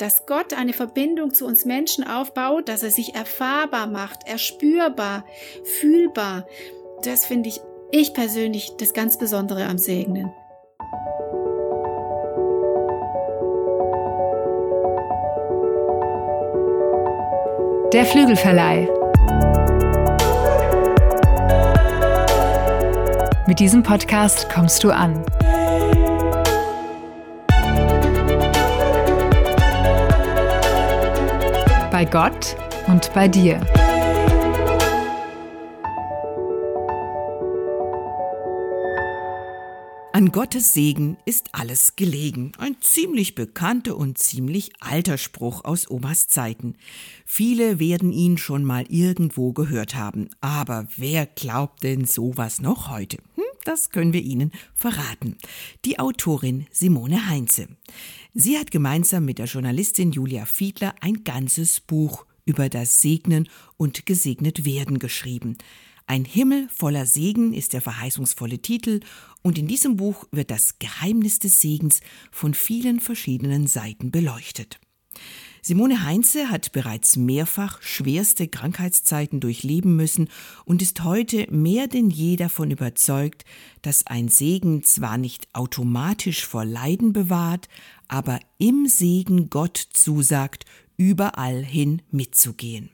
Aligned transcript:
dass 0.00 0.24
Gott 0.24 0.54
eine 0.54 0.72
Verbindung 0.72 1.34
zu 1.34 1.46
uns 1.46 1.64
Menschen 1.64 2.04
aufbaut, 2.04 2.68
dass 2.68 2.82
er 2.82 2.90
sich 2.90 3.14
erfahrbar 3.14 3.86
macht, 3.86 4.26
erspürbar, 4.26 5.24
fühlbar. 5.80 6.46
Das 7.04 7.26
finde 7.26 7.50
ich, 7.50 7.60
ich 7.90 8.14
persönlich, 8.14 8.72
das 8.78 8.94
ganz 8.94 9.18
Besondere 9.18 9.66
am 9.66 9.76
Segnen. 9.76 10.32
Der 17.92 18.06
Flügelverleih. 18.06 18.88
Mit 23.46 23.58
diesem 23.58 23.82
Podcast 23.82 24.48
kommst 24.48 24.84
du 24.84 24.90
an. 24.90 25.24
Bei 32.00 32.06
Gott 32.06 32.56
und 32.86 33.12
bei 33.12 33.28
dir. 33.28 33.60
An 40.14 40.32
Gottes 40.32 40.72
Segen 40.72 41.18
ist 41.26 41.50
alles 41.52 41.96
gelegen. 41.96 42.52
Ein 42.56 42.76
ziemlich 42.80 43.34
bekannter 43.34 43.98
und 43.98 44.16
ziemlich 44.16 44.70
alter 44.80 45.18
Spruch 45.18 45.62
aus 45.66 45.90
Omas 45.90 46.26
Zeiten. 46.28 46.76
Viele 47.26 47.78
werden 47.78 48.12
ihn 48.12 48.38
schon 48.38 48.64
mal 48.64 48.86
irgendwo 48.88 49.52
gehört 49.52 49.94
haben. 49.94 50.30
Aber 50.40 50.88
wer 50.96 51.26
glaubt 51.26 51.82
denn 51.82 52.06
sowas 52.06 52.62
noch 52.62 52.90
heute? 52.90 53.18
Das 53.70 53.90
können 53.90 54.12
wir 54.12 54.22
Ihnen 54.22 54.50
verraten. 54.74 55.36
Die 55.84 56.00
Autorin 56.00 56.66
Simone 56.72 57.28
Heinze. 57.28 57.68
Sie 58.34 58.58
hat 58.58 58.72
gemeinsam 58.72 59.24
mit 59.24 59.38
der 59.38 59.46
Journalistin 59.46 60.10
Julia 60.10 60.44
Fiedler 60.44 60.96
ein 61.00 61.22
ganzes 61.22 61.78
Buch 61.78 62.26
über 62.44 62.68
das 62.68 63.00
Segnen 63.00 63.48
und 63.76 64.06
gesegnet 64.06 64.64
werden 64.64 64.98
geschrieben. 64.98 65.56
Ein 66.08 66.24
Himmel 66.24 66.68
voller 66.74 67.06
Segen 67.06 67.54
ist 67.54 67.72
der 67.72 67.80
verheißungsvolle 67.80 68.58
Titel 68.58 68.98
und 69.42 69.56
in 69.56 69.68
diesem 69.68 69.94
Buch 69.94 70.26
wird 70.32 70.50
das 70.50 70.80
Geheimnis 70.80 71.38
des 71.38 71.60
Segens 71.60 72.00
von 72.32 72.54
vielen 72.54 72.98
verschiedenen 72.98 73.68
Seiten 73.68 74.10
beleuchtet. 74.10 74.80
Simone 75.62 76.04
Heinze 76.04 76.50
hat 76.50 76.72
bereits 76.72 77.16
mehrfach 77.16 77.82
schwerste 77.82 78.48
Krankheitszeiten 78.48 79.40
durchleben 79.40 79.96
müssen 79.96 80.28
und 80.64 80.82
ist 80.82 81.04
heute 81.04 81.46
mehr 81.50 81.86
denn 81.86 82.10
je 82.10 82.36
davon 82.36 82.70
überzeugt, 82.70 83.44
dass 83.82 84.06
ein 84.06 84.28
Segen 84.28 84.82
zwar 84.84 85.18
nicht 85.18 85.48
automatisch 85.52 86.46
vor 86.46 86.64
Leiden 86.64 87.12
bewahrt, 87.12 87.68
aber 88.08 88.40
im 88.58 88.86
Segen 88.86 89.50
Gott 89.50 89.76
zusagt, 89.76 90.64
überall 90.96 91.62
hin 91.62 92.02
mitzugehen. 92.10 92.90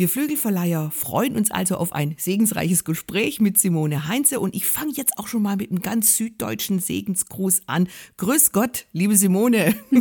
Wir 0.00 0.08
Flügelverleiher 0.08 0.90
freuen 0.92 1.36
uns 1.36 1.50
also 1.50 1.76
auf 1.76 1.92
ein 1.92 2.14
segensreiches 2.16 2.84
Gespräch 2.84 3.38
mit 3.38 3.58
Simone 3.58 4.08
Heinze 4.08 4.40
und 4.40 4.54
ich 4.54 4.64
fange 4.64 4.94
jetzt 4.94 5.18
auch 5.18 5.28
schon 5.28 5.42
mal 5.42 5.56
mit 5.56 5.70
einem 5.70 5.82
ganz 5.82 6.16
süddeutschen 6.16 6.78
Segensgruß 6.78 7.64
an. 7.66 7.86
Grüß 8.16 8.52
Gott, 8.52 8.86
liebe 8.94 9.14
Simone. 9.14 9.74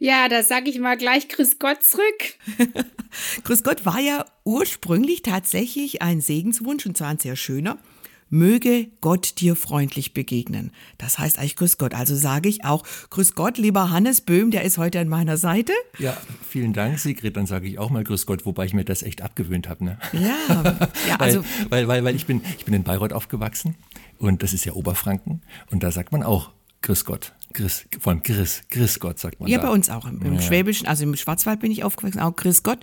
Ja, 0.00 0.28
da 0.28 0.42
sage 0.42 0.70
ich 0.70 0.80
mal 0.80 0.96
gleich 0.96 1.28
Grüß 1.28 1.60
Gott 1.60 1.84
zurück. 1.84 2.34
Grüß 3.44 3.62
Gott 3.62 3.86
war 3.86 4.00
ja 4.00 4.24
ursprünglich 4.42 5.22
tatsächlich 5.22 6.02
ein 6.02 6.20
Segenswunsch 6.20 6.84
und 6.84 6.96
zwar 6.96 7.08
ein 7.08 7.20
sehr 7.20 7.36
schöner 7.36 7.78
möge 8.32 8.88
Gott 9.02 9.40
dir 9.40 9.54
freundlich 9.54 10.14
begegnen. 10.14 10.72
Das 10.96 11.18
heißt 11.18 11.38
eigentlich 11.38 11.56
Grüß 11.56 11.76
Gott. 11.76 11.94
Also 11.94 12.16
sage 12.16 12.48
ich 12.48 12.64
auch 12.64 12.82
Grüß 13.10 13.34
Gott, 13.34 13.58
lieber 13.58 13.90
Hannes 13.90 14.22
Böhm, 14.22 14.50
der 14.50 14.62
ist 14.62 14.78
heute 14.78 14.98
an 15.00 15.08
meiner 15.08 15.36
Seite. 15.36 15.72
Ja, 15.98 16.16
vielen 16.48 16.72
Dank, 16.72 16.98
Sigrid. 16.98 17.36
Dann 17.36 17.46
sage 17.46 17.68
ich 17.68 17.78
auch 17.78 17.90
mal 17.90 18.02
Grüß 18.02 18.24
Gott, 18.24 18.46
wobei 18.46 18.64
ich 18.64 18.72
mir 18.72 18.84
das 18.84 19.02
echt 19.02 19.20
abgewöhnt 19.20 19.68
habe. 19.68 19.84
Ne? 19.84 19.98
Ja, 20.14 20.88
ja 21.06 21.16
also 21.18 21.44
weil, 21.68 21.86
weil, 21.86 21.88
weil, 21.88 22.04
weil 22.04 22.16
ich 22.16 22.24
bin 22.26 22.40
ich 22.56 22.64
bin 22.64 22.72
in 22.72 22.84
Bayreuth 22.84 23.12
aufgewachsen 23.12 23.74
und 24.18 24.42
das 24.42 24.54
ist 24.54 24.64
ja 24.64 24.72
Oberfranken 24.72 25.42
und 25.70 25.82
da 25.82 25.90
sagt 25.90 26.10
man 26.10 26.22
auch 26.22 26.50
Grüß 26.80 27.04
Gott. 27.04 27.32
Chris, 27.52 27.84
vor 28.00 28.12
allem 28.12 28.22
Chris, 28.22 28.62
Chris 28.70 28.98
Gott 28.98 29.18
sagt 29.18 29.40
man. 29.40 29.48
Ja, 29.50 29.58
da. 29.58 29.66
bei 29.66 29.72
uns 29.72 29.90
auch. 29.90 30.06
Im, 30.06 30.22
im 30.22 30.34
Ja. 30.34 30.40
Schwäbischen, 30.40 30.86
also 30.86 31.04
im 31.04 31.14
Schwarzwald 31.16 31.60
bin 31.60 31.70
ich 31.70 31.84
aufgewachsen, 31.84 32.20
auch 32.20 32.34
Chris 32.34 32.62
Gott. 32.62 32.80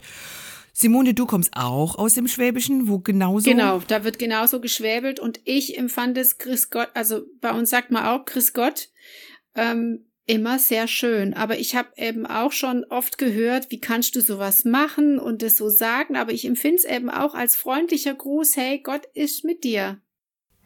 Simone, 0.79 1.13
du 1.13 1.25
kommst 1.25 1.51
auch 1.57 1.97
aus 1.97 2.13
dem 2.13 2.29
Schwäbischen, 2.29 2.87
wo 2.87 2.99
genauso. 2.99 3.49
Genau, 3.49 3.81
da 3.85 4.05
wird 4.05 4.17
genauso 4.17 4.61
geschwäbelt 4.61 5.19
und 5.19 5.41
ich 5.43 5.77
empfand 5.77 6.17
es 6.17 6.37
Chris 6.37 6.69
Gott, 6.69 6.87
also 6.93 7.25
bei 7.41 7.51
uns 7.51 7.69
sagt 7.69 7.91
man 7.91 8.05
auch 8.05 8.23
Chris 8.23 8.53
Gott, 8.53 8.87
ähm, 9.55 10.05
immer 10.25 10.57
sehr 10.57 10.87
schön. 10.87 11.33
Aber 11.33 11.59
ich 11.59 11.75
habe 11.75 11.89
eben 11.97 12.25
auch 12.25 12.53
schon 12.53 12.85
oft 12.85 13.17
gehört, 13.17 13.71
wie 13.71 13.81
kannst 13.81 14.15
du 14.15 14.21
sowas 14.21 14.63
machen 14.63 15.19
und 15.19 15.41
das 15.41 15.57
so 15.57 15.67
sagen, 15.67 16.15
aber 16.15 16.31
ich 16.31 16.45
empfinde 16.45 16.77
es 16.77 16.85
eben 16.85 17.09
auch 17.09 17.33
als 17.33 17.57
freundlicher 17.57 18.13
Gruß, 18.13 18.55
hey, 18.55 18.79
Gott 18.79 19.05
ist 19.13 19.43
mit 19.43 19.65
dir. 19.65 19.99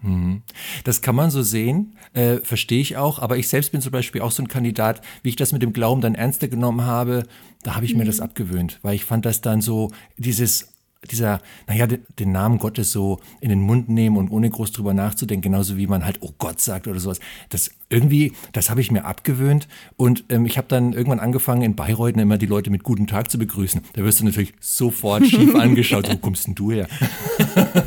Mhm. 0.03 0.43
Das 0.83 1.01
kann 1.01 1.15
man 1.15 1.31
so 1.31 1.41
sehen, 1.41 1.95
äh, 2.13 2.37
verstehe 2.43 2.81
ich 2.81 2.97
auch, 2.97 3.19
aber 3.19 3.37
ich 3.37 3.47
selbst 3.47 3.71
bin 3.71 3.81
zum 3.81 3.91
Beispiel 3.91 4.21
auch 4.21 4.31
so 4.31 4.43
ein 4.43 4.47
Kandidat, 4.47 5.01
wie 5.23 5.29
ich 5.29 5.35
das 5.35 5.53
mit 5.53 5.61
dem 5.61 5.73
Glauben 5.73 6.01
dann 6.01 6.13
ernster 6.13 6.49
genommen 6.49 6.85
habe, 6.85 7.25
da 7.63 7.75
habe 7.75 7.85
ich 7.85 7.95
mir 7.95 8.03
das 8.03 8.19
abgewöhnt, 8.19 8.79
weil 8.81 8.95
ich 8.95 9.05
fand 9.05 9.25
das 9.25 9.39
dann 9.41 9.61
so, 9.61 9.91
dieses, 10.17 10.72
dieser, 11.11 11.39
naja, 11.67 11.87
den, 11.87 12.31
Namen 12.31 12.57
Gottes 12.57 12.91
so 12.91 13.19
in 13.41 13.49
den 13.49 13.61
Mund 13.61 13.89
nehmen 13.89 14.17
und 14.17 14.29
ohne 14.29 14.49
groß 14.49 14.71
drüber 14.71 14.93
nachzudenken, 14.93 15.51
genauso 15.51 15.77
wie 15.77 15.87
man 15.87 16.05
halt, 16.05 16.17
oh 16.21 16.31
Gott 16.37 16.61
sagt 16.61 16.87
oder 16.87 16.99
sowas, 16.99 17.19
das 17.49 17.71
irgendwie, 17.89 18.33
das 18.53 18.69
habe 18.69 18.81
ich 18.81 18.91
mir 18.91 19.05
abgewöhnt 19.05 19.67
und 19.97 20.23
ähm, 20.29 20.45
ich 20.45 20.57
habe 20.57 20.67
dann 20.67 20.93
irgendwann 20.93 21.19
angefangen, 21.19 21.61
in 21.61 21.75
Bayreuth 21.75 22.17
immer 22.17 22.37
die 22.37 22.45
Leute 22.45 22.69
mit 22.69 22.83
guten 22.83 23.07
Tag 23.07 23.29
zu 23.29 23.37
begrüßen. 23.37 23.81
Da 23.93 24.03
wirst 24.03 24.19
du 24.19 24.25
natürlich 24.25 24.53
sofort 24.59 25.25
schief 25.25 25.55
angeschaut, 25.59 26.09
wo 26.11 26.17
kommst 26.17 26.47
denn 26.47 26.55
du 26.55 26.71
her? 26.71 26.87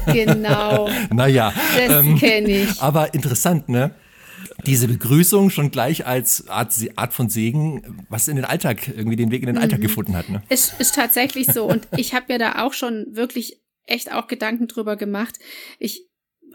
Genau, 0.07 0.89
Naja, 1.13 1.53
das 1.77 2.05
kenne 2.21 2.49
ich. 2.49 2.83
aber 2.83 3.15
interessant, 3.15 3.69
ne? 3.69 3.93
Diese 4.67 4.89
Begrüßung 4.89 5.51
schon 5.51 5.71
gleich 5.71 6.07
als 6.07 6.49
Art, 6.49 6.75
Art 6.97 7.15
von 7.15 7.29
Segen, 7.29 8.05
was 8.09 8.29
in 8.29 8.37
den 8.37 8.45
Alltag, 8.45 8.89
irgendwie 8.89 9.17
den 9.17 9.31
Weg 9.31 9.43
in 9.43 9.47
den 9.47 9.59
Alltag 9.59 9.81
gefunden 9.81 10.17
hat, 10.17 10.29
ne? 10.29 10.43
Ist, 10.49 10.79
ist 10.81 10.95
tatsächlich 10.95 11.47
so. 11.47 11.65
Und 11.65 11.87
ich 11.97 12.15
habe 12.15 12.33
mir 12.33 12.39
da 12.39 12.65
auch 12.65 12.73
schon 12.73 13.07
wirklich 13.11 13.63
echt 13.85 14.13
auch 14.13 14.27
Gedanken 14.27 14.67
drüber 14.67 14.97
gemacht. 14.97 15.39
Ich, 15.79 16.09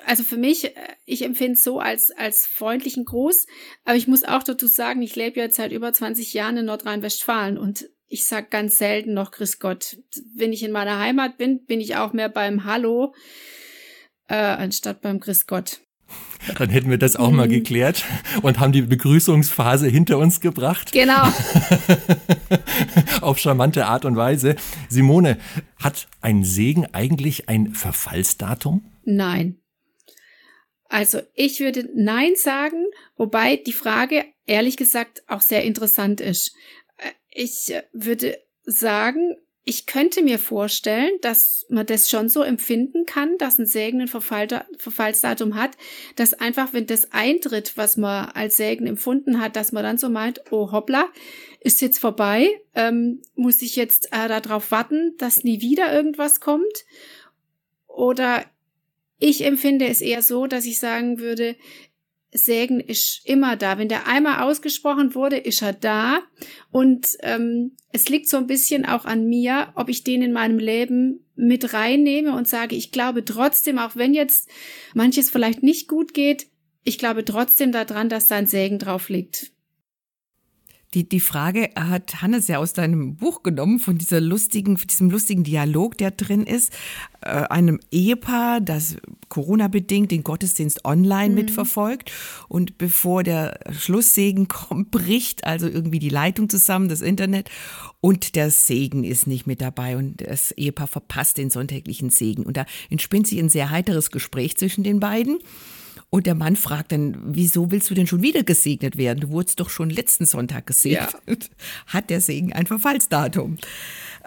also 0.06 0.24
für 0.24 0.38
mich, 0.38 0.66
äh, 0.66 0.74
ich 1.06 1.24
empfinde 1.24 1.54
es 1.54 1.64
so 1.64 1.80
als, 1.80 2.12
als 2.12 2.46
freundlichen 2.46 3.06
Gruß. 3.06 3.48
Aber 3.86 3.96
ich 3.96 4.08
muss 4.08 4.24
auch 4.24 4.44
dazu 4.44 4.68
sagen, 4.68 5.02
ich 5.02 5.16
lebe 5.16 5.40
jetzt 5.40 5.56
seit 5.56 5.72
über 5.72 5.92
20 5.92 6.34
Jahren 6.34 6.58
in 6.58 6.66
Nordrhein-Westfalen 6.66 7.58
und 7.58 7.90
ich 8.08 8.26
sag 8.26 8.52
ganz 8.52 8.78
selten 8.78 9.14
noch 9.14 9.32
Grüß 9.32 9.60
Gott. 9.60 9.98
Wenn 10.36 10.52
ich 10.52 10.64
in 10.64 10.72
meiner 10.72 11.00
Heimat 11.00 11.38
bin, 11.38 11.66
bin 11.66 11.80
ich 11.80 11.96
auch 11.96 12.12
mehr 12.12 12.28
beim 12.28 12.66
Hallo, 12.66 13.16
äh, 14.28 14.36
anstatt 14.36 15.02
beim 15.02 15.22
Grüß 15.22 15.48
Gott. 15.48 15.80
Dann 16.58 16.70
hätten 16.70 16.90
wir 16.90 16.98
das 16.98 17.16
auch 17.16 17.30
mal 17.32 17.48
geklärt 17.48 18.04
und 18.42 18.60
haben 18.60 18.72
die 18.72 18.82
Begrüßungsphase 18.82 19.88
hinter 19.88 20.18
uns 20.18 20.40
gebracht, 20.42 20.92
Genau. 20.92 21.28
auf 23.22 23.38
charmante 23.38 23.86
Art 23.86 24.06
und 24.06 24.16
Weise. 24.16 24.56
Simone, 24.90 25.38
hat 25.78 26.08
ein 26.22 26.44
Segen 26.44 26.88
eigentlich 26.94 27.48
ein 27.50 27.74
Verfallsdatum? 27.74 28.84
Nein. 29.04 29.58
Also 30.90 31.22
ich 31.36 31.60
würde 31.60 31.88
Nein 31.96 32.34
sagen, 32.36 32.86
wobei 33.16 33.56
die 33.56 33.72
Frage 33.74 34.26
ehrlich 34.46 34.78
gesagt 34.78 35.24
auch 35.28 35.42
sehr 35.42 35.64
interessant 35.64 36.20
ist. 36.22 36.54
Äh, 36.98 37.12
Ich 37.30 37.72
äh, 37.74 37.84
würde 37.94 38.38
sagen, 38.64 39.38
ich 39.64 39.86
könnte 39.86 40.24
mir 40.24 40.40
vorstellen, 40.40 41.12
dass 41.22 41.68
man 41.70 41.86
das 41.86 42.10
schon 42.10 42.30
so 42.30 42.42
empfinden 42.42 43.06
kann, 43.06 43.38
dass 43.38 43.60
ein 43.60 43.68
Segen 43.68 44.02
ein 44.02 44.08
Verfallsdatum 44.08 45.56
hat, 45.56 45.72
dass 46.16 46.34
einfach, 46.34 46.74
wenn 46.74 46.88
das 46.88 47.12
eintritt, 47.12 47.78
was 47.78 47.96
man 47.96 48.30
als 48.30 48.58
Segen 48.58 48.88
empfunden 48.88 49.40
hat, 49.40 49.56
dass 49.56 49.72
man 49.72 49.84
dann 49.84 50.00
so 50.00 50.10
meint, 50.10 50.42
oh 50.52 50.72
hoppla, 50.72 51.10
ist 51.60 51.82
jetzt 51.82 52.00
vorbei, 52.00 52.50
ähm, 52.74 53.22
muss 53.36 53.62
ich 53.62 53.76
jetzt 53.76 54.12
äh, 54.12 54.28
darauf 54.28 54.72
warten, 54.72 55.16
dass 55.18 55.44
nie 55.44 55.62
wieder 55.62 55.94
irgendwas 55.94 56.40
kommt? 56.40 56.86
Oder 57.88 58.46
ich 59.20 59.46
empfinde 59.46 59.86
es 59.86 60.02
eher 60.02 60.24
so, 60.24 60.48
dass 60.48 60.66
ich 60.66 60.80
sagen 60.80 61.20
würde, 61.20 61.56
Segen 62.32 62.80
ist 62.80 63.22
immer 63.26 63.58
da. 63.58 63.78
Wenn 63.78 63.90
der 63.90 64.08
einmal 64.08 64.44
ausgesprochen 64.44 65.16
wurde, 65.16 65.38
ist 65.38 65.62
er 65.62 65.74
da. 65.74 66.20
Und 66.72 67.18
ähm, 67.22 67.76
es 67.92 68.08
liegt 68.10 68.30
so 68.30 68.38
ein 68.38 68.48
bisschen 68.48 68.86
auch 68.86 69.06
an 69.06 69.28
mir, 69.28 69.74
ob 69.76 69.90
ich 69.90 70.04
den 70.04 70.22
in 70.22 70.32
meinem 70.32 70.60
Leben 70.60 71.26
mit 71.36 71.74
reinnehme 71.74 72.36
und 72.36 72.48
sage, 72.48 72.76
ich 72.76 72.92
glaube 72.92 73.26
trotzdem, 73.26 73.80
auch 73.80 73.96
wenn 73.96 74.14
jetzt 74.14 74.50
manches 74.94 75.30
vielleicht 75.30 75.64
nicht 75.64 75.88
gut 75.88 76.14
geht, 76.14 76.48
ich 76.84 76.98
glaube 76.98 77.26
trotzdem 77.26 77.72
daran, 77.72 78.10
dass 78.10 78.28
da 78.28 78.36
ein 78.36 78.48
Segen 78.48 78.80
drauf 78.80 79.10
liegt. 79.10 79.52
Die, 80.94 81.08
die 81.08 81.22
Frage 81.22 81.70
hat 81.76 82.22
Hannes 82.22 82.50
ja 82.50 82.58
aus 82.58 82.74
deinem 82.74 83.16
Buch 83.16 83.44
genommen, 83.44 83.80
von 83.80 83.98
dieser 83.98 84.20
lustigen, 84.20 84.78
von 84.78 84.88
diesem 84.88 85.10
lustigen 85.10 85.46
Dialog, 85.46 85.98
der 85.98 86.12
drin 86.12 86.44
ist, 86.44 86.74
äh, 87.22 87.30
einem 87.30 87.80
Ehepaar, 87.92 88.60
das 88.60 88.98
Corona-bedingt 89.30 90.12
den 90.12 90.24
Gottesdienst 90.24 90.84
online 90.84 91.30
mhm. 91.30 91.36
mitverfolgt 91.36 92.12
und 92.50 92.78
bevor 92.78 93.24
der 93.24 93.60
Schlusssegen 93.72 94.50
kommt, 94.50 94.92
bricht 94.92 95.46
also 95.46 95.66
irgendwie 95.66 96.00
die 96.00 96.10
Leitung 96.10 96.50
zusammen, 96.50 96.90
das 96.90 97.00
Internet 97.00 97.50
und 98.02 98.36
der 98.36 98.52
Segen 98.52 99.06
ist 99.06 99.28
nicht 99.28 99.48
mit 99.48 99.62
dabei 99.62 99.96
und 99.96 100.20
das 100.20 100.52
Ehepaar 100.52 100.88
verpasst 100.88 101.38
den 101.38 101.50
sonntäglichen 101.52 102.10
Segen 102.10 102.44
und 102.44 102.58
da 102.58 102.66
entspinnt 102.90 103.28
sich 103.28 103.40
ein 103.40 103.50
sehr 103.50 103.70
heiteres 103.70 104.12
Gespräch 104.12 104.58
zwischen 104.58 104.84
den 104.84 105.00
beiden. 105.00 105.40
Und 106.14 106.28
der 106.28 106.36
Mann 106.36 106.58
fragt 106.58 106.92
dann, 106.92 107.18
wieso 107.24 107.72
willst 107.72 107.90
du 107.90 107.94
denn 107.94 108.06
schon 108.06 108.22
wieder 108.22 108.44
gesegnet 108.44 108.98
werden? 108.98 109.22
Du 109.22 109.30
wurdest 109.32 109.62
doch 109.62 109.70
schon 109.70 109.90
letzten 109.90 110.26
Sonntag 110.26 110.68
gesegnet. 110.68 111.16
Ja. 111.26 111.58
Hat 111.88 112.10
der 112.10 112.20
Segen 112.20 112.52
ein 112.52 112.68
Verfallsdatum? 112.68 113.58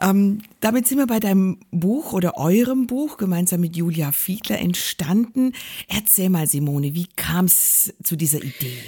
Ähm, 0.01 0.41
damit 0.61 0.89
sind 0.89 0.97
wir 0.97 1.07
bei 1.07 1.21
deinem 1.21 1.61
Buch 1.71 2.15
oder 2.15 2.39
eurem 2.39 2.87
Buch 2.87 3.19
gemeinsam 3.19 3.61
mit 3.61 3.77
Julia 3.77 4.13
Fiedler 4.13 4.59
entstanden. 4.59 5.53
Erzähl 5.87 6.31
mal, 6.31 6.47
Simone, 6.47 6.95
wie 6.95 7.07
kam 7.17 7.45
es 7.45 7.93
zu 8.03 8.17
dieser 8.17 8.43
Idee? 8.43 8.79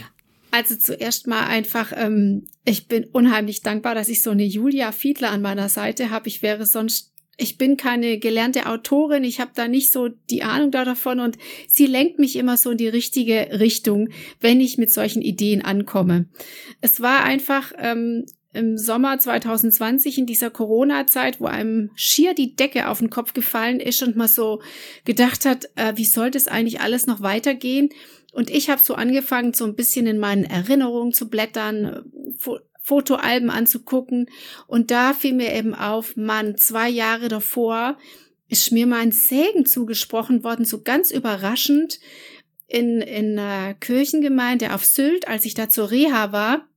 Also 0.51 0.75
zuerst 0.77 1.27
mal 1.27 1.45
einfach, 1.49 1.93
ähm, 1.95 2.47
ich 2.65 2.89
bin 2.89 3.05
unheimlich 3.05 3.61
dankbar, 3.61 3.95
dass 3.95 4.09
ich 4.09 4.23
so 4.23 4.31
eine 4.31 4.45
Julia 4.45 4.91
Fiedler 4.91 5.33
an 5.33 5.43
meiner 5.43 5.69
Seite 5.69 6.09
habe. 6.09 6.29
Ich 6.29 6.41
wäre 6.41 6.65
sonst 6.65 7.13
ich 7.37 7.59
bin 7.59 7.77
keine 7.77 8.19
gelernte 8.19 8.67
Autorin, 8.67 9.25
ich 9.25 9.41
habe 9.41 9.51
da 9.55 9.69
nicht 9.69 9.93
so 9.93 10.09
die 10.09 10.43
Ahnung 10.43 10.71
da 10.71 10.85
davon 10.85 11.21
und 11.21 11.37
sie 11.69 11.87
lenkt 11.87 12.19
mich 12.19 12.37
immer 12.37 12.57
so 12.57 12.71
in 12.71 12.79
die 12.79 12.89
richtige 12.89 13.49
Richtung, 13.59 14.09
wenn 14.41 14.61
ich 14.61 14.79
mit 14.79 14.91
solchen 14.91 15.23
Ideen 15.23 15.63
ankomme. 15.63 16.27
Es 16.81 17.01
war 17.01 17.25
einfach 17.25 17.73
ähm, 17.79 18.25
im 18.57 18.79
Sommer 18.79 19.19
2020 19.19 20.19
in 20.19 20.27
dieser 20.27 20.51
Corona-Zeit, 20.51 21.41
wo 21.41 21.47
einem 21.47 21.91
schier 21.95 22.35
die 22.35 22.57
Decke 22.57 22.89
auf 22.89 23.01
den 23.01 23.11
Kopf 23.11 23.35
gefallen 23.35 23.81
ist 23.81 24.03
und 24.03 24.17
man 24.17 24.29
so 24.29 24.63
gedacht 25.05 25.45
hat, 25.45 25.67
äh, 25.77 25.93
wie 25.97 26.07
soll 26.07 26.31
das 26.31 26.49
eigentlich 26.49 26.81
alles 26.81 27.07
noch 27.07 27.21
weitergehen? 27.21 27.91
Und 28.33 28.51
ich 28.51 28.71
habe 28.71 28.83
so 28.83 28.95
angefangen, 28.95 29.53
so 29.53 29.65
ein 29.65 29.77
bisschen 29.77 30.07
in 30.07 30.19
meinen 30.19 30.45
Erinnerungen 30.45 31.13
zu 31.13 31.29
blättern, 31.29 32.11
Fotoalben 32.87 33.51
anzugucken. 33.51 34.31
Und 34.69 34.93
da 34.93 35.13
fiel 35.13 35.35
mir 35.35 35.53
eben 35.53 35.75
auf, 35.75 36.17
Mann, 36.17 36.57
zwei 36.57 36.89
Jahre 36.89 37.27
davor 37.27 37.99
ist 38.49 38.71
mir 38.71 38.87
mal 38.87 39.01
ein 39.01 39.11
Segen 39.11 39.67
zugesprochen 39.67 40.45
worden, 40.45 40.65
so 40.65 40.83
ganz 40.83 41.11
überraschend 41.11 41.99
in, 42.69 43.01
in 43.01 43.37
einer 43.37 43.75
Kirchengemeinde 43.75 44.73
auf 44.73 44.85
Sylt, 44.85 45.27
als 45.27 45.45
ich 45.47 45.55
da 45.55 45.69
zur 45.69 45.91
Reha 45.91 46.31
war. 46.31 46.69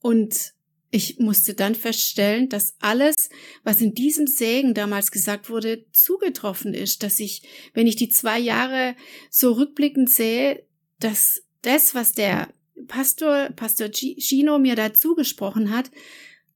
Und 0.00 0.54
ich 0.90 1.18
musste 1.18 1.52
dann 1.52 1.74
feststellen, 1.74 2.48
dass 2.48 2.74
alles, 2.80 3.28
was 3.62 3.82
in 3.82 3.92
diesem 3.92 4.26
Segen 4.26 4.72
damals 4.72 5.10
gesagt 5.10 5.50
wurde, 5.50 5.84
zugetroffen 5.92 6.72
ist, 6.72 7.02
dass 7.02 7.20
ich, 7.20 7.42
wenn 7.74 7.86
ich 7.86 7.96
die 7.96 8.08
zwei 8.08 8.38
Jahre 8.38 8.96
so 9.28 9.52
rückblickend 9.52 10.08
sehe, 10.08 10.64
dass 10.98 11.42
das, 11.60 11.94
was 11.94 12.12
der 12.12 12.48
Pastor, 12.86 13.50
Pastor 13.56 13.88
Gino 13.90 14.58
mir 14.58 14.76
dazu 14.76 15.14
gesprochen 15.14 15.70
hat, 15.70 15.90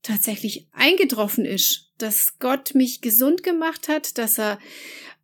tatsächlich 0.02 0.68
eingetroffen 0.72 1.44
ist, 1.44 1.90
dass 1.98 2.38
Gott 2.38 2.74
mich 2.74 3.00
gesund 3.00 3.42
gemacht 3.42 3.88
hat, 3.88 4.18
dass 4.18 4.38
er, 4.38 4.58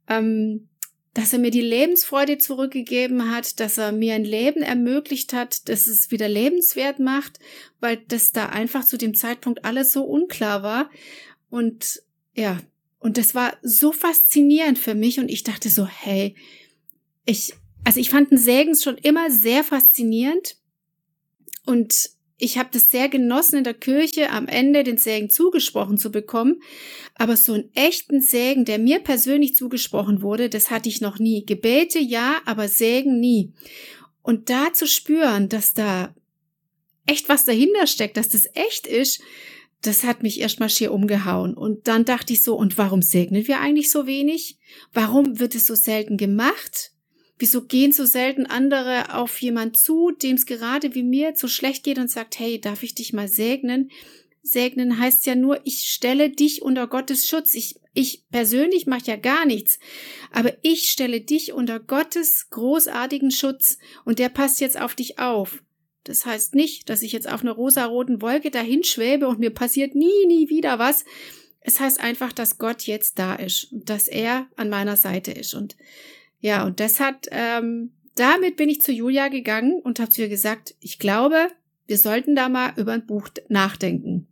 ähm, 0.09 0.69
dass 1.15 1.33
er 1.33 1.39
mir 1.39 1.51
die 1.51 1.61
Lebensfreude 1.61 2.39
zurückgegeben 2.39 3.31
hat, 3.31 3.61
dass 3.61 3.79
er 3.79 3.93
mir 3.93 4.15
ein 4.15 4.25
Leben 4.25 4.63
ermöglicht 4.63 5.33
hat, 5.33 5.69
dass 5.69 5.87
es 5.87 6.11
wieder 6.11 6.29
lebenswert 6.29 6.99
macht, 6.99 7.39
weil 7.81 7.99
das 8.09 8.33
da 8.33 8.47
einfach 8.47 8.85
zu 8.85 8.97
dem 8.97 9.15
Zeitpunkt 9.15 9.65
alles 9.65 9.93
so 9.93 10.05
unklar 10.05 10.63
war. 10.63 10.91
Und 11.51 12.03
ja, 12.35 12.59
und 13.01 13.19
das 13.19 13.35
war 13.35 13.57
so 13.63 13.93
faszinierend 13.93 14.79
für 14.79 14.95
mich 14.95 15.19
und 15.19 15.31
ich 15.31 15.43
dachte 15.43 15.69
so, 15.69 15.87
hey, 15.87 16.37
ich, 17.25 17.55
also 17.85 17.99
ich 17.99 18.11
fand 18.11 18.31
den 18.31 18.39
Segen 18.39 18.75
schon 18.77 18.99
immer 18.99 19.31
sehr 19.31 19.65
faszinierend 19.65 20.60
und 21.67 22.11
ich 22.43 22.57
habe 22.57 22.71
das 22.73 22.89
sehr 22.89 23.09
genossen, 23.09 23.59
in 23.59 23.65
der 23.65 23.75
Kirche 23.75 24.31
am 24.31 24.49
Ende 24.49 24.83
den 24.83 24.97
Segen 24.97 25.29
zugesprochen 25.29 25.99
zu 25.99 26.11
bekommen. 26.11 26.63
Aber 27.15 27.37
so 27.37 27.53
einen 27.53 27.71
echten 27.75 28.23
Segen, 28.23 28.65
der 28.65 28.79
mir 28.79 29.01
persönlich 29.01 29.55
zugesprochen 29.55 30.23
wurde, 30.23 30.49
das 30.49 30.71
hatte 30.71 30.89
ich 30.89 31.03
noch 31.03 31.19
nie. 31.19 31.45
Gebete 31.45 31.99
ja, 31.99 32.41
aber 32.47 32.69
Segen 32.69 33.21
nie. 33.21 33.53
Und 34.23 34.49
da 34.49 34.73
zu 34.73 34.87
spüren, 34.87 35.51
dass 35.51 35.75
da 35.75 36.15
echt 37.07 37.29
was 37.29 37.45
dahinter 37.45 37.87
steckt, 37.87 38.17
dass 38.17 38.31
das 38.31 38.49
echt 38.55 38.87
ist, 38.87 39.21
das 39.83 40.05
hat 40.05 40.23
mich 40.23 40.41
erstmal 40.41 40.71
schier 40.71 40.93
umgehauen. 40.93 41.55
Und 41.55 41.89
dann 41.89 42.05
dachte 42.05 42.33
ich 42.33 42.43
so, 42.43 42.57
und 42.57 42.79
warum 42.79 43.03
segnen 43.03 43.47
wir 43.47 43.61
eigentlich 43.61 43.91
so 43.91 44.07
wenig? 44.07 44.59
Warum 44.93 45.39
wird 45.39 45.55
es 45.55 45.67
so 45.67 45.75
selten 45.75 46.17
gemacht? 46.17 46.93
Wieso 47.41 47.63
gehen 47.63 47.91
so 47.91 48.05
selten 48.05 48.45
andere 48.45 49.15
auf 49.15 49.41
jemand 49.41 49.79
zu, 49.79 50.11
dem 50.11 50.37
es 50.37 50.45
gerade 50.45 50.95
wie 50.95 51.03
mir 51.03 51.33
so 51.35 51.49
schlecht 51.49 51.85
geht 51.85 51.99
und 51.99 52.11
sagt, 52.11 52.39
hey, 52.39 52.61
darf 52.61 52.83
ich 52.83 52.95
dich 52.95 53.15
mal 53.15 53.29
segnen? 53.29 53.91
Segnen 54.43 54.99
heißt 54.99 55.25
ja 55.25 55.35
nur, 55.35 55.59
ich 55.65 55.87
stelle 55.87 56.29
dich 56.29 56.61
unter 56.61 56.87
Gottes 56.87 57.27
Schutz. 57.27 57.55
Ich, 57.55 57.81
ich 57.95 58.25
persönlich 58.31 58.87
mache 58.87 59.07
ja 59.07 59.17
gar 59.17 59.47
nichts, 59.47 59.79
aber 60.31 60.53
ich 60.61 60.91
stelle 60.91 61.23
dich 61.23 61.55
unter 61.55 61.81
Gottes 61.81 62.51
großartigen 62.51 63.31
Schutz 63.31 63.79
und 64.05 64.19
der 64.19 64.29
passt 64.29 64.61
jetzt 64.61 64.79
auf 64.79 64.95
dich 64.95 65.19
auf. 65.19 65.63
Das 66.05 66.27
heißt 66.27 66.55
nicht, 66.55 66.91
dass 66.91 67.01
ich 67.01 67.13
jetzt 67.13 67.29
auf 67.29 67.41
einer 67.41 67.53
rosaroten 67.53 68.21
Wolke 68.21 68.51
dahin 68.51 68.85
schwebe 68.85 69.29
und 69.29 69.39
mir 69.39 69.51
passiert 69.51 69.95
nie, 69.95 70.27
nie 70.27 70.51
wieder 70.51 70.79
was. 70.79 71.07
Es 71.63 71.81
heißt 71.81 72.01
einfach, 72.01 72.35
dass 72.35 72.59
Gott 72.59 72.83
jetzt 72.83 73.19
da 73.19 73.35
ist 73.35 73.73
und 73.73 73.89
dass 73.89 74.09
er 74.09 74.47
an 74.57 74.69
meiner 74.69 74.99
Seite 74.99 75.33
ist 75.33 75.55
und 75.55 75.77
ja, 76.41 76.65
und 76.65 76.81
das 76.81 77.01
hat, 77.01 77.29
ähm, 77.31 77.93
damit 78.15 78.57
bin 78.57 78.69
ich 78.69 78.81
zu 78.81 78.93
Julia 78.93 79.29
gegangen 79.29 79.81
und 79.83 80.01
habe 80.01 80.11
zu 80.11 80.23
ihr 80.23 80.29
gesagt, 80.29 80.75
ich 80.81 80.99
glaube, 80.99 81.49
wir 81.87 81.99
sollten 81.99 82.35
da 82.35 82.49
mal 82.49 82.73
über 82.77 82.93
ein 82.93 83.07
Buch 83.07 83.29
nachdenken. 83.49 84.27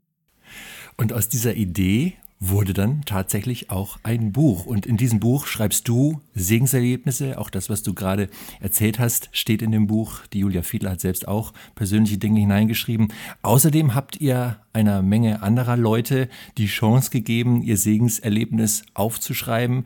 Und 0.97 1.13
aus 1.13 1.29
dieser 1.29 1.55
Idee 1.55 2.15
wurde 2.41 2.73
dann 2.73 3.03
tatsächlich 3.05 3.71
auch 3.71 3.99
ein 4.03 4.33
Buch. 4.33 4.65
Und 4.67 4.87
in 4.87 4.97
diesem 4.97 5.19
Buch 5.19 5.47
schreibst 5.47 5.89
du 5.89 6.21
Segenserlebnisse. 6.35 7.39
Auch 7.39 7.51
das, 7.51 7.69
was 7.69 7.83
du 7.83 7.95
gerade 7.95 8.29
erzählt 8.61 8.99
hast, 8.99 9.29
steht 9.33 9.61
in 9.61 9.73
dem 9.73 9.87
Buch. 9.89 10.27
Die 10.33 10.41
Julia 10.41 10.63
Fiedler 10.63 10.93
hat 10.93 11.01
selbst 11.01 11.27
auch 11.27 11.53
persönliche 11.75 12.19
Dinge 12.19 12.41
hineingeschrieben. 12.41 13.13
Außerdem 13.43 13.95
habt 13.95 14.21
ihr 14.21 14.59
einer 14.73 15.03
Menge 15.03 15.43
anderer 15.43 15.77
Leute 15.77 16.29
die 16.57 16.67
Chance 16.67 17.11
gegeben, 17.11 17.63
ihr 17.63 17.77
Segenserlebnis 17.77 18.85
aufzuschreiben. 18.95 19.85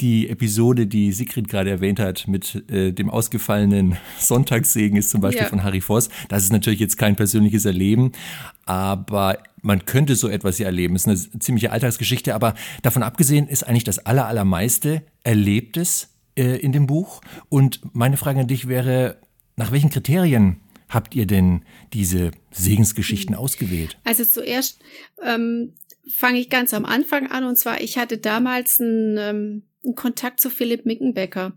Die 0.00 0.28
Episode, 0.28 0.88
die 0.88 1.12
Sigrid 1.12 1.48
gerade 1.48 1.70
erwähnt 1.70 2.00
hat, 2.00 2.26
mit 2.26 2.68
äh, 2.68 2.92
dem 2.92 3.10
ausgefallenen 3.10 3.96
Sonntagssegen 4.18 4.96
ist 4.98 5.10
zum 5.10 5.20
Beispiel 5.20 5.44
ja. 5.44 5.48
von 5.48 5.62
Harry 5.62 5.80
Voss. 5.80 6.08
Das 6.28 6.42
ist 6.42 6.52
natürlich 6.52 6.80
jetzt 6.80 6.98
kein 6.98 7.14
persönliches 7.14 7.64
Erleben, 7.64 8.10
aber 8.64 9.38
man 9.62 9.84
könnte 9.86 10.16
so 10.16 10.28
etwas 10.28 10.58
ja 10.58 10.66
erleben. 10.66 10.96
Es 10.96 11.06
ist 11.06 11.30
eine 11.30 11.40
ziemliche 11.40 11.70
Alltagsgeschichte, 11.70 12.34
aber 12.34 12.54
davon 12.82 13.02
abgesehen 13.02 13.48
ist 13.48 13.62
eigentlich 13.62 13.84
das 13.84 14.00
aller, 14.00 14.26
allermeiste 14.26 15.02
Erlebtes 15.22 16.10
äh, 16.36 16.58
in 16.58 16.72
dem 16.72 16.86
Buch. 16.86 17.20
Und 17.48 17.80
meine 17.94 18.16
Frage 18.16 18.40
an 18.40 18.48
dich 18.48 18.68
wäre, 18.68 19.18
nach 19.56 19.72
welchen 19.72 19.90
Kriterien 19.90 20.60
habt 20.88 21.14
ihr 21.14 21.26
denn 21.26 21.64
diese 21.92 22.32
Segensgeschichten 22.50 23.34
ausgewählt? 23.34 23.98
Also 24.04 24.24
zuerst 24.24 24.80
ähm, 25.22 25.74
fange 26.14 26.40
ich 26.40 26.50
ganz 26.50 26.74
am 26.74 26.84
Anfang 26.84 27.30
an 27.30 27.44
und 27.44 27.56
zwar, 27.56 27.80
ich 27.80 27.96
hatte 27.98 28.18
damals 28.18 28.80
einen, 28.80 29.16
ähm, 29.16 29.62
einen 29.84 29.94
Kontakt 29.94 30.40
zu 30.40 30.50
Philipp 30.50 30.84
Mickenbecker 30.84 31.52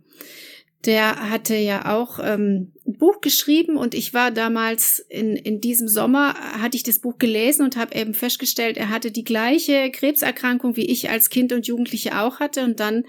der 0.86 1.30
hatte 1.30 1.56
ja 1.56 1.94
auch 1.96 2.20
ähm, 2.22 2.74
ein 2.86 2.98
Buch 2.98 3.22
geschrieben 3.22 3.78
und 3.78 3.96
ich 3.96 4.14
war 4.14 4.32
damals 4.32 5.00
in, 5.00 5.36
in 5.36 5.60
diesem 5.60 5.88
Sommer, 5.88 6.36
hatte 6.62 6.78
ich 6.78 6.84
das 6.84 7.00
Buch 7.00 7.18
gelesen 7.18 7.64
und 7.64 7.76
habe 7.76 7.96
eben 7.96 8.14
festgestellt, 8.14 8.78
er 8.78 8.90
hatte 8.90 9.12
die 9.12 9.24
gleiche 9.24 9.90
Krebserkrankung, 9.92 10.76
wie 10.76 10.86
ich 10.86 11.10
als 11.10 11.30
Kind 11.30 11.54
und 11.54 11.68
Jugendliche 11.68 12.20
auch 12.20 12.40
hatte. 12.40 12.64
Und 12.64 12.80
dann 12.80 13.04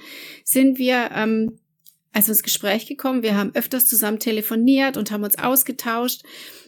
sind 0.44 0.78
wir 0.78 1.10
ähm, 1.14 1.58
also 2.12 2.32
ins 2.32 2.42
Gespräch 2.42 2.86
gekommen. 2.86 3.22
Wir 3.22 3.36
haben 3.36 3.54
öfters 3.54 3.86
zusammen 3.86 4.18
telefoniert 4.18 4.96
und 4.96 5.10
haben 5.10 5.24
uns 5.24 5.38
ausgetauscht. 5.38 6.22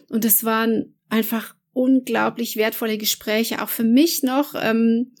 Und 0.09 0.23
es 0.25 0.43
waren 0.43 0.93
einfach 1.09 1.55
unglaublich 1.73 2.55
wertvolle 2.55 2.97
Gespräche, 2.97 3.63
auch 3.63 3.69
für 3.69 3.83
mich 3.83 4.21
noch. 4.21 4.53
Ähm, 4.55 5.13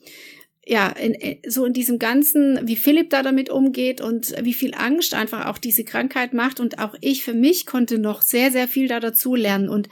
ja, 0.69 0.89
in, 0.89 1.17
so 1.47 1.65
in 1.65 1.73
diesem 1.73 1.97
ganzen, 1.97 2.59
wie 2.67 2.75
Philipp 2.75 3.09
da 3.09 3.23
damit 3.23 3.49
umgeht 3.49 4.01
und 4.01 4.35
wie 4.43 4.53
viel 4.53 4.75
Angst 4.75 5.15
einfach 5.15 5.47
auch 5.47 5.57
diese 5.57 5.83
Krankheit 5.83 6.33
macht. 6.33 6.59
Und 6.59 6.77
auch 6.77 6.93
ich 7.01 7.23
für 7.23 7.33
mich 7.33 7.65
konnte 7.65 7.97
noch 7.97 8.21
sehr, 8.21 8.51
sehr 8.51 8.67
viel 8.67 8.87
da 8.87 8.99
dazu 8.99 9.33
lernen. 9.33 9.67
Und 9.67 9.89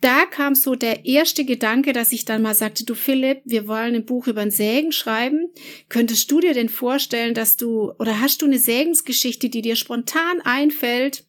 da 0.00 0.24
kam 0.26 0.54
so 0.54 0.76
der 0.76 1.06
erste 1.06 1.44
Gedanke, 1.44 1.92
dass 1.92 2.12
ich 2.12 2.24
dann 2.24 2.40
mal 2.40 2.54
sagte, 2.54 2.84
du 2.84 2.94
Philipp, 2.94 3.42
wir 3.44 3.66
wollen 3.66 3.96
ein 3.96 4.06
Buch 4.06 4.28
über 4.28 4.42
einen 4.42 4.52
Sägen 4.52 4.92
schreiben. 4.92 5.48
Könntest 5.88 6.30
du 6.30 6.38
dir 6.38 6.54
denn 6.54 6.68
vorstellen, 6.68 7.34
dass 7.34 7.56
du, 7.56 7.92
oder 7.98 8.20
hast 8.20 8.42
du 8.42 8.46
eine 8.46 8.60
Sägensgeschichte, 8.60 9.48
die 9.48 9.62
dir 9.62 9.74
spontan 9.74 10.40
einfällt, 10.44 11.24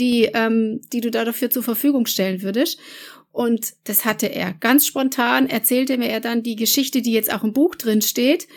die, 0.00 0.24
ähm, 0.34 0.80
die 0.92 1.00
du 1.00 1.12
da 1.12 1.24
dafür 1.24 1.48
zur 1.48 1.62
Verfügung 1.62 2.06
stellen 2.06 2.42
würdest? 2.42 2.80
Und 3.36 3.74
das 3.84 4.06
hatte 4.06 4.28
er 4.28 4.54
ganz 4.54 4.86
spontan, 4.86 5.46
erzählte 5.46 5.98
mir 5.98 6.08
er 6.08 6.20
dann 6.20 6.42
die 6.42 6.56
Geschichte, 6.56 7.02
die 7.02 7.12
jetzt 7.12 7.30
auch 7.30 7.44
im 7.44 7.52
Buch 7.52 7.74
drin 7.74 8.00
steht. 8.00 8.48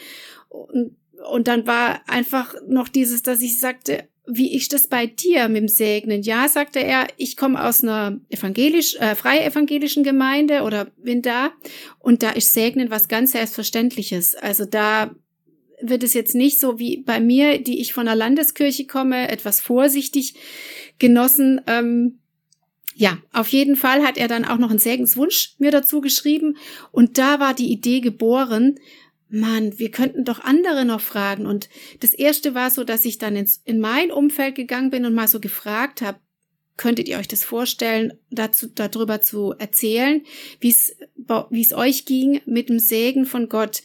Und, 0.48 0.95
und 1.29 1.50
dann 1.50 1.67
war 1.67 2.00
einfach 2.07 2.55
noch 2.65 2.88
dieses, 2.88 3.21
dass 3.21 3.41
ich 3.41 3.59
sagte, 3.59 4.07
wie 4.25 4.55
ich 4.55 4.69
das 4.69 4.88
bei 4.88 5.05
dir 5.05 5.50
mit 5.50 5.63
dem 5.63 5.67
Segnen? 5.67 6.21
Ja, 6.21 6.48
sagte 6.48 6.79
er, 6.79 7.07
ich 7.17 7.36
komme 7.36 7.62
aus 7.62 7.83
einer 7.83 8.21
evangelisch, 8.29 8.95
äh, 8.95 9.15
freie 9.15 9.43
evangelischen 9.43 10.05
Gemeinde 10.05 10.62
oder 10.62 10.86
bin 10.95 11.21
da 11.21 11.51
und 12.00 12.24
da 12.24 12.29
ist 12.29 12.53
Segnen 12.53 12.89
was 12.89 13.09
ganz 13.09 13.33
Selbstverständliches. 13.33 14.36
Also 14.36 14.63
da 14.63 15.13
wird 15.81 16.03
es 16.03 16.13
jetzt 16.13 16.36
nicht 16.36 16.57
so 16.57 16.79
wie 16.79 17.01
bei 17.01 17.19
mir, 17.19 17.62
die 17.62 17.81
ich 17.81 17.91
von 17.91 18.05
der 18.05 18.15
Landeskirche 18.15 18.88
komme, 18.88 19.27
etwas 19.27 19.59
vorsichtig 19.59 20.36
genossen. 21.00 21.59
Ähm, 21.67 22.19
ja, 22.99 23.17
auf 23.31 23.47
jeden 23.47 23.77
Fall 23.77 24.03
hat 24.03 24.17
er 24.17 24.27
dann 24.27 24.43
auch 24.43 24.57
noch 24.57 24.71
einen 24.71 24.77
Segenswunsch 24.77 25.55
mir 25.57 25.71
dazu 25.71 26.01
geschrieben 26.01 26.57
und 26.91 27.17
da 27.17 27.39
war 27.39 27.53
die 27.53 27.71
Idee 27.71 28.01
geboren, 28.01 28.77
Mann, 29.29 29.79
wir 29.79 29.89
könnten 29.89 30.25
doch 30.25 30.41
andere 30.41 30.83
noch 30.83 30.99
fragen. 30.99 31.45
Und 31.45 31.69
das 32.01 32.13
erste 32.13 32.55
war 32.55 32.71
so, 32.71 32.83
dass 32.83 33.05
ich 33.05 33.17
dann 33.17 33.37
ins, 33.37 33.61
in 33.63 33.79
mein 33.79 34.11
Umfeld 34.11 34.55
gegangen 34.55 34.89
bin 34.89 35.05
und 35.05 35.13
mal 35.13 35.29
so 35.29 35.39
gefragt 35.39 36.01
habe, 36.01 36.19
könntet 36.75 37.07
ihr 37.07 37.19
euch 37.19 37.27
das 37.29 37.45
vorstellen, 37.45 38.15
dazu, 38.31 38.67
darüber 38.67 39.21
zu 39.21 39.53
erzählen, 39.57 40.23
wie 40.59 40.71
es, 40.71 40.97
wie 41.51 41.61
es 41.61 41.71
euch 41.71 42.03
ging 42.03 42.41
mit 42.45 42.67
dem 42.67 42.79
Segen 42.79 43.25
von 43.25 43.47
Gott. 43.47 43.81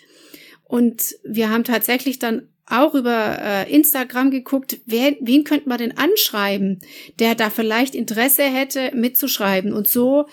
Und 0.64 1.14
wir 1.22 1.50
haben 1.50 1.62
tatsächlich 1.62 2.18
dann 2.18 2.48
auch 2.66 2.94
über 2.94 3.38
äh, 3.40 3.72
Instagram 3.72 4.30
geguckt, 4.30 4.78
wer, 4.86 5.16
wen 5.20 5.44
könnte 5.44 5.68
man 5.68 5.78
denn 5.78 5.96
anschreiben, 5.96 6.80
der 7.18 7.34
da 7.34 7.50
vielleicht 7.50 7.94
Interesse 7.94 8.42
hätte, 8.42 8.90
mitzuschreiben. 8.94 9.72
Und 9.72 9.86
so 9.86 10.26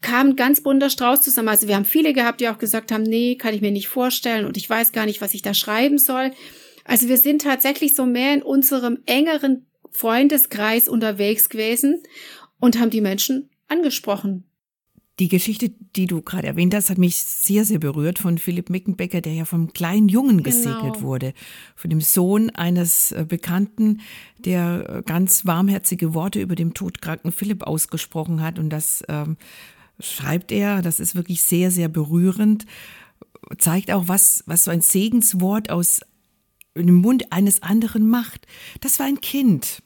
kam 0.00 0.28
ein 0.28 0.36
ganz 0.36 0.62
bunter 0.62 0.90
Strauß 0.90 1.22
zusammen. 1.22 1.48
Also 1.48 1.66
wir 1.66 1.74
haben 1.76 1.84
viele 1.84 2.12
gehabt, 2.12 2.40
die 2.40 2.48
auch 2.48 2.58
gesagt 2.58 2.92
haben, 2.92 3.02
nee, 3.02 3.36
kann 3.36 3.54
ich 3.54 3.60
mir 3.60 3.72
nicht 3.72 3.88
vorstellen 3.88 4.44
und 4.44 4.56
ich 4.56 4.68
weiß 4.68 4.92
gar 4.92 5.06
nicht, 5.06 5.20
was 5.20 5.34
ich 5.34 5.42
da 5.42 5.54
schreiben 5.54 5.98
soll. 5.98 6.30
Also 6.84 7.08
wir 7.08 7.16
sind 7.16 7.42
tatsächlich 7.42 7.94
so 7.94 8.04
mehr 8.04 8.34
in 8.34 8.42
unserem 8.42 8.98
engeren 9.06 9.66
Freundeskreis 9.90 10.88
unterwegs 10.88 11.48
gewesen 11.48 12.02
und 12.60 12.78
haben 12.78 12.90
die 12.90 13.00
Menschen 13.00 13.50
angesprochen. 13.68 14.44
Die 15.20 15.28
Geschichte, 15.28 15.70
die 15.94 16.06
du 16.06 16.22
gerade 16.22 16.48
erwähnt 16.48 16.74
hast, 16.74 16.90
hat 16.90 16.98
mich 16.98 17.16
sehr, 17.16 17.64
sehr 17.64 17.78
berührt 17.78 18.18
von 18.18 18.36
Philipp 18.36 18.68
Mickenbecker, 18.68 19.20
der 19.20 19.34
ja 19.34 19.44
vom 19.44 19.72
kleinen 19.72 20.08
Jungen 20.08 20.42
genau. 20.42 20.42
gesegnet 20.42 21.02
wurde, 21.02 21.34
von 21.76 21.90
dem 21.90 22.00
Sohn 22.00 22.50
eines 22.50 23.12
äh, 23.12 23.24
Bekannten, 23.28 24.00
der 24.38 24.88
äh, 24.88 25.02
ganz 25.06 25.46
warmherzige 25.46 26.14
Worte 26.14 26.40
über 26.40 26.56
dem 26.56 26.74
todkranken 26.74 27.30
Philipp 27.30 27.62
ausgesprochen 27.62 28.42
hat 28.42 28.58
und 28.58 28.70
das 28.70 29.04
ähm, 29.08 29.36
schreibt 30.00 30.50
er, 30.50 30.82
das 30.82 30.98
ist 30.98 31.14
wirklich 31.14 31.42
sehr, 31.42 31.70
sehr 31.70 31.88
berührend, 31.88 32.66
zeigt 33.58 33.92
auch, 33.92 34.08
was, 34.08 34.42
was 34.46 34.64
so 34.64 34.72
ein 34.72 34.80
Segenswort 34.80 35.70
aus 35.70 36.00
dem 36.76 36.96
Mund 36.96 37.32
eines 37.32 37.62
anderen 37.62 38.08
macht. 38.08 38.46
Das 38.80 38.98
war 38.98 39.06
ein 39.06 39.20
Kind, 39.20 39.80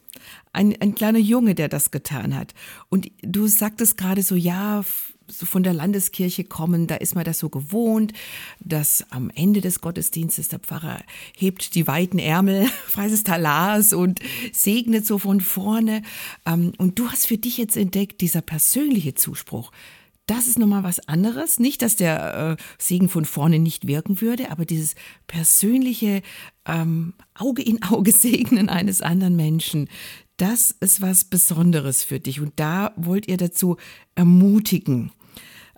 ein, 0.53 0.75
ein 0.81 0.95
kleiner 0.95 1.19
Junge, 1.19 1.55
der 1.55 1.69
das 1.69 1.91
getan 1.91 2.35
hat. 2.35 2.55
Und 2.89 3.11
du 3.23 3.47
sagtest 3.47 3.99
gerade 3.99 4.23
so, 4.23 4.35
ja, 4.35 4.85
so 5.31 5.47
von 5.47 5.63
der 5.63 5.75
Landeskirche 5.75 6.45
kommen, 6.45 6.87
da 6.87 6.97
ist 6.97 7.15
man 7.15 7.25
das 7.25 7.39
so 7.39 7.49
gewohnt, 7.49 8.13
dass 8.61 9.05
am 9.11 9.31
Ende 9.31 9.61
des 9.61 9.81
Gottesdienstes 9.81 10.49
der 10.49 10.59
Pfarrer 10.59 11.01
hebt 11.37 11.75
die 11.75 11.87
weiten 11.87 12.19
Ärmel, 12.19 12.67
freies 12.87 13.23
Talas 13.23 13.93
und 13.93 14.21
segnet 14.53 15.07
so 15.07 15.19
von 15.19 15.41
vorne. 15.41 16.03
Ähm, 16.47 16.73
und 16.79 16.99
du 16.99 17.09
hast 17.09 17.27
für 17.27 17.39
dich 17.39 17.59
jetzt 17.59 17.77
entdeckt, 17.77 18.21
dieser 18.21 18.41
persönliche 18.41 19.15
Zuspruch, 19.15 19.71
das 20.29 20.47
ist 20.47 20.59
nochmal 20.59 20.85
was 20.85 21.01
anderes. 21.09 21.59
Nicht, 21.59 21.81
dass 21.81 21.97
der 21.97 22.57
äh, 22.59 22.63
Segen 22.79 23.09
von 23.09 23.25
vorne 23.25 23.59
nicht 23.59 23.87
wirken 23.87 24.21
würde, 24.21 24.51
aber 24.51 24.67
dieses 24.67 24.95
persönliche 25.27 26.23
ähm, 26.67 27.15
Auge 27.35 27.63
in 27.63 27.83
Auge 27.83 28.13
segnen 28.13 28.69
eines 28.69 29.01
anderen 29.01 29.37
Menschen, 29.37 29.89
das 30.37 30.71
ist 30.71 31.01
was 31.01 31.25
Besonderes 31.25 32.05
für 32.05 32.21
dich. 32.21 32.41
Und 32.41 32.53
da 32.57 32.93
wollt 32.97 33.27
ihr 33.27 33.39
dazu 33.39 33.77
ermutigen. 34.15 35.11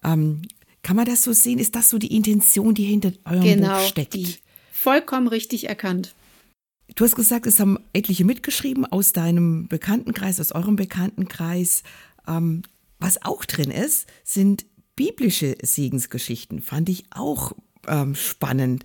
Ähm, 0.04 0.42
kann 0.82 0.96
man 0.96 1.04
das 1.04 1.22
so 1.22 1.32
sehen? 1.32 1.58
Ist 1.58 1.74
das 1.74 1.88
so 1.88 1.98
die 1.98 2.14
Intention, 2.14 2.74
die 2.74 2.84
hinter 2.84 3.12
eurem 3.24 3.42
genau, 3.42 3.78
Buch 3.78 3.86
steckt? 3.86 4.14
Die. 4.14 4.36
Vollkommen 4.72 5.28
richtig 5.28 5.68
erkannt. 5.68 6.14
Du 6.94 7.04
hast 7.04 7.14
gesagt, 7.14 7.46
es 7.46 7.60
haben 7.60 7.78
etliche 7.92 8.24
mitgeschrieben 8.24 8.84
aus 8.86 9.12
deinem 9.12 9.68
Bekanntenkreis, 9.68 10.40
aus 10.40 10.52
eurem 10.52 10.76
Bekanntenkreis. 10.76 11.82
Ähm, 12.26 12.62
was 12.98 13.22
auch 13.22 13.44
drin 13.44 13.70
ist, 13.70 14.06
sind 14.24 14.66
biblische 14.96 15.56
Segensgeschichten. 15.62 16.60
Fand 16.60 16.88
ich 16.88 17.04
auch 17.10 17.52
ähm, 17.86 18.14
spannend. 18.14 18.84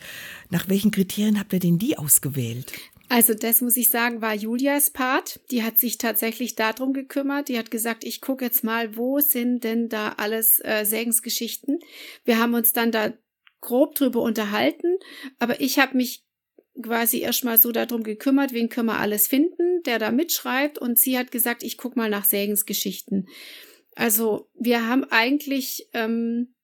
Nach 0.49 0.69
welchen 0.69 0.91
Kriterien 0.91 1.39
habt 1.39 1.53
ihr 1.53 1.59
denn 1.59 1.79
die 1.79 1.97
ausgewählt? 1.97 2.73
Also 3.07 3.33
das 3.33 3.61
muss 3.61 3.77
ich 3.77 3.89
sagen, 3.89 4.21
war 4.21 4.33
Julias 4.33 4.89
Part. 4.89 5.39
Die 5.51 5.63
hat 5.63 5.77
sich 5.77 5.97
tatsächlich 5.97 6.55
darum 6.55 6.93
gekümmert. 6.93 7.49
Die 7.49 7.57
hat 7.57 7.71
gesagt, 7.71 8.03
ich 8.03 8.21
gucke 8.21 8.45
jetzt 8.45 8.63
mal, 8.63 8.97
wo 8.97 9.19
sind 9.19 9.63
denn 9.63 9.89
da 9.89 10.13
alles 10.17 10.59
äh, 10.63 10.85
Segensgeschichten. 10.85 11.79
Wir 12.23 12.39
haben 12.39 12.53
uns 12.53 12.73
dann 12.73 12.91
da 12.91 13.13
grob 13.61 13.95
drüber 13.95 14.21
unterhalten, 14.21 14.97
aber 15.39 15.59
ich 15.59 15.79
habe 15.79 15.97
mich 15.97 16.23
quasi 16.81 17.19
erstmal 17.19 17.57
so 17.57 17.71
darum 17.71 18.03
gekümmert, 18.03 18.53
wen 18.53 18.69
können 18.69 18.87
wir 18.87 18.99
alles 18.99 19.27
finden, 19.27 19.81
der 19.83 19.97
da 19.97 20.11
mitschreibt 20.11 20.77
und 20.77 20.99
sie 20.99 21.17
hat 21.17 21.31
gesagt, 21.31 21.63
ich 21.63 21.77
guck 21.77 21.95
mal 21.95 22.09
nach 22.09 22.25
Segensgeschichten. 22.25 23.27
Also 23.95 24.49
wir 24.53 24.87
haben 24.87 25.05
eigentlich 25.05 25.87
ähm, 25.93 26.54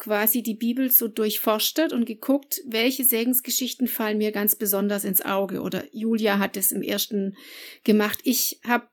quasi 0.00 0.42
die 0.42 0.54
Bibel 0.54 0.90
so 0.90 1.06
durchforstet 1.06 1.92
und 1.92 2.06
geguckt, 2.06 2.60
welche 2.66 3.04
Segensgeschichten 3.04 3.86
fallen 3.86 4.18
mir 4.18 4.32
ganz 4.32 4.56
besonders 4.56 5.04
ins 5.04 5.22
Auge. 5.22 5.60
Oder 5.60 5.84
Julia 5.92 6.38
hat 6.38 6.56
es 6.56 6.72
im 6.72 6.82
ersten 6.82 7.36
gemacht. 7.84 8.18
Ich 8.24 8.60
habe 8.66 8.88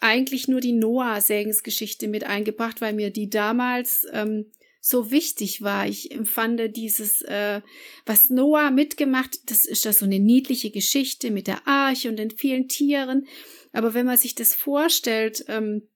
eigentlich 0.00 0.48
nur 0.48 0.60
die 0.60 0.72
Noah-Segensgeschichte 0.72 2.08
mit 2.08 2.24
eingebracht, 2.24 2.80
weil 2.80 2.92
mir 2.92 3.10
die 3.10 3.30
damals 3.30 4.06
ähm, 4.12 4.50
so 4.80 5.10
wichtig 5.10 5.62
war. 5.62 5.86
Ich 5.86 6.10
empfand 6.10 6.76
dieses, 6.76 7.22
äh, 7.22 7.62
was 8.04 8.28
Noah 8.28 8.70
mitgemacht, 8.70 9.38
das 9.50 9.64
ist 9.64 9.84
ja 9.84 9.92
so 9.92 10.04
eine 10.04 10.18
niedliche 10.18 10.70
Geschichte 10.70 11.30
mit 11.30 11.46
der 11.46 11.66
Arche 11.66 12.10
und 12.10 12.16
den 12.16 12.32
vielen 12.32 12.68
Tieren. 12.68 13.26
Aber 13.72 13.94
wenn 13.94 14.04
man 14.04 14.18
sich 14.18 14.34
das 14.34 14.54
vorstellt, 14.54 15.44
ähm, 15.48 15.88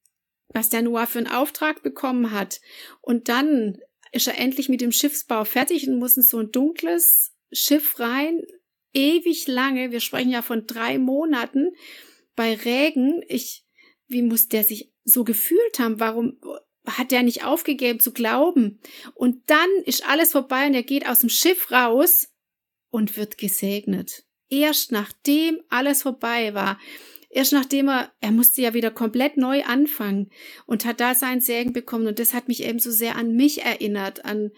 was 0.48 0.70
der 0.70 0.82
Noah 0.82 1.06
für 1.06 1.18
einen 1.18 1.26
Auftrag 1.26 1.82
bekommen 1.82 2.32
hat. 2.32 2.60
Und 3.00 3.28
dann 3.28 3.78
ist 4.12 4.26
er 4.26 4.38
endlich 4.38 4.68
mit 4.68 4.80
dem 4.80 4.92
Schiffsbau 4.92 5.44
fertig 5.44 5.88
und 5.88 5.98
muss 5.98 6.16
in 6.16 6.22
so 6.22 6.38
ein 6.38 6.50
dunkles 6.50 7.32
Schiff 7.52 7.98
rein. 7.98 8.42
Ewig 8.92 9.46
lange. 9.46 9.90
Wir 9.90 10.00
sprechen 10.00 10.30
ja 10.30 10.42
von 10.42 10.66
drei 10.66 10.98
Monaten 10.98 11.72
bei 12.34 12.54
Regen. 12.54 13.22
Ich, 13.28 13.64
wie 14.06 14.22
muss 14.22 14.48
der 14.48 14.64
sich 14.64 14.92
so 15.04 15.24
gefühlt 15.24 15.78
haben? 15.78 16.00
Warum 16.00 16.40
hat 16.86 17.10
der 17.10 17.22
nicht 17.22 17.44
aufgegeben 17.44 18.00
zu 18.00 18.12
glauben? 18.12 18.80
Und 19.14 19.50
dann 19.50 19.68
ist 19.84 20.08
alles 20.08 20.32
vorbei 20.32 20.66
und 20.66 20.74
er 20.74 20.82
geht 20.82 21.06
aus 21.06 21.20
dem 21.20 21.28
Schiff 21.28 21.70
raus 21.70 22.32
und 22.90 23.16
wird 23.16 23.38
gesegnet. 23.38 24.24
Erst 24.48 24.92
nachdem 24.92 25.60
alles 25.68 26.02
vorbei 26.02 26.54
war. 26.54 26.80
Erst 27.30 27.52
nachdem 27.52 27.88
er, 27.88 28.12
er 28.20 28.30
musste 28.30 28.62
ja 28.62 28.74
wieder 28.74 28.90
komplett 28.90 29.36
neu 29.36 29.62
anfangen 29.64 30.30
und 30.66 30.84
hat 30.84 31.00
da 31.00 31.14
seinen 31.14 31.40
Segen 31.40 31.72
bekommen 31.72 32.06
und 32.06 32.18
das 32.18 32.32
hat 32.32 32.48
mich 32.48 32.62
eben 32.62 32.78
so 32.78 32.90
sehr 32.90 33.16
an 33.16 33.34
mich 33.34 33.62
erinnert, 33.62 34.24
an 34.24 34.50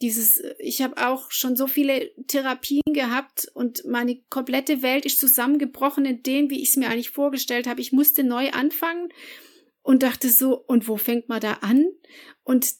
dieses, 0.00 0.42
ich 0.58 0.82
habe 0.82 1.06
auch 1.06 1.30
schon 1.30 1.56
so 1.56 1.66
viele 1.66 2.10
Therapien 2.26 2.82
gehabt 2.92 3.48
und 3.54 3.84
meine 3.86 4.20
komplette 4.28 4.82
Welt 4.82 5.06
ist 5.06 5.20
zusammengebrochen 5.20 6.04
in 6.04 6.22
dem, 6.22 6.50
wie 6.50 6.62
ich 6.62 6.70
es 6.70 6.76
mir 6.76 6.88
eigentlich 6.88 7.10
vorgestellt 7.10 7.66
habe. 7.66 7.80
Ich 7.80 7.92
musste 7.92 8.24
neu 8.24 8.50
anfangen 8.50 9.10
und 9.82 10.02
dachte 10.02 10.30
so, 10.30 10.56
und 10.56 10.88
wo 10.88 10.96
fängt 10.96 11.28
man 11.28 11.40
da 11.40 11.54
an? 11.54 11.86
Und 12.42 12.72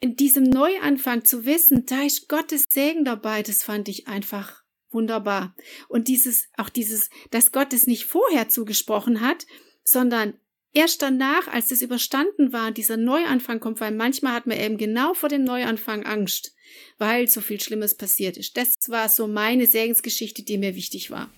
in 0.00 0.16
diesem 0.16 0.44
Neuanfang 0.44 1.24
zu 1.24 1.44
wissen, 1.44 1.86
da 1.86 2.02
ist 2.02 2.28
Gottes 2.28 2.64
Segen 2.68 3.04
dabei, 3.04 3.42
das 3.42 3.62
fand 3.62 3.88
ich 3.88 4.08
einfach 4.08 4.62
wunderbar. 4.90 5.54
Und 5.88 6.08
dieses, 6.08 6.48
auch 6.56 6.68
dieses, 6.68 7.10
dass 7.30 7.52
Gott 7.52 7.72
es 7.72 7.86
nicht 7.86 8.04
vorher 8.04 8.48
zugesprochen 8.48 9.20
hat, 9.20 9.46
sondern 9.84 10.34
erst 10.72 11.02
danach, 11.02 11.48
als 11.48 11.70
es 11.70 11.82
überstanden 11.82 12.52
war, 12.52 12.70
dieser 12.70 12.96
Neuanfang 12.96 13.60
kommt, 13.60 13.80
weil 13.80 13.92
manchmal 13.92 14.32
hat 14.32 14.46
man 14.46 14.58
eben 14.58 14.76
genau 14.76 15.14
vor 15.14 15.28
dem 15.28 15.44
Neuanfang 15.44 16.04
Angst, 16.04 16.54
weil 16.98 17.28
so 17.28 17.40
viel 17.40 17.60
Schlimmes 17.60 17.96
passiert 17.96 18.36
ist. 18.36 18.56
Das 18.56 18.74
war 18.88 19.08
so 19.08 19.26
meine 19.26 19.66
Segensgeschichte, 19.66 20.42
die 20.42 20.58
mir 20.58 20.74
wichtig 20.74 21.10
war. 21.10 21.30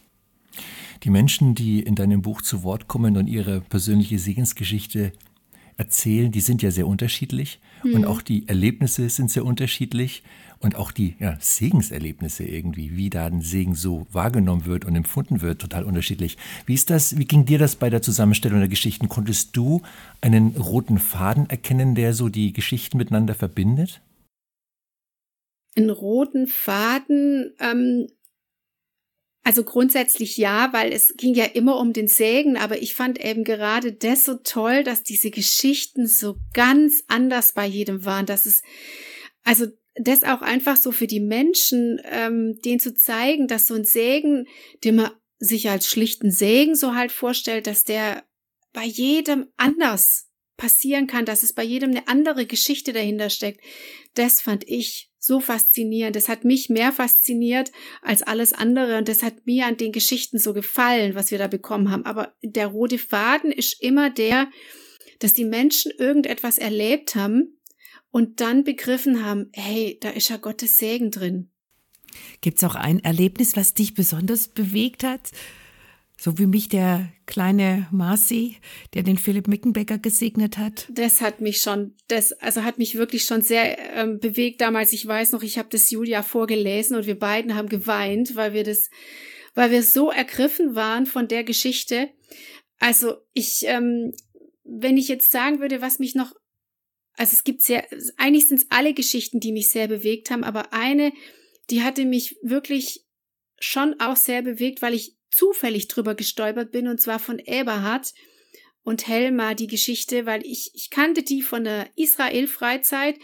Die 1.05 1.11
Menschen, 1.11 1.55
die 1.55 1.81
in 1.81 1.95
deinem 1.95 2.23
Buch 2.23 2.43
zu 2.43 2.65
Wort 2.65 2.89
kommen 2.89 3.17
und 3.17 3.29
ihre 3.29 3.61
persönliche 3.61 4.19
Segensgeschichte 4.19 5.13
erzählen, 5.79 6.31
die 6.31 6.41
sind 6.41 6.61
ja 6.61 6.71
sehr 6.71 6.87
unterschiedlich 6.87 7.61
mhm. 7.83 7.95
und 7.95 8.05
auch 8.05 8.21
die 8.21 8.47
Erlebnisse 8.49 9.09
sind 9.09 9.31
sehr 9.31 9.45
unterschiedlich 9.45 10.23
und 10.61 10.75
auch 10.75 10.91
die 10.91 11.15
ja, 11.21 11.37
Segenserlebnisse 11.41 12.45
irgendwie, 12.45 12.97
wie 12.97 13.11
da 13.11 13.27
ein 13.27 13.43
Segen 13.43 13.77
so 13.77 14.07
wahrgenommen 14.11 14.67
wird 14.67 14.85
und 14.85 14.97
empfunden 14.97 15.41
wird, 15.41 15.61
total 15.61 15.85
unterschiedlich. 15.85 16.37
Wie 16.67 16.75
ist 16.75 16.91
das, 16.91 17.17
wie 17.17 17.27
ging 17.27 17.45
dir 17.45 17.59
das 17.59 17.77
bei 17.77 17.91
der 17.91 18.03
Zusammenstellung 18.03 18.59
der 18.59 18.69
Geschichten? 18.69 19.09
Konntest 19.09 19.57
du 19.57 19.83
einen 20.21 20.57
roten 20.57 20.99
Faden 20.99 21.49
erkennen, 21.49 21.95
der 21.95 22.13
so 22.13 22.29
die 22.29 22.53
Geschichten 22.53 22.99
miteinander 22.99 23.35
verbindet? 23.35 24.01
Einen 25.77 25.91
roten 25.91 26.49
Faden, 26.49 27.53
ähm, 27.61 28.09
also 29.49 29.65
grundsätzlich 29.65 30.37
ja, 30.37 30.75
weil 30.75 30.93
es 30.93 31.15
ging 31.17 31.33
ja 31.33 31.47
immer 31.47 31.79
um 31.79 31.95
den 31.95 32.07
Segen, 32.07 32.59
aber 32.59 32.83
ich 32.83 32.93
fand 32.93 33.19
eben 33.19 33.45
gerade 33.45 33.95
das 33.95 34.27
so 34.27 34.35
toll, 34.35 34.85
dass 34.85 35.05
diese 35.05 35.31
Geschichten 35.31 36.07
so 36.07 36.37
ganz 36.53 37.03
anders 37.09 37.53
bei 37.53 37.65
jedem 37.65 38.05
waren, 38.05 38.27
dass 38.27 38.45
es, 38.45 38.61
also 39.45 39.65
das 39.95 40.23
auch 40.23 40.43
einfach 40.43 40.77
so 40.77 40.93
für 40.93 41.07
die 41.07 41.21
Menschen, 41.21 41.99
ähm, 42.05 42.59
denen 42.63 42.79
zu 42.79 42.93
zeigen, 42.93 43.49
dass 43.49 43.67
so 43.67 43.73
ein 43.73 43.85
Segen, 43.85 44.47
den 44.85 44.97
man 44.97 45.13
sich 45.39 45.71
als 45.71 45.89
schlichten 45.89 46.31
Segen 46.31 46.75
so 46.75 46.95
halt 46.95 47.11
vorstellt, 47.11 47.67
dass 47.67 47.85
der 47.85 48.25
bei 48.75 48.85
jedem 48.85 49.47
anders 49.57 50.28
passieren 50.59 51.07
kann, 51.07 51.25
dass 51.25 51.43
es 51.43 51.55
bei 51.55 51.63
jedem 51.63 51.91
eine 51.91 52.07
andere 52.07 52.45
Geschichte 52.45 52.93
dahinter 52.93 53.31
steckt. 53.31 53.65
Das 54.13 54.43
fand 54.43 54.69
ich 54.69 55.11
so 55.19 55.41
faszinierend. 55.41 56.15
Das 56.15 56.29
hat 56.29 56.45
mich 56.45 56.69
mehr 56.69 56.93
fasziniert 56.93 57.73
als 58.03 58.23
alles 58.23 58.53
andere 58.53 58.99
und 58.99 59.09
das 59.09 59.23
hat 59.23 59.47
mir 59.47 59.65
an 59.65 59.79
den 59.79 59.93
Geschichten 59.93 60.39
so 60.39 60.53
gefallen, 60.53 61.15
was 61.15 61.31
wir 61.31 61.39
da 61.39 61.47
bekommen 61.47 61.91
haben. 61.91 62.05
Aber 62.05 62.35
der 62.43 62.67
rote 62.67 62.99
Faden 62.99 63.51
ist 63.51 63.83
immer 63.83 64.11
der, 64.11 64.51
dass 65.21 65.33
die 65.33 65.47
Menschen 65.47 65.91
irgendetwas 65.97 66.59
erlebt 66.59 67.15
haben, 67.15 67.59
und 68.11 68.41
dann 68.41 68.65
begriffen 68.65 69.25
haben, 69.25 69.51
hey, 69.53 69.99
da 70.01 70.11
ist 70.11 70.31
ja 70.31 70.37
Gottes 70.37 70.79
Segen 70.79 71.11
drin. 71.11 71.51
Gibt 72.41 72.59
es 72.59 72.65
auch 72.65 72.75
ein 72.75 73.01
Erlebnis, 73.01 73.57
was 73.57 73.75
dich 73.75 73.95
besonders 73.95 74.49
bewegt 74.49 75.05
hat? 75.05 75.31
So 76.21 76.37
wie 76.37 76.47
mich 76.47 76.69
der 76.69 77.13
kleine 77.27 77.87
Marcy, 77.93 78.57
der 78.93 79.05
den 79.05 79.19
Philipp 79.19 79.47
Mickenbecker 79.47 79.99
gesegnet 79.99 80.59
hat. 80.59 80.89
Das 80.91 81.21
hat 81.21 81.41
mich 81.41 81.61
schon, 81.61 81.95
das 82.09 82.33
also 82.33 82.65
hat 82.65 82.79
mich 82.79 82.97
wirklich 82.97 83.25
schon 83.25 83.43
sehr 83.43 83.79
ähm, 83.95 84.19
bewegt 84.19 84.61
damals. 84.61 84.93
Ich 84.93 85.07
weiß 85.07 85.31
noch, 85.31 85.45
ich 85.45 85.59
habe 85.59 85.69
das 85.71 85.91
Julia 85.91 86.25
vorgelesen 86.25 86.97
und 86.97 87.07
wir 87.07 87.19
beiden 87.19 87.55
haben 87.55 87.69
geweint, 87.69 88.35
weil 88.35 88.53
wir 88.53 88.65
das, 88.65 88.91
weil 89.55 89.71
wir 89.71 89.85
so 89.85 90.11
ergriffen 90.11 90.75
waren 90.75 91.07
von 91.07 91.29
der 91.29 91.45
Geschichte. 91.45 92.11
Also 92.81 93.15
ich, 93.33 93.61
ähm, 93.67 94.13
wenn 94.65 94.97
ich 94.97 95.07
jetzt 95.07 95.31
sagen 95.31 95.61
würde, 95.61 95.81
was 95.81 96.01
mich 96.01 96.17
noch 96.17 96.35
also 97.19 97.35
es 97.35 97.43
gibt 97.43 97.63
sehr, 97.63 97.85
eigentlich 98.17 98.47
sind 98.47 98.59
es 98.59 98.67
alle 98.71 98.95
Geschichten, 98.95 99.41
die 99.41 99.51
mich 99.51 99.71
sehr 99.71 99.89
bewegt 99.89 100.31
haben, 100.31 100.45
aber 100.45 100.73
eine, 100.73 101.13
die 101.69 101.83
hatte 101.83 102.05
mich 102.05 102.37
wirklich 102.43 103.05
schon 103.59 103.99
auch 103.99 104.15
sehr 104.15 104.43
bewegt, 104.43 104.83
weil 104.83 104.95
ich 104.95 105.18
zufällig 105.31 105.89
drüber 105.89 106.15
gestolpert 106.15 106.71
bin, 106.71 106.89
und 106.89 107.01
zwar 107.01 107.19
von 107.19 107.39
Eberhard 107.39 108.13
und 108.83 109.07
Helma, 109.07 109.55
die 109.55 109.67
Geschichte, 109.67 110.27
weil 110.27 110.45
ich, 110.47 110.71
ich 110.75 110.91
kannte 110.91 111.23
die 111.23 111.43
von 111.43 111.65
der 111.65 111.89
Israel-Freizeit 111.97 113.19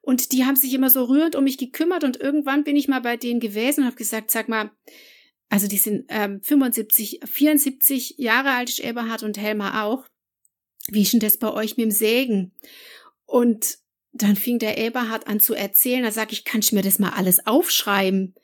und 0.00 0.32
die 0.32 0.44
haben 0.44 0.56
sich 0.56 0.72
immer 0.74 0.90
so 0.90 1.04
rührend 1.04 1.36
um 1.36 1.44
mich 1.44 1.58
gekümmert 1.58 2.04
und 2.04 2.20
irgendwann 2.20 2.64
bin 2.64 2.76
ich 2.76 2.88
mal 2.88 3.00
bei 3.00 3.16
denen 3.16 3.40
gewesen 3.40 3.80
und 3.80 3.86
habe 3.86 3.96
gesagt, 3.96 4.30
sag 4.30 4.48
mal, 4.48 4.70
also 5.48 5.66
die 5.66 5.78
sind 5.78 6.06
ähm, 6.08 6.40
75, 6.42 7.20
74 7.24 8.14
Jahre 8.18 8.50
alt 8.50 8.68
ist 8.68 8.80
Eberhard 8.80 9.22
und 9.22 9.38
Helma 9.38 9.84
auch. 9.84 10.06
Wie 10.88 11.02
ist 11.02 11.12
denn 11.12 11.20
das 11.20 11.38
bei 11.38 11.52
euch 11.52 11.76
mit 11.76 11.84
dem 11.84 11.90
Sägen? 11.90 12.52
Und 13.24 13.78
dann 14.12 14.36
fing 14.36 14.58
der 14.58 14.78
Eberhard 14.78 15.26
an 15.26 15.40
zu 15.40 15.54
erzählen. 15.54 16.02
Da 16.02 16.10
sag 16.10 16.32
ich, 16.32 16.44
kann 16.44 16.60
ich 16.60 16.72
mir 16.72 16.82
das 16.82 16.98
mal 16.98 17.10
alles 17.10 17.46
aufschreiben? 17.46 18.34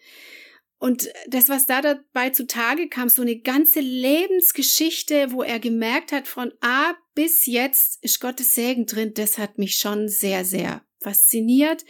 Und 0.78 1.08
das, 1.28 1.48
was 1.48 1.66
da 1.66 1.80
dabei 1.80 2.30
zutage 2.30 2.88
kam, 2.88 3.08
so 3.08 3.22
eine 3.22 3.40
ganze 3.40 3.80
Lebensgeschichte, 3.80 5.32
wo 5.32 5.42
er 5.42 5.58
gemerkt 5.58 6.12
hat, 6.12 6.28
von 6.28 6.52
A 6.60 6.94
bis 7.14 7.46
jetzt 7.46 8.02
ist 8.02 8.20
Gottes 8.20 8.54
Segen 8.54 8.86
drin, 8.86 9.14
das 9.14 9.38
hat 9.38 9.56
mich 9.58 9.76
schon 9.76 10.08
sehr, 10.08 10.44
sehr 10.44 10.82
fasziniert 11.00 11.84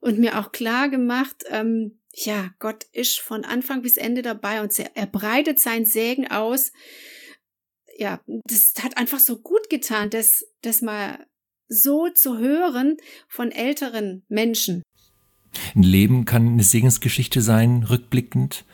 und 0.00 0.18
mir 0.18 0.38
auch 0.38 0.52
klar 0.52 0.88
gemacht, 0.88 1.44
ähm, 1.48 2.00
ja, 2.12 2.50
Gott 2.58 2.84
ist 2.92 3.20
von 3.20 3.44
Anfang 3.44 3.82
bis 3.82 3.96
Ende 3.96 4.22
dabei 4.22 4.62
und 4.62 4.76
er 4.78 5.06
breitet 5.06 5.60
sein 5.60 5.84
Segen 5.84 6.28
aus. 6.28 6.72
Ja, 7.96 8.20
das 8.44 8.72
hat 8.82 8.96
einfach 8.96 9.20
so 9.20 9.38
gut 9.40 9.70
getan, 9.70 10.10
das, 10.10 10.44
das 10.62 10.82
mal 10.82 11.26
so 11.68 12.08
zu 12.08 12.38
hören 12.38 12.96
von 13.28 13.52
älteren 13.52 14.24
Menschen. 14.28 14.82
Ein 15.74 15.82
Leben 15.82 16.24
kann 16.24 16.48
eine 16.48 16.64
Segensgeschichte 16.64 17.40
sein, 17.42 17.84
rückblickend. 17.84 18.64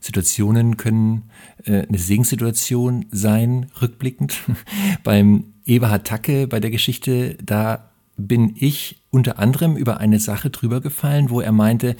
Situationen 0.00 0.76
können 0.76 1.30
äh, 1.64 1.86
eine 1.86 1.98
Segenssituation 1.98 3.06
sein, 3.10 3.66
rückblickend. 3.80 4.36
Beim 5.04 5.44
Eberhard 5.66 6.06
Tacke, 6.06 6.46
bei 6.46 6.60
der 6.60 6.70
Geschichte, 6.70 7.36
da 7.42 7.90
bin 8.16 8.54
ich 8.56 9.02
unter 9.10 9.38
anderem 9.38 9.76
über 9.76 9.98
eine 9.98 10.18
Sache 10.18 10.50
drüber 10.50 10.80
gefallen, 10.80 11.30
wo 11.30 11.40
er 11.40 11.52
meinte, 11.52 11.96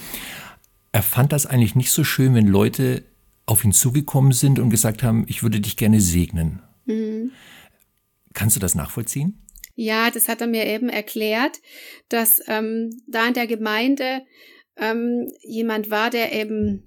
er 0.92 1.02
fand 1.02 1.32
das 1.32 1.46
eigentlich 1.46 1.74
nicht 1.74 1.90
so 1.90 2.02
schön, 2.02 2.34
wenn 2.34 2.46
Leute 2.46 3.04
auf 3.46 3.64
ihn 3.64 3.72
zugekommen 3.72 4.32
sind 4.32 4.58
und 4.58 4.70
gesagt 4.70 5.02
haben, 5.02 5.24
ich 5.26 5.42
würde 5.42 5.60
dich 5.60 5.76
gerne 5.76 6.00
segnen. 6.00 6.60
Mhm. 6.86 7.30
Kannst 8.34 8.56
du 8.56 8.60
das 8.60 8.74
nachvollziehen? 8.74 9.38
Ja, 9.80 10.10
das 10.10 10.26
hat 10.26 10.40
er 10.40 10.48
mir 10.48 10.66
eben 10.66 10.88
erklärt, 10.88 11.60
dass 12.08 12.42
ähm, 12.48 13.00
da 13.06 13.28
in 13.28 13.34
der 13.34 13.46
Gemeinde 13.46 14.22
ähm, 14.76 15.32
jemand 15.40 15.88
war, 15.88 16.10
der 16.10 16.32
eben 16.32 16.84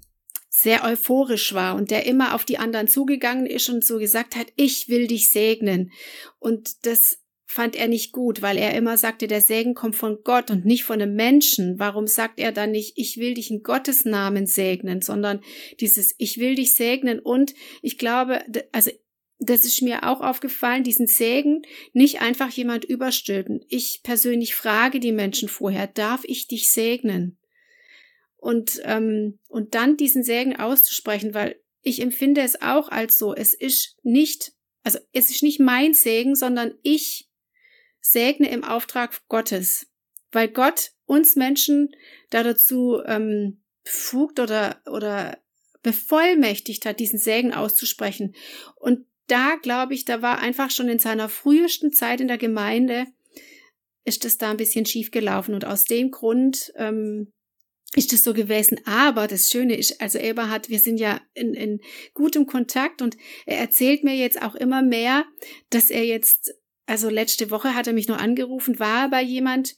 sehr 0.50 0.84
euphorisch 0.84 1.54
war 1.54 1.74
und 1.74 1.90
der 1.90 2.04
immer 2.04 2.34
auf 2.34 2.44
die 2.44 2.58
anderen 2.58 2.88
zugegangen 2.88 3.46
ist 3.46 3.70
und 3.70 3.82
so 3.82 3.96
gesagt 3.96 4.36
hat, 4.36 4.48
ich 4.56 4.90
will 4.90 5.06
dich 5.06 5.30
segnen. 5.30 5.90
Und 6.38 6.84
das 6.84 7.22
fand 7.46 7.76
er 7.76 7.88
nicht 7.88 8.12
gut, 8.12 8.42
weil 8.42 8.58
er 8.58 8.74
immer 8.74 8.98
sagte, 8.98 9.26
der 9.26 9.40
Segen 9.40 9.72
kommt 9.72 9.96
von 9.96 10.18
Gott 10.22 10.50
und 10.50 10.66
nicht 10.66 10.84
von 10.84 11.00
einem 11.00 11.14
Menschen. 11.14 11.78
Warum 11.78 12.06
sagt 12.06 12.40
er 12.40 12.52
dann 12.52 12.72
nicht, 12.72 12.98
ich 12.98 13.16
will 13.16 13.32
dich 13.32 13.50
in 13.50 13.62
Gottes 13.62 14.04
Namen 14.04 14.46
segnen, 14.46 15.00
sondern 15.00 15.40
dieses, 15.80 16.14
ich 16.18 16.36
will 16.36 16.56
dich 16.56 16.74
segnen 16.74 17.20
und 17.20 17.54
ich 17.80 17.96
glaube, 17.96 18.42
also 18.72 18.90
das 19.48 19.64
ist 19.64 19.82
mir 19.82 20.04
auch 20.08 20.20
aufgefallen, 20.20 20.84
diesen 20.84 21.06
Segen 21.06 21.62
nicht 21.92 22.20
einfach 22.20 22.50
jemand 22.50 22.84
überstülpen. 22.84 23.64
Ich 23.68 24.00
persönlich 24.02 24.54
frage 24.54 25.00
die 25.00 25.12
Menschen 25.12 25.48
vorher, 25.48 25.86
darf 25.86 26.22
ich 26.24 26.46
dich 26.46 26.70
segnen? 26.70 27.38
Und, 28.36 28.80
ähm, 28.84 29.38
und 29.48 29.74
dann 29.74 29.96
diesen 29.96 30.24
Segen 30.24 30.56
auszusprechen, 30.56 31.34
weil 31.34 31.60
ich 31.80 32.00
empfinde 32.00 32.40
es 32.42 32.60
auch 32.60 32.88
als 32.88 33.18
so, 33.18 33.34
es 33.34 33.54
ist 33.54 33.96
nicht, 34.02 34.52
also 34.82 34.98
es 35.12 35.30
ist 35.30 35.42
nicht 35.42 35.60
mein 35.60 35.94
Segen, 35.94 36.34
sondern 36.34 36.74
ich 36.82 37.28
segne 38.00 38.50
im 38.50 38.64
Auftrag 38.64 39.26
Gottes, 39.28 39.86
weil 40.32 40.48
Gott 40.48 40.92
uns 41.04 41.36
Menschen 41.36 41.94
da 42.30 42.42
dazu 42.42 43.00
ähm, 43.06 43.62
befugt 43.84 44.40
oder, 44.40 44.80
oder 44.86 45.38
bevollmächtigt 45.82 46.86
hat, 46.86 47.00
diesen 47.00 47.18
Segen 47.18 47.52
auszusprechen. 47.52 48.34
Und 48.76 49.06
da 49.26 49.56
glaube 49.56 49.94
ich, 49.94 50.04
da 50.04 50.22
war 50.22 50.38
einfach 50.38 50.70
schon 50.70 50.88
in 50.88 50.98
seiner 50.98 51.28
frühesten 51.28 51.92
Zeit 51.92 52.20
in 52.20 52.28
der 52.28 52.38
Gemeinde, 52.38 53.06
ist 54.04 54.24
das 54.24 54.38
da 54.38 54.50
ein 54.50 54.56
bisschen 54.56 54.86
schief 54.86 55.10
gelaufen. 55.10 55.54
Und 55.54 55.64
aus 55.64 55.84
dem 55.84 56.10
Grund 56.10 56.72
ähm, 56.76 57.32
ist 57.94 58.12
das 58.12 58.24
so 58.24 58.34
gewesen. 58.34 58.80
Aber 58.84 59.26
das 59.26 59.48
Schöne 59.48 59.76
ist, 59.76 60.00
also 60.00 60.18
Eberhard, 60.18 60.68
wir 60.68 60.78
sind 60.78 60.98
ja 60.98 61.20
in, 61.34 61.54
in 61.54 61.80
gutem 62.14 62.46
Kontakt 62.46 63.02
und 63.02 63.16
er 63.46 63.58
erzählt 63.58 64.02
mir 64.02 64.16
jetzt 64.16 64.42
auch 64.42 64.54
immer 64.54 64.82
mehr, 64.82 65.24
dass 65.70 65.90
er 65.90 66.04
jetzt 66.04 66.54
also 66.86 67.08
letzte 67.08 67.50
Woche 67.50 67.74
hat 67.74 67.86
er 67.86 67.92
mich 67.92 68.08
noch 68.08 68.18
angerufen, 68.18 68.78
war 68.78 69.08
bei 69.08 69.22
jemand, 69.22 69.76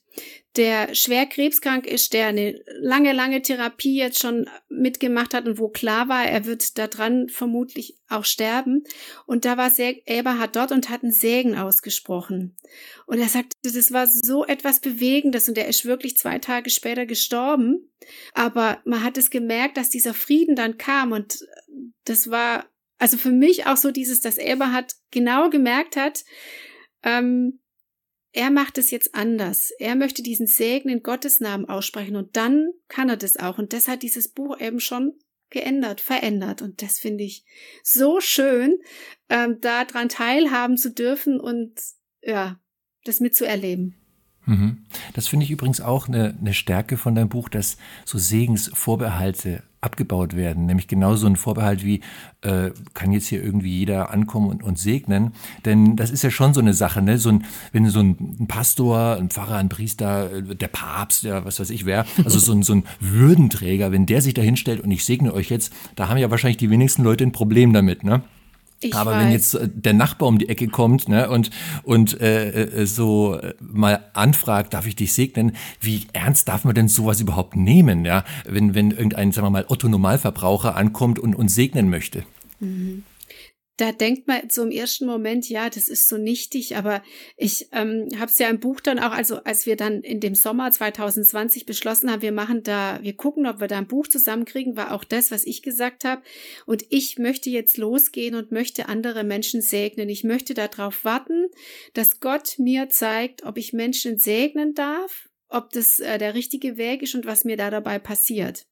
der 0.57 0.95
schwer 0.95 1.27
krebskrank 1.27 1.87
ist, 1.87 2.13
der 2.13 2.29
eine 2.29 2.63
lange, 2.81 3.13
lange 3.13 3.43
Therapie 3.43 3.97
jetzt 3.97 4.21
schon 4.21 4.49
mitgemacht 4.69 5.35
hat 5.35 5.47
und 5.47 5.59
wo 5.59 5.69
klar 5.69 6.09
war, 6.09 6.25
er 6.25 6.47
wird 6.47 6.79
daran 6.79 7.29
vermutlich 7.29 7.99
auch 8.09 8.25
sterben. 8.25 8.85
Und 9.27 9.45
da 9.45 9.57
war 9.57 9.73
Eberhard 9.79 10.55
dort 10.55 10.71
und 10.71 10.91
hat 10.91 11.03
einen 11.03 11.13
Segen 11.13 11.57
ausgesprochen. 11.57 12.57
Und 13.07 13.19
er 13.19 13.29
sagte, 13.29 13.57
das 13.63 13.93
war 13.93 14.07
so 14.07 14.45
etwas 14.45 14.81
Bewegendes 14.81 15.49
und 15.49 15.59
er 15.59 15.67
ist 15.67 15.85
wirklich 15.85 16.17
zwei 16.17 16.39
Tage 16.39 16.71
später 16.71 17.05
gestorben. 17.05 17.91
Aber 18.33 18.81
man 18.85 19.03
hat 19.03 19.19
es 19.19 19.31
gemerkt, 19.31 19.77
dass 19.77 19.91
dieser 19.91 20.15
Frieden 20.15 20.55
dann 20.55 20.79
kam 20.79 21.11
und 21.11 21.41
das 22.05 22.31
war 22.31 22.67
also 22.99 23.17
für 23.17 23.33
mich 23.33 23.67
auch 23.67 23.77
so 23.77 23.91
dieses, 23.91 24.21
dass 24.21 24.39
Eberhard 24.39 24.95
genau 25.11 25.51
gemerkt 25.51 25.97
hat, 25.97 26.25
ähm, 27.03 27.61
er 28.35 28.51
macht 28.51 28.79
es 28.79 28.91
jetzt 28.91 29.15
anders. 29.15 29.71
Er 29.79 29.95
möchte 29.95 30.23
diesen 30.23 30.49
Segen 30.49 30.89
in 30.89 31.05
Gottes 31.05 31.39
Namen 31.39 31.69
aussprechen 31.69 32.17
und 32.17 32.37
dann 32.37 32.73
kann 32.89 33.09
er 33.09 33.17
das 33.17 33.37
auch. 33.37 33.59
Und 33.59 33.73
das 33.73 33.87
hat 33.87 34.03
dieses 34.03 34.29
Buch 34.29 34.59
eben 34.61 34.81
schon 34.81 35.13
geändert, 35.51 36.01
verändert. 36.01 36.61
Und 36.61 36.83
das 36.83 36.99
finde 36.99 37.23
ich 37.23 37.45
so 37.85 38.21
schön, 38.21 38.77
ähm, 39.29 39.61
daran 39.61 40.09
teilhaben 40.09 40.77
zu 40.77 40.93
dürfen 40.93 41.39
und 41.39 41.75
ja, 42.23 42.59
das 43.05 43.21
mitzuerleben. 43.21 43.95
Mhm. 44.47 44.85
Das 45.13 45.29
finde 45.29 45.45
ich 45.45 45.53
übrigens 45.53 45.81
auch 45.81 46.09
eine, 46.09 46.37
eine 46.39 46.55
Stärke 46.55 46.97
von 46.97 47.15
deinem 47.15 47.29
Buch, 47.29 47.49
dass 47.49 47.77
so 48.05 48.19
Segensvorbehalte 48.19 49.63
abgebaut 49.85 50.35
werden. 50.35 50.67
Nämlich 50.67 50.89
genauso 50.89 51.27
ein 51.27 51.37
Vorbehalt 51.37 51.85
wie, 51.85 52.01
äh, 52.43 52.71
kann 52.95 53.13
jetzt 53.13 53.27
hier 53.27 53.43
irgendwie 53.43 53.79
jeder 53.79 54.11
ankommen 54.11 54.49
und, 54.49 54.63
und 54.63 54.79
segnen. 54.79 55.33
Denn 55.65 55.97
das 55.97 56.11
ist 56.11 56.23
ja 56.23 56.31
schon 56.31 56.55
so 56.55 56.61
eine 56.61 56.75
Sache, 56.75 57.03
ne? 57.03 57.19
So 57.19 57.31
ein, 57.31 57.45
wenn 57.73 57.89
so 57.89 58.01
ein, 58.01 58.47
Pastor, 58.49 59.17
ein 59.17 59.31
Pfarrer, 59.31 59.57
ein 59.57 59.69
Priester, 59.69 60.33
äh, 60.33 60.55
der 60.55 60.69
Papst, 60.69 61.23
ja, 61.23 61.45
was 61.45 61.61
weiß 61.61 61.71
ich 61.71 61.85
wer, 61.85 62.07
also 62.25 62.39
so 62.39 62.53
ein, 62.53 62.63
so 62.63 62.75
ein 62.75 62.85
Würdenträger, 63.01 63.93
wenn 63.93 64.07
der 64.07 64.23
sich 64.23 64.35
da 64.35 64.43
hinstellt 64.43 64.81
und 64.81 64.91
ich 64.91 65.05
segne 65.05 65.33
euch 65.33 65.51
jetzt, 65.51 65.73
da 65.97 66.09
haben 66.09 66.19
ja 66.19 66.31
wahrscheinlich 66.31 66.57
die 66.57 66.71
wenigsten 66.71 67.03
Leute 67.03 67.25
ein 67.25 67.33
Problem 67.33 67.73
damit, 67.73 68.05
ne? 68.05 68.23
Ich 68.85 68.95
Aber 68.95 69.13
weiß. 69.13 69.25
wenn 69.25 69.33
jetzt 69.33 69.55
äh, 69.55 69.69
der 69.73 69.95
Nachbar 69.95 70.29
um 70.29 70.39
die 70.39 70.49
Ecke 70.49 70.69
kommt 70.69 71.09
ne, 71.09 71.31
und, 71.31 71.51
und 71.83 72.21
äh, 72.21 72.83
äh, 72.83 72.87
so 72.87 73.35
äh, 73.35 73.55
mal 73.61 74.05
anfragt, 74.13 74.75
darf 74.75 74.87
ich 74.87 74.97
dich 74.97 75.13
segnen, 75.13 75.53
wie 75.81 76.07
ernst 76.13 76.49
darf 76.49 76.65
man 76.65 76.75
denn 76.75 76.89
sowas 76.89 77.21
überhaupt 77.21 77.57
nehmen, 77.57 78.05
ja? 78.05 78.25
Wenn, 78.47 78.75
wenn 78.75 78.91
irgendein, 78.91 79.33
sagen 79.33 79.47
wir 79.47 79.51
mal, 79.51 79.65
Otto-Normalverbraucher 79.69 80.77
ankommt 80.77 81.19
und 81.19 81.35
uns 81.35 81.55
segnen 81.55 81.89
möchte? 81.89 82.25
Mhm 82.61 83.05
da 83.77 83.91
denkt 83.91 84.29
man 84.29 84.51
so 84.51 84.63
im 84.63 84.71
ersten 84.71 85.05
Moment, 85.05 85.49
ja, 85.49 85.69
das 85.69 85.89
ist 85.89 86.09
so 86.09 86.17
nichtig, 86.17 86.77
aber 86.77 87.03
ich 87.37 87.69
ähm, 87.73 88.09
habe 88.17 88.31
es 88.31 88.39
ja 88.39 88.49
im 88.49 88.61
Buch 88.61 88.81
dann 88.81 89.01
auch, 89.01 89.11
also 89.11 89.43
als 89.43 89.67
wir 89.67 89.77
dann 89.77 90.03
in 90.03 90.21
dem 90.21 90.37
Sommer 90.37 90.71
2020 90.71 91.67
beschlossen 91.67 92.11
haben, 92.11 92.23
wir 92.23 92.31
machen 92.31 92.63
da, 92.63 93.01
wir 93.03 93.17
gucken, 93.17 93.47
ob 93.47 93.61
wir 93.61 93.67
da 93.67 93.79
ein 93.79 93.89
Buch 93.89 94.07
zusammenkriegen, 94.07 94.77
war 94.77 94.93
auch 94.93 95.03
das, 95.03 95.33
was 95.33 95.45
ich 95.45 95.63
gesagt 95.63 96.05
habe. 96.05 96.23
Und 96.67 96.85
ich 96.91 97.19
möchte 97.19 97.51
jetzt 97.51 97.77
losgehen 97.77 98.37
und 98.37 98.53
möchte 98.53 98.89
andere 98.89 99.25
Menschen 99.25 99.61
segnen. 99.61 100.09
Ich 100.09 100.23
möchte 100.23 100.55
darauf 100.55 101.05
warten, 101.05 101.47
dass 101.95 102.21
Gott 102.21 102.55
mir 102.59 102.89
zeigt, 102.91 103.45
ob 103.45 103.59
ich 103.59 103.73
Menschen 103.73 104.19
segnen 104.19 104.75
darf, 104.75 105.29
ob 105.49 105.71
das 105.71 105.99
äh, 105.99 106.19
der 106.19 106.35
richtige 106.35 106.77
Weg 106.77 107.03
ist 107.03 107.15
und 107.17 107.27
was 107.27 107.45
mir 107.45 107.57
da 107.57 107.71
dabei 107.71 107.99
passiert. 107.99 108.67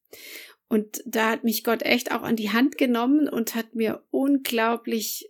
Und 0.72 1.02
da 1.04 1.28
hat 1.28 1.44
mich 1.44 1.64
Gott 1.64 1.82
echt 1.82 2.12
auch 2.12 2.22
an 2.22 2.34
die 2.34 2.50
Hand 2.50 2.78
genommen 2.78 3.28
und 3.28 3.54
hat 3.54 3.74
mir 3.74 4.02
unglaublich 4.10 5.28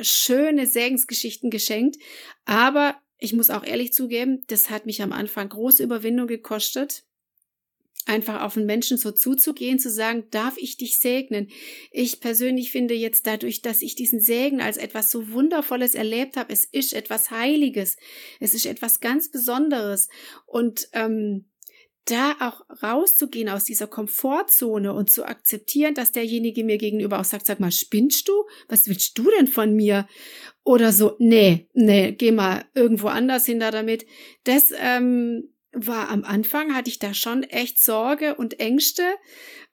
schöne 0.00 0.66
Segensgeschichten 0.66 1.48
geschenkt. 1.48 1.96
Aber 2.44 2.96
ich 3.16 3.32
muss 3.32 3.50
auch 3.50 3.62
ehrlich 3.62 3.92
zugeben, 3.92 4.42
das 4.48 4.68
hat 4.68 4.86
mich 4.86 5.00
am 5.00 5.12
Anfang 5.12 5.48
große 5.48 5.84
Überwindung 5.84 6.26
gekostet. 6.26 7.04
Einfach 8.04 8.42
auf 8.42 8.56
einen 8.56 8.66
Menschen 8.66 8.98
so 8.98 9.12
zuzugehen, 9.12 9.78
zu 9.78 9.90
sagen, 9.90 10.24
darf 10.32 10.56
ich 10.58 10.76
dich 10.76 10.98
segnen? 10.98 11.50
Ich 11.92 12.18
persönlich 12.18 12.72
finde 12.72 12.94
jetzt 12.94 13.28
dadurch, 13.28 13.62
dass 13.62 13.82
ich 13.82 13.94
diesen 13.94 14.18
Segen 14.20 14.60
als 14.60 14.76
etwas 14.76 15.08
so 15.08 15.30
Wundervolles 15.30 15.94
erlebt 15.94 16.36
habe, 16.36 16.52
es 16.52 16.64
ist 16.64 16.94
etwas 16.94 17.30
Heiliges, 17.30 17.96
es 18.40 18.54
ist 18.54 18.66
etwas 18.66 18.98
ganz 18.98 19.30
Besonderes. 19.30 20.08
Und 20.46 20.88
ähm, 20.94 21.49
da 22.04 22.34
auch 22.40 22.62
rauszugehen 22.82 23.48
aus 23.48 23.64
dieser 23.64 23.86
Komfortzone 23.86 24.92
und 24.92 25.10
zu 25.10 25.24
akzeptieren, 25.24 25.94
dass 25.94 26.12
derjenige 26.12 26.64
mir 26.64 26.78
gegenüber 26.78 27.20
auch 27.20 27.24
sagt, 27.24 27.46
sag 27.46 27.60
mal, 27.60 27.72
spinnst 27.72 28.28
du? 28.28 28.32
Was 28.68 28.88
willst 28.88 29.16
du 29.18 29.30
denn 29.38 29.46
von 29.46 29.74
mir? 29.74 30.08
Oder 30.64 30.92
so, 30.92 31.16
nee, 31.18 31.68
nee, 31.72 32.12
geh 32.12 32.32
mal 32.32 32.64
irgendwo 32.74 33.08
anders 33.08 33.46
hin 33.46 33.60
da 33.60 33.70
damit. 33.70 34.06
Das 34.44 34.72
ähm, 34.76 35.52
war 35.72 36.08
am 36.08 36.24
Anfang, 36.24 36.74
hatte 36.74 36.90
ich 36.90 36.98
da 36.98 37.14
schon 37.14 37.42
echt 37.44 37.78
Sorge 37.78 38.34
und 38.34 38.58
Ängste 38.60 39.02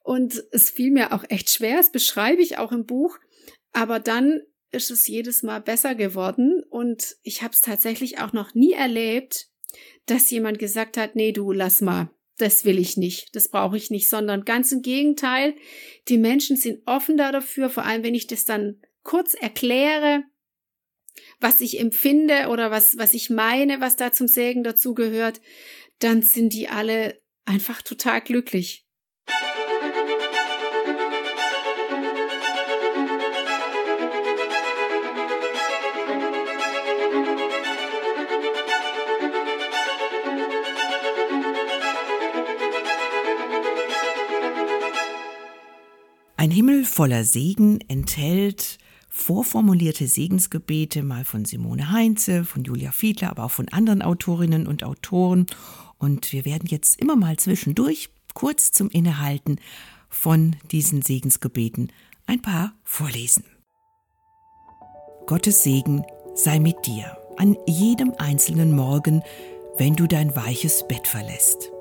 und 0.03 0.43
es 0.51 0.69
fiel 0.69 0.91
mir 0.91 1.13
auch 1.13 1.25
echt 1.29 1.49
schwer, 1.49 1.77
das 1.77 1.91
beschreibe 1.91 2.41
ich 2.41 2.57
auch 2.57 2.71
im 2.71 2.85
Buch. 2.85 3.17
Aber 3.73 3.99
dann 3.99 4.41
ist 4.71 4.91
es 4.91 5.07
jedes 5.07 5.43
Mal 5.43 5.59
besser 5.59 5.95
geworden 5.95 6.63
und 6.69 7.15
ich 7.23 7.41
habe 7.41 7.53
es 7.53 7.61
tatsächlich 7.61 8.19
auch 8.19 8.33
noch 8.33 8.53
nie 8.53 8.73
erlebt, 8.73 9.49
dass 10.05 10.29
jemand 10.29 10.59
gesagt 10.59 10.97
hat, 10.97 11.15
nee, 11.15 11.31
du 11.31 11.51
lass 11.51 11.81
mal, 11.81 12.09
das 12.37 12.65
will 12.65 12.79
ich 12.79 12.97
nicht, 12.97 13.35
das 13.35 13.49
brauche 13.49 13.77
ich 13.77 13.89
nicht, 13.89 14.09
sondern 14.09 14.45
ganz 14.45 14.71
im 14.71 14.81
Gegenteil, 14.81 15.55
die 16.07 16.17
Menschen 16.17 16.55
sind 16.55 16.81
offen 16.85 17.17
dafür, 17.17 17.69
vor 17.69 17.83
allem 17.83 18.03
wenn 18.03 18.15
ich 18.15 18.27
das 18.27 18.45
dann 18.45 18.81
kurz 19.03 19.33
erkläre, 19.33 20.23
was 21.39 21.61
ich 21.61 21.79
empfinde 21.79 22.47
oder 22.49 22.71
was, 22.71 22.97
was 22.97 23.13
ich 23.13 23.29
meine, 23.29 23.81
was 23.81 23.95
da 23.95 24.11
zum 24.11 24.27
Segen 24.27 24.63
dazu 24.63 24.93
gehört, 24.93 25.41
dann 25.99 26.21
sind 26.21 26.53
die 26.53 26.69
alle 26.69 27.19
einfach 27.45 27.81
total 27.81 28.21
glücklich. 28.21 28.86
Ein 46.47 46.51
Himmel 46.51 46.85
voller 46.85 47.25
Segen 47.25 47.81
enthält 47.89 48.77
vorformulierte 49.09 50.07
Segensgebete, 50.07 51.03
mal 51.03 51.25
von 51.25 51.43
Simone 51.43 51.91
Heinze, 51.91 52.45
von 52.45 52.63
Julia 52.63 52.91
Fiedler, 52.93 53.31
aber 53.31 53.43
auch 53.43 53.51
von 53.51 53.67
anderen 53.67 54.01
Autorinnen 54.01 54.65
und 54.65 54.85
Autoren. 54.85 55.47
Und 55.97 56.31
wir 56.31 56.45
werden 56.45 56.69
jetzt 56.69 57.01
immer 57.01 57.17
mal 57.17 57.35
zwischendurch 57.35 58.11
kurz 58.33 58.71
zum 58.71 58.89
Innehalten 58.89 59.59
von 60.07 60.55
diesen 60.71 61.01
Segensgebeten 61.01 61.91
ein 62.27 62.41
paar 62.41 62.71
vorlesen. 62.85 63.43
Gottes 65.25 65.63
Segen 65.63 66.05
sei 66.33 66.59
mit 66.59 66.77
dir 66.85 67.17
an 67.35 67.57
jedem 67.67 68.13
einzelnen 68.19 68.73
Morgen, 68.73 69.21
wenn 69.77 69.97
du 69.97 70.07
dein 70.07 70.33
weiches 70.33 70.87
Bett 70.87 71.09
verlässt. 71.09 71.73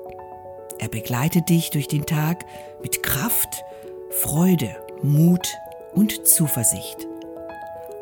Er 0.77 0.89
begleitet 0.89 1.47
dich 1.47 1.69
durch 1.69 1.87
den 1.87 2.05
Tag 2.05 2.43
mit 2.83 3.01
Kraft, 3.01 3.63
Freude, 4.09 4.75
Mut 5.03 5.47
und 5.93 6.27
Zuversicht. 6.27 7.07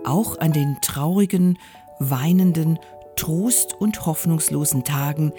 Auch 0.06 0.38
an 0.38 0.54
den 0.54 0.78
traurigen, 0.82 1.58
weinenden, 2.00 2.80
trost- 3.15 3.74
und 3.74 4.06
hoffnungslosen 4.06 4.84
Tagen 4.84 5.34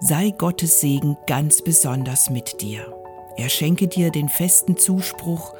sei 0.00 0.30
Gottes 0.30 0.80
Segen 0.80 1.16
ganz 1.26 1.62
besonders 1.62 2.30
mit 2.30 2.60
dir. 2.60 2.94
Er 3.36 3.48
schenke 3.48 3.86
dir 3.86 4.10
den 4.10 4.28
festen 4.28 4.76
Zuspruch, 4.76 5.54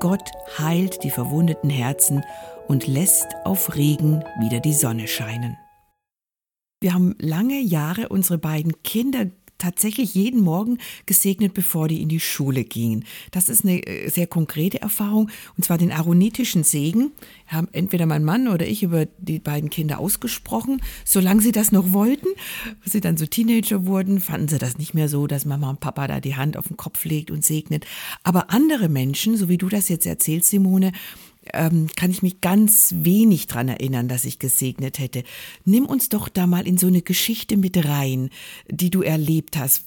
Gott 0.00 0.30
heilt 0.58 1.04
die 1.04 1.10
verwundeten 1.10 1.70
Herzen 1.70 2.24
und 2.66 2.86
lässt 2.86 3.26
auf 3.44 3.76
Regen 3.76 4.24
wieder 4.40 4.60
die 4.60 4.74
Sonne 4.74 5.06
scheinen. 5.06 5.56
Wir 6.80 6.94
haben 6.94 7.14
lange 7.18 7.60
Jahre 7.60 8.08
unsere 8.08 8.38
beiden 8.38 8.82
Kinder 8.82 9.26
tatsächlich 9.58 10.14
jeden 10.14 10.40
Morgen 10.40 10.78
gesegnet, 11.06 11.54
bevor 11.54 11.88
die 11.88 12.00
in 12.00 12.08
die 12.08 12.20
Schule 12.20 12.64
gingen. 12.64 13.04
Das 13.30 13.48
ist 13.48 13.64
eine 13.64 13.84
äh, 13.86 14.08
sehr 14.08 14.26
konkrete 14.26 14.80
Erfahrung, 14.80 15.30
und 15.56 15.64
zwar 15.64 15.78
den 15.78 15.92
aaronitischen 15.92 16.64
Segen. 16.64 17.12
Haben 17.46 17.68
entweder 17.72 18.06
mein 18.06 18.24
Mann 18.24 18.48
oder 18.48 18.66
ich 18.66 18.82
über 18.82 19.06
die 19.18 19.38
beiden 19.38 19.70
Kinder 19.70 19.98
ausgesprochen, 19.98 20.80
solange 21.04 21.42
sie 21.42 21.52
das 21.52 21.72
noch 21.72 21.92
wollten. 21.92 22.28
Als 22.84 22.92
sie 22.92 23.00
dann 23.00 23.16
so 23.16 23.26
Teenager 23.26 23.86
wurden, 23.86 24.20
fanden 24.20 24.48
sie 24.48 24.58
das 24.58 24.78
nicht 24.78 24.94
mehr 24.94 25.08
so, 25.08 25.26
dass 25.26 25.44
Mama 25.44 25.70
und 25.70 25.80
Papa 25.80 26.06
da 26.06 26.20
die 26.20 26.36
Hand 26.36 26.56
auf 26.56 26.68
den 26.68 26.76
Kopf 26.76 27.04
legt 27.04 27.30
und 27.30 27.44
segnet. 27.44 27.86
Aber 28.22 28.50
andere 28.50 28.88
Menschen, 28.88 29.36
so 29.36 29.48
wie 29.48 29.58
du 29.58 29.68
das 29.68 29.88
jetzt 29.88 30.06
erzählst, 30.06 30.50
Simone, 30.50 30.92
ähm, 31.54 31.88
kann 31.96 32.10
ich 32.10 32.22
mich 32.22 32.40
ganz 32.40 32.94
wenig 32.98 33.46
dran 33.46 33.68
erinnern, 33.68 34.08
dass 34.08 34.24
ich 34.24 34.38
gesegnet 34.38 34.98
hätte. 34.98 35.24
Nimm 35.64 35.86
uns 35.86 36.08
doch 36.08 36.28
da 36.28 36.46
mal 36.46 36.66
in 36.66 36.78
so 36.78 36.86
eine 36.86 37.02
Geschichte 37.02 37.56
mit 37.56 37.84
rein, 37.84 38.30
die 38.70 38.90
du 38.90 39.02
erlebt 39.02 39.56
hast, 39.56 39.86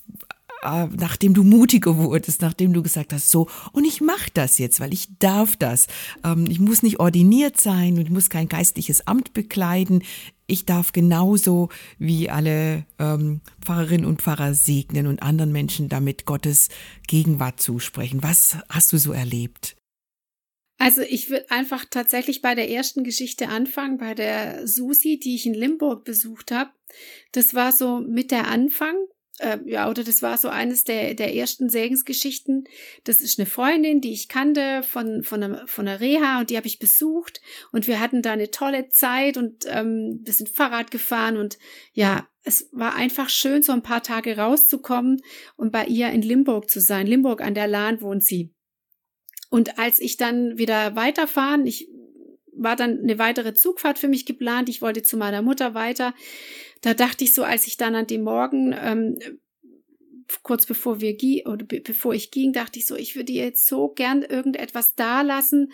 äh, 0.63 0.88
nachdem 0.88 1.34
du 1.34 1.43
mutiger 1.43 1.97
wurdest, 1.97 2.41
nachdem 2.41 2.74
du 2.74 2.84
gesagt 2.84 3.13
hast, 3.13 3.32
so, 3.32 3.47
und 3.71 3.86
ich 3.86 4.02
mache 4.02 4.30
das 4.34 4.58
jetzt, 4.58 4.80
weil 4.80 4.93
ich 4.93 5.08
darf 5.19 5.56
das. 5.56 5.88
Ähm, 6.24 6.45
ich 6.50 6.60
muss 6.60 6.84
nicht 6.84 7.00
ordiniert 7.00 7.60
sein 7.60 7.95
und 7.95 8.02
ich 8.02 8.10
muss 8.10 8.30
kein 8.30 8.47
geistliches 8.47 9.08
Amt 9.08 9.34
bekleiden. 9.34 10.04
Ich 10.47 10.65
darf 10.65 10.91
genauso 10.91 11.69
wie 11.97 12.30
alle 12.30 12.86
ähm, 13.00 13.41
Pfarrerinnen 13.62 14.06
und 14.06 14.21
Pfarrer 14.21 14.54
segnen 14.54 15.08
und 15.08 15.24
anderen 15.24 15.52
Menschen 15.52 15.89
damit 15.89 16.26
Gottes 16.26 16.69
Gegenwart 17.08 17.60
zusprechen. 17.62 18.21
Was 18.21 18.58
hast 18.69 18.93
du 18.93 18.97
so 18.97 19.13
erlebt? 19.13 19.81
Also 20.82 21.04
ich 21.04 21.30
würde 21.30 21.52
einfach 21.52 21.86
tatsächlich 21.88 22.41
bei 22.41 22.56
der 22.56 22.67
ersten 22.67 23.04
Geschichte 23.04 23.50
anfangen, 23.50 24.00
bei 24.00 24.15
der 24.15 24.67
Susi, 24.67 25.20
die 25.20 25.36
ich 25.36 25.46
in 25.46 25.54
Limburg 25.54 26.06
besucht 26.06 26.52
habe. 26.52 26.72
Das 27.34 27.54
war 27.54 27.72
so 27.72 28.00
mit 28.00 28.32
der 28.32 28.48
Anfang, 28.48 28.96
äh, 29.38 29.60
ja, 29.65 29.88
oder 29.91 30.04
das 30.04 30.24
war 30.24 30.39
so 30.39 30.50
eines 30.50 30.84
der, 30.84 31.13
der 31.13 31.36
ersten 31.36 31.70
Segensgeschichten. 31.70 32.63
Das 33.04 33.22
ist 33.22 33.38
eine 33.38 33.46
Freundin, 33.46 34.02
die 34.02 34.12
ich 34.12 34.28
kannte 34.28 34.82
von, 34.82 35.22
von, 35.22 35.44
einer, 35.44 35.67
von 35.67 35.88
einer 35.88 36.00
Reha 36.00 36.39
und 36.39 36.50
die 36.50 36.58
habe 36.58 36.65
ich 36.65 36.80
besucht 36.80 37.41
und 37.72 37.86
wir 37.86 38.00
hatten 38.00 38.24
da 38.24 38.32
eine 38.32 38.50
tolle 38.50 38.89
Zeit 38.89 39.38
und 39.38 39.65
ähm, 39.67 40.22
wir 40.24 40.34
sind 40.34 40.50
Fahrrad 40.50 40.89
gefahren 40.89 41.38
und 41.38 41.60
ja, 41.94 42.28
es 42.41 42.70
war 42.72 42.96
einfach 42.96 43.30
schön, 43.30 43.62
so 43.62 43.72
ein 43.72 43.84
paar 43.84 44.02
Tage 44.02 44.36
rauszukommen 44.36 45.22
und 45.58 45.72
bei 45.72 45.86
ihr 45.86 46.10
in 46.10 46.24
Limburg 46.24 46.72
zu 46.72 46.82
sein. 46.82 47.06
Limburg 47.06 47.41
an 47.41 47.54
der 47.54 47.67
Lahn 47.67 48.02
wohnt 48.02 48.24
sie. 48.24 48.52
Und 49.52 49.78
als 49.78 50.00
ich 50.00 50.16
dann 50.16 50.58
wieder 50.58 50.96
weiterfahren, 50.96 51.68
ich 51.68 51.90
war 52.54 52.78
dann 52.78 53.00
eine 53.00 53.20
weitere 53.20 53.54
Zugfahrt 53.54 54.00
für 54.00 54.08
mich 54.08 54.26
geplant. 54.26 54.70
Ich 54.70 54.82
wollte 54.82 55.04
zu 55.04 55.18
meiner 55.18 55.42
Mutter 55.42 55.74
weiter. 55.74 56.14
Da 56.82 56.94
dachte 56.94 57.26
ich 57.26 57.34
so, 57.34 57.44
als 57.44 57.68
ich 57.68 57.76
dann 57.76 57.94
an 57.94 58.08
dem 58.08 58.24
Morgen 58.24 58.74
ähm, 58.82 59.20
kurz 60.42 60.66
bevor 60.66 61.02
wir 61.02 61.18
oder 61.46 61.66
bevor 61.66 62.14
ich 62.14 62.32
ging, 62.32 62.54
dachte 62.54 62.80
ich 62.80 62.88
so, 62.88 62.96
ich 62.96 63.18
würde 63.18 63.34
jetzt 63.34 63.68
so 63.68 63.90
gern 63.90 64.22
irgendetwas 64.22 64.96
da 64.96 65.22
lassen, 65.22 65.74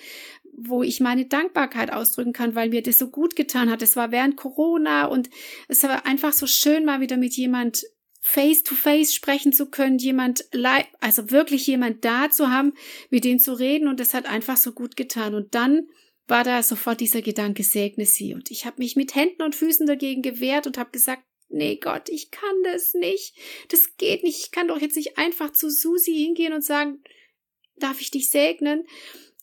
wo 0.53 0.81
ich 0.81 0.99
meine 0.99 1.27
Dankbarkeit 1.27 1.93
ausdrücken 1.93 2.33
kann, 2.33 2.55
weil 2.55 2.69
mir 2.69 2.81
das 2.81 2.97
so 2.97 3.11
gut 3.11 3.35
getan 3.35 3.69
hat. 3.69 3.83
Es 3.83 3.95
war 3.95 4.11
während 4.11 4.37
Corona 4.37 5.05
und 5.05 5.29
es 5.67 5.83
war 5.83 6.07
einfach 6.07 6.33
so 6.33 6.47
schön, 6.47 6.83
mal 6.83 6.99
wieder 6.99 7.17
mit 7.17 7.33
jemand 7.35 7.83
face 8.29 8.61
to 8.61 8.75
face 8.75 9.13
sprechen 9.13 9.53
zu 9.53 9.67
können, 9.67 9.99
jemand 9.99 10.49
also 10.99 11.31
wirklich 11.31 11.65
jemand 11.65 12.03
da 12.03 12.29
zu 12.29 12.49
haben, 12.51 12.73
mit 13.09 13.23
dem 13.23 13.39
zu 13.39 13.53
reden 13.53 13.87
und 13.87 14.01
das 14.01 14.13
hat 14.13 14.25
einfach 14.25 14.57
so 14.57 14.73
gut 14.73 14.97
getan. 14.97 15.33
Und 15.33 15.55
dann 15.55 15.87
war 16.27 16.43
da 16.43 16.61
sofort 16.61 16.99
dieser 16.99 17.21
Gedanke, 17.21 17.63
segne 17.63 18.05
sie. 18.05 18.33
Und 18.33 18.51
ich 18.51 18.65
habe 18.65 18.79
mich 18.79 18.97
mit 18.97 19.15
Händen 19.15 19.43
und 19.43 19.55
Füßen 19.55 19.87
dagegen 19.87 20.21
gewehrt 20.21 20.67
und 20.67 20.77
habe 20.77 20.91
gesagt, 20.91 21.23
nee 21.47 21.77
Gott, 21.77 22.09
ich 22.09 22.29
kann 22.29 22.63
das 22.65 22.93
nicht. 22.93 23.33
Das 23.69 23.95
geht 23.95 24.23
nicht. 24.23 24.39
Ich 24.43 24.51
kann 24.51 24.67
doch 24.67 24.81
jetzt 24.81 24.97
nicht 24.97 25.17
einfach 25.17 25.53
zu 25.53 25.69
Susi 25.69 26.13
hingehen 26.13 26.51
und 26.51 26.65
sagen, 26.65 27.01
darf 27.77 28.01
ich 28.01 28.11
dich 28.11 28.29
segnen? 28.29 28.85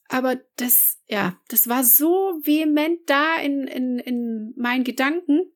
Aber 0.09 0.37
das, 0.57 0.99
ja, 1.09 1.41
das 1.49 1.71
war 1.71 1.85
so 1.85 2.39
vehement 2.45 3.01
da 3.07 3.41
in, 3.41 3.67
in, 3.67 3.99
in 3.99 4.53
meinen 4.57 4.85
Gedanken. 4.85 5.54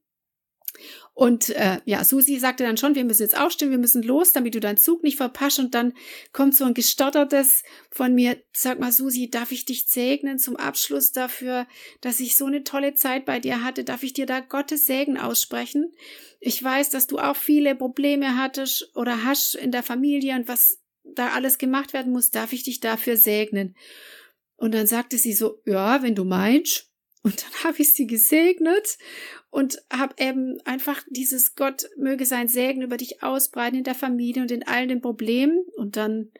Und 1.14 1.50
äh, 1.50 1.80
ja, 1.84 2.04
Susi 2.04 2.38
sagte 2.38 2.64
dann 2.64 2.76
schon, 2.76 2.94
wir 2.94 3.04
müssen 3.04 3.22
jetzt 3.22 3.36
aufstehen, 3.36 3.70
wir 3.70 3.78
müssen 3.78 4.02
los, 4.02 4.32
damit 4.32 4.54
du 4.54 4.60
deinen 4.60 4.76
Zug 4.76 5.02
nicht 5.02 5.16
verpasst. 5.16 5.58
Und 5.58 5.74
dann 5.74 5.94
kommt 6.32 6.54
so 6.54 6.64
ein 6.64 6.74
gestottertes 6.74 7.64
von 7.90 8.14
mir, 8.14 8.36
sag 8.52 8.78
mal, 8.78 8.92
Susi, 8.92 9.28
darf 9.28 9.50
ich 9.50 9.64
dich 9.64 9.86
segnen 9.88 10.38
zum 10.38 10.56
Abschluss 10.56 11.12
dafür, 11.12 11.66
dass 12.00 12.20
ich 12.20 12.36
so 12.36 12.46
eine 12.46 12.62
tolle 12.62 12.94
Zeit 12.94 13.24
bei 13.24 13.40
dir 13.40 13.64
hatte? 13.64 13.84
Darf 13.84 14.02
ich 14.02 14.12
dir 14.12 14.26
da 14.26 14.40
Gottes 14.40 14.86
Segen 14.86 15.18
aussprechen? 15.18 15.92
Ich 16.40 16.62
weiß, 16.62 16.90
dass 16.90 17.06
du 17.06 17.18
auch 17.18 17.36
viele 17.36 17.74
Probleme 17.74 18.36
hattest 18.36 18.92
oder 18.94 19.24
hast 19.24 19.56
in 19.56 19.72
der 19.72 19.82
Familie 19.82 20.36
und 20.36 20.46
was 20.46 20.78
da 21.02 21.30
alles 21.30 21.58
gemacht 21.58 21.92
werden 21.92 22.12
muss. 22.12 22.30
Darf 22.30 22.52
ich 22.52 22.62
dich 22.62 22.80
dafür 22.80 23.16
segnen? 23.16 23.74
Und 24.56 24.74
dann 24.74 24.86
sagte 24.86 25.18
sie 25.18 25.32
so, 25.32 25.62
ja, 25.64 26.02
wenn 26.02 26.14
du 26.14 26.24
meinst. 26.24 26.90
Und 27.22 27.42
dann 27.42 27.52
habe 27.64 27.82
ich 27.82 27.94
sie 27.94 28.06
gesegnet 28.06 28.98
und 29.50 29.78
habe 29.90 30.14
eben 30.18 30.58
einfach 30.64 31.02
dieses 31.08 31.54
Gott 31.54 31.88
möge 31.96 32.26
sein 32.26 32.48
Segen 32.48 32.82
über 32.82 32.96
dich 32.96 33.22
ausbreiten 33.22 33.78
in 33.78 33.84
der 33.84 33.94
Familie 33.94 34.42
und 34.42 34.50
in 34.50 34.66
allen 34.66 34.88
den 34.88 35.00
Problemen. 35.00 35.64
Und 35.76 35.96
dann 35.96 36.30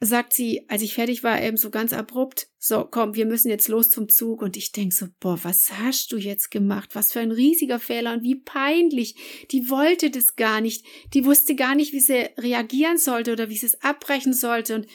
sagt 0.00 0.32
sie, 0.34 0.64
als 0.68 0.82
ich 0.82 0.94
fertig 0.94 1.24
war, 1.24 1.42
eben 1.42 1.56
so 1.56 1.70
ganz 1.70 1.92
abrupt, 1.92 2.48
so 2.58 2.84
komm, 2.88 3.14
wir 3.14 3.26
müssen 3.26 3.48
jetzt 3.48 3.68
los 3.68 3.90
zum 3.90 4.08
Zug. 4.08 4.42
Und 4.42 4.56
ich 4.56 4.72
denk 4.72 4.92
so, 4.92 5.06
boah, 5.18 5.38
was 5.42 5.72
hast 5.72 6.12
du 6.12 6.16
jetzt 6.16 6.50
gemacht? 6.50 6.90
Was 6.94 7.12
für 7.12 7.20
ein 7.20 7.32
riesiger 7.32 7.80
Fehler 7.80 8.12
und 8.12 8.22
wie 8.22 8.36
peinlich. 8.36 9.46
Die 9.50 9.68
wollte 9.68 10.10
das 10.10 10.36
gar 10.36 10.60
nicht. 10.60 10.84
Die 11.12 11.24
wusste 11.24 11.54
gar 11.54 11.74
nicht, 11.74 11.92
wie 11.92 12.00
sie 12.00 12.28
reagieren 12.38 12.98
sollte 12.98 13.32
oder 13.32 13.48
wie 13.48 13.56
sie 13.56 13.66
es 13.66 13.82
abbrechen 13.82 14.32
sollte. 14.32 14.76
Und 14.76 14.86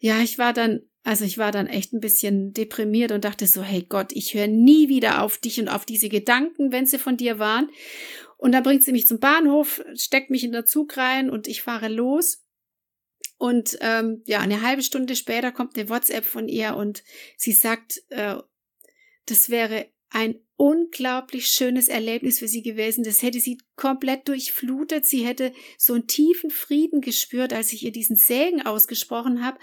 ja, 0.00 0.20
ich 0.20 0.38
war 0.38 0.52
dann 0.52 0.82
also 1.04 1.24
ich 1.24 1.38
war 1.38 1.52
dann 1.52 1.66
echt 1.66 1.92
ein 1.92 2.00
bisschen 2.00 2.52
deprimiert 2.52 3.12
und 3.12 3.24
dachte 3.24 3.46
so, 3.46 3.62
hey 3.62 3.84
Gott, 3.88 4.12
ich 4.12 4.34
höre 4.34 4.48
nie 4.48 4.88
wieder 4.88 5.22
auf 5.22 5.38
dich 5.38 5.60
und 5.60 5.68
auf 5.68 5.84
diese 5.84 6.08
Gedanken, 6.08 6.72
wenn 6.72 6.86
sie 6.86 6.98
von 6.98 7.16
dir 7.16 7.38
waren. 7.38 7.70
Und 8.36 8.52
dann 8.52 8.62
bringt 8.62 8.82
sie 8.82 8.92
mich 8.92 9.06
zum 9.06 9.18
Bahnhof, 9.18 9.82
steckt 9.94 10.30
mich 10.30 10.44
in 10.44 10.52
der 10.52 10.64
Zug 10.64 10.96
rein 10.96 11.30
und 11.30 11.48
ich 11.48 11.62
fahre 11.62 11.88
los. 11.88 12.44
Und 13.36 13.78
ähm, 13.80 14.22
ja, 14.26 14.40
eine 14.40 14.62
halbe 14.62 14.82
Stunde 14.82 15.14
später 15.14 15.52
kommt 15.52 15.78
eine 15.78 15.88
WhatsApp 15.88 16.24
von 16.24 16.48
ihr 16.48 16.76
und 16.76 17.04
sie 17.36 17.52
sagt, 17.52 18.02
äh, 18.10 18.36
das 19.26 19.48
wäre 19.48 19.86
ein 20.10 20.40
unglaublich 20.58 21.46
schönes 21.46 21.86
Erlebnis 21.88 22.40
für 22.40 22.48
sie 22.48 22.62
gewesen. 22.62 23.04
Das 23.04 23.22
hätte 23.22 23.38
sie 23.38 23.58
komplett 23.76 24.26
durchflutet. 24.26 25.06
Sie 25.06 25.24
hätte 25.24 25.52
so 25.78 25.94
einen 25.94 26.08
tiefen 26.08 26.50
Frieden 26.50 27.00
gespürt, 27.00 27.52
als 27.52 27.72
ich 27.72 27.84
ihr 27.84 27.92
diesen 27.92 28.16
Segen 28.16 28.60
ausgesprochen 28.62 29.44
habe. 29.44 29.56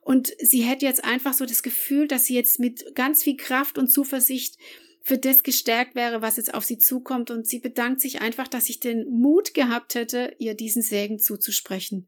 Und 0.00 0.32
sie 0.38 0.62
hätte 0.62 0.86
jetzt 0.86 1.04
einfach 1.04 1.34
so 1.34 1.46
das 1.46 1.64
Gefühl, 1.64 2.06
dass 2.06 2.26
sie 2.26 2.36
jetzt 2.36 2.60
mit 2.60 2.94
ganz 2.94 3.24
viel 3.24 3.36
Kraft 3.36 3.76
und 3.76 3.88
Zuversicht 3.88 4.56
für 5.02 5.18
das 5.18 5.42
gestärkt 5.42 5.96
wäre, 5.96 6.22
was 6.22 6.36
jetzt 6.36 6.54
auf 6.54 6.64
sie 6.64 6.78
zukommt. 6.78 7.32
Und 7.32 7.48
sie 7.48 7.58
bedankt 7.58 8.00
sich 8.00 8.20
einfach, 8.20 8.46
dass 8.46 8.70
ich 8.70 8.78
den 8.78 9.04
Mut 9.10 9.52
gehabt 9.52 9.96
hätte, 9.96 10.36
ihr 10.38 10.54
diesen 10.54 10.82
Segen 10.82 11.18
zuzusprechen. 11.18 12.06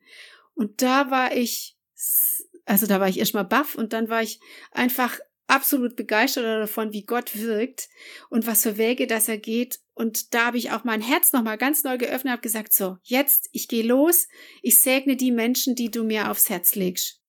Und 0.54 0.80
da 0.80 1.10
war 1.10 1.34
ich, 1.36 1.76
also 2.66 2.86
da 2.86 3.00
war 3.00 3.08
ich 3.08 3.18
erstmal 3.18 3.44
baff 3.44 3.74
und 3.74 3.92
dann 3.92 4.08
war 4.08 4.22
ich 4.22 4.38
einfach 4.70 5.18
absolut 5.48 5.96
begeistert 5.96 6.44
davon, 6.44 6.92
wie 6.92 7.04
Gott 7.04 7.36
wirkt 7.36 7.88
und 8.30 8.46
was 8.46 8.62
für 8.62 8.78
Wege 8.78 9.06
das 9.06 9.28
er 9.28 9.38
geht. 9.38 9.80
Und 9.94 10.32
da 10.34 10.46
habe 10.46 10.58
ich 10.58 10.70
auch 10.70 10.84
mein 10.84 11.00
Herz 11.00 11.32
nochmal 11.32 11.58
ganz 11.58 11.82
neu 11.82 11.98
geöffnet, 11.98 12.32
habe 12.32 12.42
gesagt, 12.42 12.72
so, 12.72 12.98
jetzt, 13.02 13.48
ich 13.52 13.66
gehe 13.66 13.82
los, 13.82 14.28
ich 14.62 14.80
segne 14.80 15.16
die 15.16 15.32
Menschen, 15.32 15.74
die 15.74 15.90
du 15.90 16.04
mir 16.04 16.30
aufs 16.30 16.48
Herz 16.48 16.76
legst. 16.76 17.20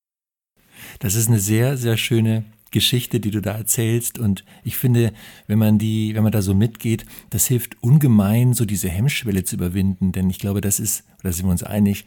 Das 0.99 1.15
ist 1.15 1.27
eine 1.27 1.39
sehr, 1.39 1.77
sehr 1.77 1.97
schöne 1.97 2.45
Geschichte, 2.71 3.19
die 3.19 3.31
du 3.31 3.41
da 3.41 3.57
erzählst. 3.57 4.19
Und 4.19 4.45
ich 4.63 4.77
finde, 4.77 5.13
wenn 5.47 5.59
man 5.59 5.79
die, 5.79 6.13
wenn 6.15 6.23
man 6.23 6.31
da 6.31 6.41
so 6.41 6.53
mitgeht, 6.53 7.05
das 7.29 7.47
hilft 7.47 7.81
ungemein, 7.81 8.53
so 8.53 8.65
diese 8.65 8.89
Hemmschwelle 8.89 9.43
zu 9.43 9.55
überwinden. 9.55 10.11
Denn 10.11 10.29
ich 10.29 10.39
glaube, 10.39 10.61
das 10.61 10.79
ist, 10.79 11.03
oder 11.21 11.33
sind 11.33 11.45
wir 11.47 11.51
uns 11.51 11.63
einig, 11.63 12.05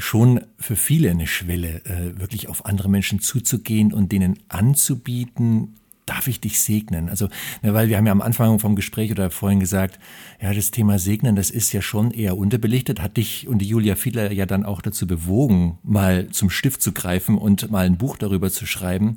schon 0.00 0.40
für 0.58 0.76
viele 0.76 1.10
eine 1.10 1.26
Schwelle, 1.26 1.84
äh, 1.84 2.18
wirklich 2.18 2.48
auf 2.48 2.66
andere 2.66 2.88
Menschen 2.88 3.20
zuzugehen 3.20 3.92
und 3.92 4.12
denen 4.12 4.38
anzubieten, 4.48 5.76
darf 6.06 6.26
ich 6.26 6.40
dich 6.40 6.60
segnen? 6.60 7.08
Also, 7.08 7.28
ne, 7.62 7.72
weil 7.72 7.88
wir 7.88 7.96
haben 7.96 8.06
ja 8.06 8.12
am 8.12 8.20
Anfang 8.20 8.58
vom 8.58 8.74
Gespräch 8.74 9.12
oder 9.12 9.30
vorhin 9.30 9.60
gesagt, 9.60 10.00
ja, 10.40 10.52
das 10.52 10.72
Thema 10.72 10.98
Segnen, 10.98 11.36
das 11.36 11.50
ist 11.50 11.72
ja 11.72 11.82
schon 11.82 12.10
eher 12.10 12.36
unterbelichtet, 12.36 13.00
hat 13.00 13.16
dich 13.16 13.46
und 13.46 13.58
die 13.58 13.68
Julia 13.68 13.94
Fiedler 13.94 14.32
ja 14.32 14.46
dann 14.46 14.64
auch 14.64 14.82
dazu 14.82 15.06
bewogen, 15.06 15.78
mal 15.82 16.28
zum 16.30 16.50
Stift 16.50 16.82
zu 16.82 16.92
greifen 16.92 17.38
und 17.38 17.70
mal 17.70 17.86
ein 17.86 17.98
Buch 17.98 18.16
darüber 18.16 18.50
zu 18.50 18.66
schreiben. 18.66 19.16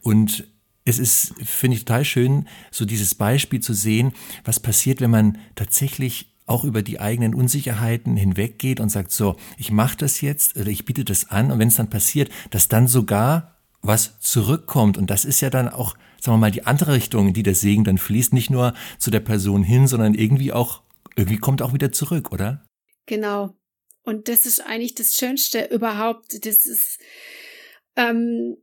Und 0.00 0.46
es 0.84 0.98
ist, 0.98 1.34
finde 1.44 1.76
ich, 1.76 1.84
total 1.84 2.04
schön, 2.04 2.46
so 2.70 2.84
dieses 2.84 3.14
Beispiel 3.14 3.60
zu 3.60 3.74
sehen, 3.74 4.12
was 4.44 4.60
passiert, 4.60 5.00
wenn 5.00 5.10
man 5.10 5.38
tatsächlich 5.54 6.37
auch 6.48 6.64
über 6.64 6.82
die 6.82 7.00
eigenen 7.00 7.34
Unsicherheiten 7.34 8.16
hinweggeht 8.16 8.80
und 8.80 8.88
sagt, 8.90 9.12
so, 9.12 9.36
ich 9.56 9.70
mache 9.70 9.96
das 9.96 10.20
jetzt 10.20 10.56
oder 10.56 10.68
ich 10.68 10.84
biete 10.84 11.04
das 11.04 11.30
an 11.30 11.50
und 11.50 11.58
wenn 11.58 11.68
es 11.68 11.76
dann 11.76 11.90
passiert, 11.90 12.30
dass 12.50 12.68
dann 12.68 12.88
sogar 12.88 13.56
was 13.82 14.18
zurückkommt 14.20 14.98
und 14.98 15.08
das 15.10 15.24
ist 15.24 15.40
ja 15.40 15.50
dann 15.50 15.68
auch, 15.68 15.94
sagen 16.20 16.34
wir 16.34 16.38
mal, 16.38 16.50
die 16.50 16.66
andere 16.66 16.94
Richtung, 16.94 17.28
in 17.28 17.34
die 17.34 17.42
der 17.42 17.54
Segen 17.54 17.84
dann 17.84 17.98
fließt, 17.98 18.32
nicht 18.32 18.50
nur 18.50 18.74
zu 18.98 19.10
der 19.10 19.20
Person 19.20 19.62
hin, 19.62 19.86
sondern 19.86 20.14
irgendwie 20.14 20.52
auch, 20.52 20.82
irgendwie 21.16 21.38
kommt 21.38 21.62
auch 21.62 21.72
wieder 21.72 21.92
zurück, 21.92 22.32
oder? 22.32 22.64
Genau. 23.06 23.54
Und 24.02 24.28
das 24.28 24.46
ist 24.46 24.60
eigentlich 24.60 24.94
das 24.94 25.14
Schönste 25.14 25.66
überhaupt. 25.66 26.44
Das 26.44 26.66
ist, 26.66 26.98
ähm, 27.94 28.56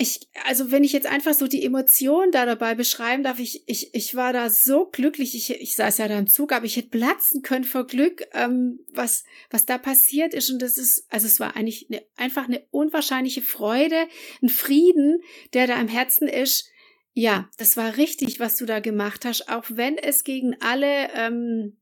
ich, 0.00 0.30
also 0.46 0.70
wenn 0.70 0.82
ich 0.82 0.94
jetzt 0.94 1.06
einfach 1.06 1.34
so 1.34 1.46
die 1.46 1.62
Emotionen 1.62 2.32
da 2.32 2.46
dabei 2.46 2.74
beschreiben 2.74 3.22
darf, 3.22 3.38
ich, 3.38 3.64
ich, 3.68 3.94
ich 3.94 4.14
war 4.14 4.32
da 4.32 4.48
so 4.48 4.86
glücklich. 4.86 5.34
Ich, 5.34 5.50
ich 5.50 5.76
saß 5.76 5.98
ja 5.98 6.08
da 6.08 6.18
im 6.18 6.26
Zug, 6.26 6.52
aber 6.52 6.64
ich 6.64 6.76
hätte 6.76 6.88
platzen 6.88 7.42
können 7.42 7.64
vor 7.64 7.86
Glück, 7.86 8.24
ähm, 8.32 8.80
was, 8.94 9.24
was 9.50 9.66
da 9.66 9.76
passiert 9.76 10.32
ist. 10.32 10.48
Und 10.48 10.62
das 10.62 10.78
ist, 10.78 11.04
also 11.10 11.26
es 11.26 11.38
war 11.38 11.54
eigentlich 11.54 11.88
eine, 11.90 12.02
einfach 12.16 12.48
eine 12.48 12.64
unwahrscheinliche 12.70 13.42
Freude, 13.42 14.08
ein 14.40 14.48
Frieden, 14.48 15.20
der 15.52 15.66
da 15.66 15.78
im 15.78 15.88
Herzen 15.88 16.28
ist. 16.28 16.70
Ja, 17.12 17.50
das 17.58 17.76
war 17.76 17.98
richtig, 17.98 18.40
was 18.40 18.56
du 18.56 18.64
da 18.64 18.80
gemacht 18.80 19.26
hast, 19.26 19.50
auch 19.50 19.64
wenn 19.68 19.98
es 19.98 20.24
gegen 20.24 20.56
alle, 20.60 21.10
ähm, 21.12 21.76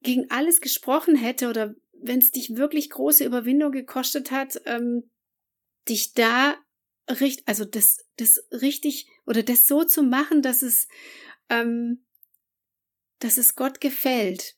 gegen 0.00 0.30
alles 0.30 0.60
gesprochen 0.60 1.16
hätte 1.16 1.48
oder 1.48 1.74
wenn 1.92 2.20
es 2.20 2.30
dich 2.30 2.54
wirklich 2.54 2.88
große 2.90 3.24
Überwindung 3.24 3.72
gekostet 3.72 4.30
hat, 4.30 4.62
ähm, 4.64 5.10
dich 5.88 6.12
da 6.12 6.54
richtig, 7.08 7.46
also 7.46 7.64
das, 7.64 7.98
das 8.16 8.44
richtig 8.50 9.06
oder 9.26 9.42
das 9.42 9.66
so 9.66 9.84
zu 9.84 10.02
machen, 10.02 10.42
dass 10.42 10.62
es, 10.62 10.88
ähm, 11.48 12.04
dass 13.18 13.38
es 13.38 13.54
Gott 13.54 13.80
gefällt. 13.80 14.56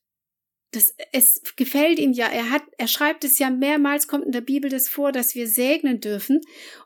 Das, 0.71 0.95
es 1.13 1.41
gefällt 1.57 1.99
ihm 1.99 2.13
ja. 2.13 2.27
Er 2.27 2.51
hat, 2.51 2.65
er 2.79 2.89
schreibt 2.89 3.25
es 3.25 3.39
ja 3.39 3.51
mehrmals, 3.51 4.09
kommt 4.09 4.27
in 4.27 4.33
der 4.33 4.41
Bibel 4.41 4.71
das 4.71 4.89
vor, 4.89 5.13
dass 5.13 5.35
wir 5.35 5.47
segnen 5.47 6.01
dürfen 6.01 6.41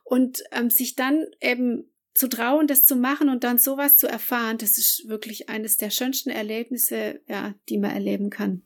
und 0.04 0.42
ähm, 0.52 0.68
sich 0.68 0.94
dann 0.94 1.26
eben 1.40 1.90
zu 2.14 2.28
trauen, 2.28 2.66
das 2.66 2.84
zu 2.84 2.96
machen 2.96 3.28
und 3.28 3.44
dann 3.44 3.58
sowas 3.58 3.96
zu 3.96 4.08
erfahren, 4.08 4.58
das 4.58 4.76
ist 4.76 5.08
wirklich 5.08 5.48
eines 5.48 5.76
der 5.76 5.90
schönsten 5.90 6.30
Erlebnisse, 6.30 7.20
ja, 7.28 7.54
die 7.68 7.78
man 7.78 7.92
erleben 7.92 8.28
kann. 8.28 8.62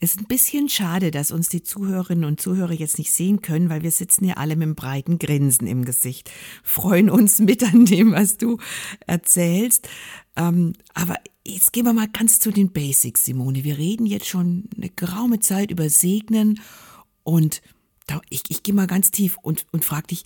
Ist 0.00 0.20
ein 0.20 0.26
bisschen 0.26 0.68
schade, 0.68 1.10
dass 1.10 1.32
uns 1.32 1.48
die 1.48 1.64
Zuhörerinnen 1.64 2.24
und 2.24 2.40
Zuhörer 2.40 2.72
jetzt 2.72 2.98
nicht 2.98 3.10
sehen 3.10 3.42
können, 3.42 3.68
weil 3.68 3.82
wir 3.82 3.90
sitzen 3.90 4.24
ja 4.24 4.34
alle 4.34 4.54
mit 4.54 4.62
einem 4.62 4.74
breiten 4.76 5.18
Grinsen 5.18 5.66
im 5.66 5.84
Gesicht, 5.84 6.30
freuen 6.62 7.10
uns 7.10 7.38
mit 7.40 7.64
an 7.64 7.84
dem, 7.84 8.12
was 8.12 8.36
du 8.36 8.58
erzählst. 9.06 9.88
Ähm, 10.36 10.74
aber 10.94 11.16
jetzt 11.44 11.72
gehen 11.72 11.84
wir 11.84 11.92
mal 11.92 12.08
ganz 12.08 12.38
zu 12.38 12.52
den 12.52 12.70
Basics, 12.70 13.24
Simone. 13.24 13.64
Wir 13.64 13.76
reden 13.76 14.06
jetzt 14.06 14.28
schon 14.28 14.68
eine 14.76 14.90
geraume 14.90 15.40
Zeit 15.40 15.72
über 15.72 15.90
Segnen 15.90 16.60
und 17.24 17.60
ich, 18.30 18.42
ich 18.48 18.62
gehe 18.62 18.74
mal 18.74 18.86
ganz 18.86 19.10
tief 19.10 19.36
und, 19.42 19.66
und 19.72 19.84
frage 19.84 20.08
dich, 20.08 20.24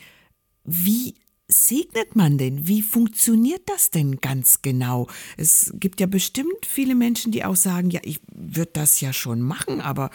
wie 0.64 1.14
segnet 1.48 2.16
man 2.16 2.38
denn? 2.38 2.66
Wie 2.66 2.82
funktioniert 2.82 3.62
das 3.66 3.90
denn 3.90 4.20
ganz 4.20 4.62
genau? 4.62 5.08
Es 5.36 5.72
gibt 5.74 6.00
ja 6.00 6.06
bestimmt 6.06 6.66
viele 6.66 6.94
Menschen, 6.94 7.32
die 7.32 7.44
auch 7.44 7.56
sagen, 7.56 7.90
ja, 7.90 8.00
ich 8.04 8.20
würde 8.32 8.72
das 8.74 9.00
ja 9.00 9.12
schon 9.12 9.40
machen, 9.40 9.80
aber 9.80 10.10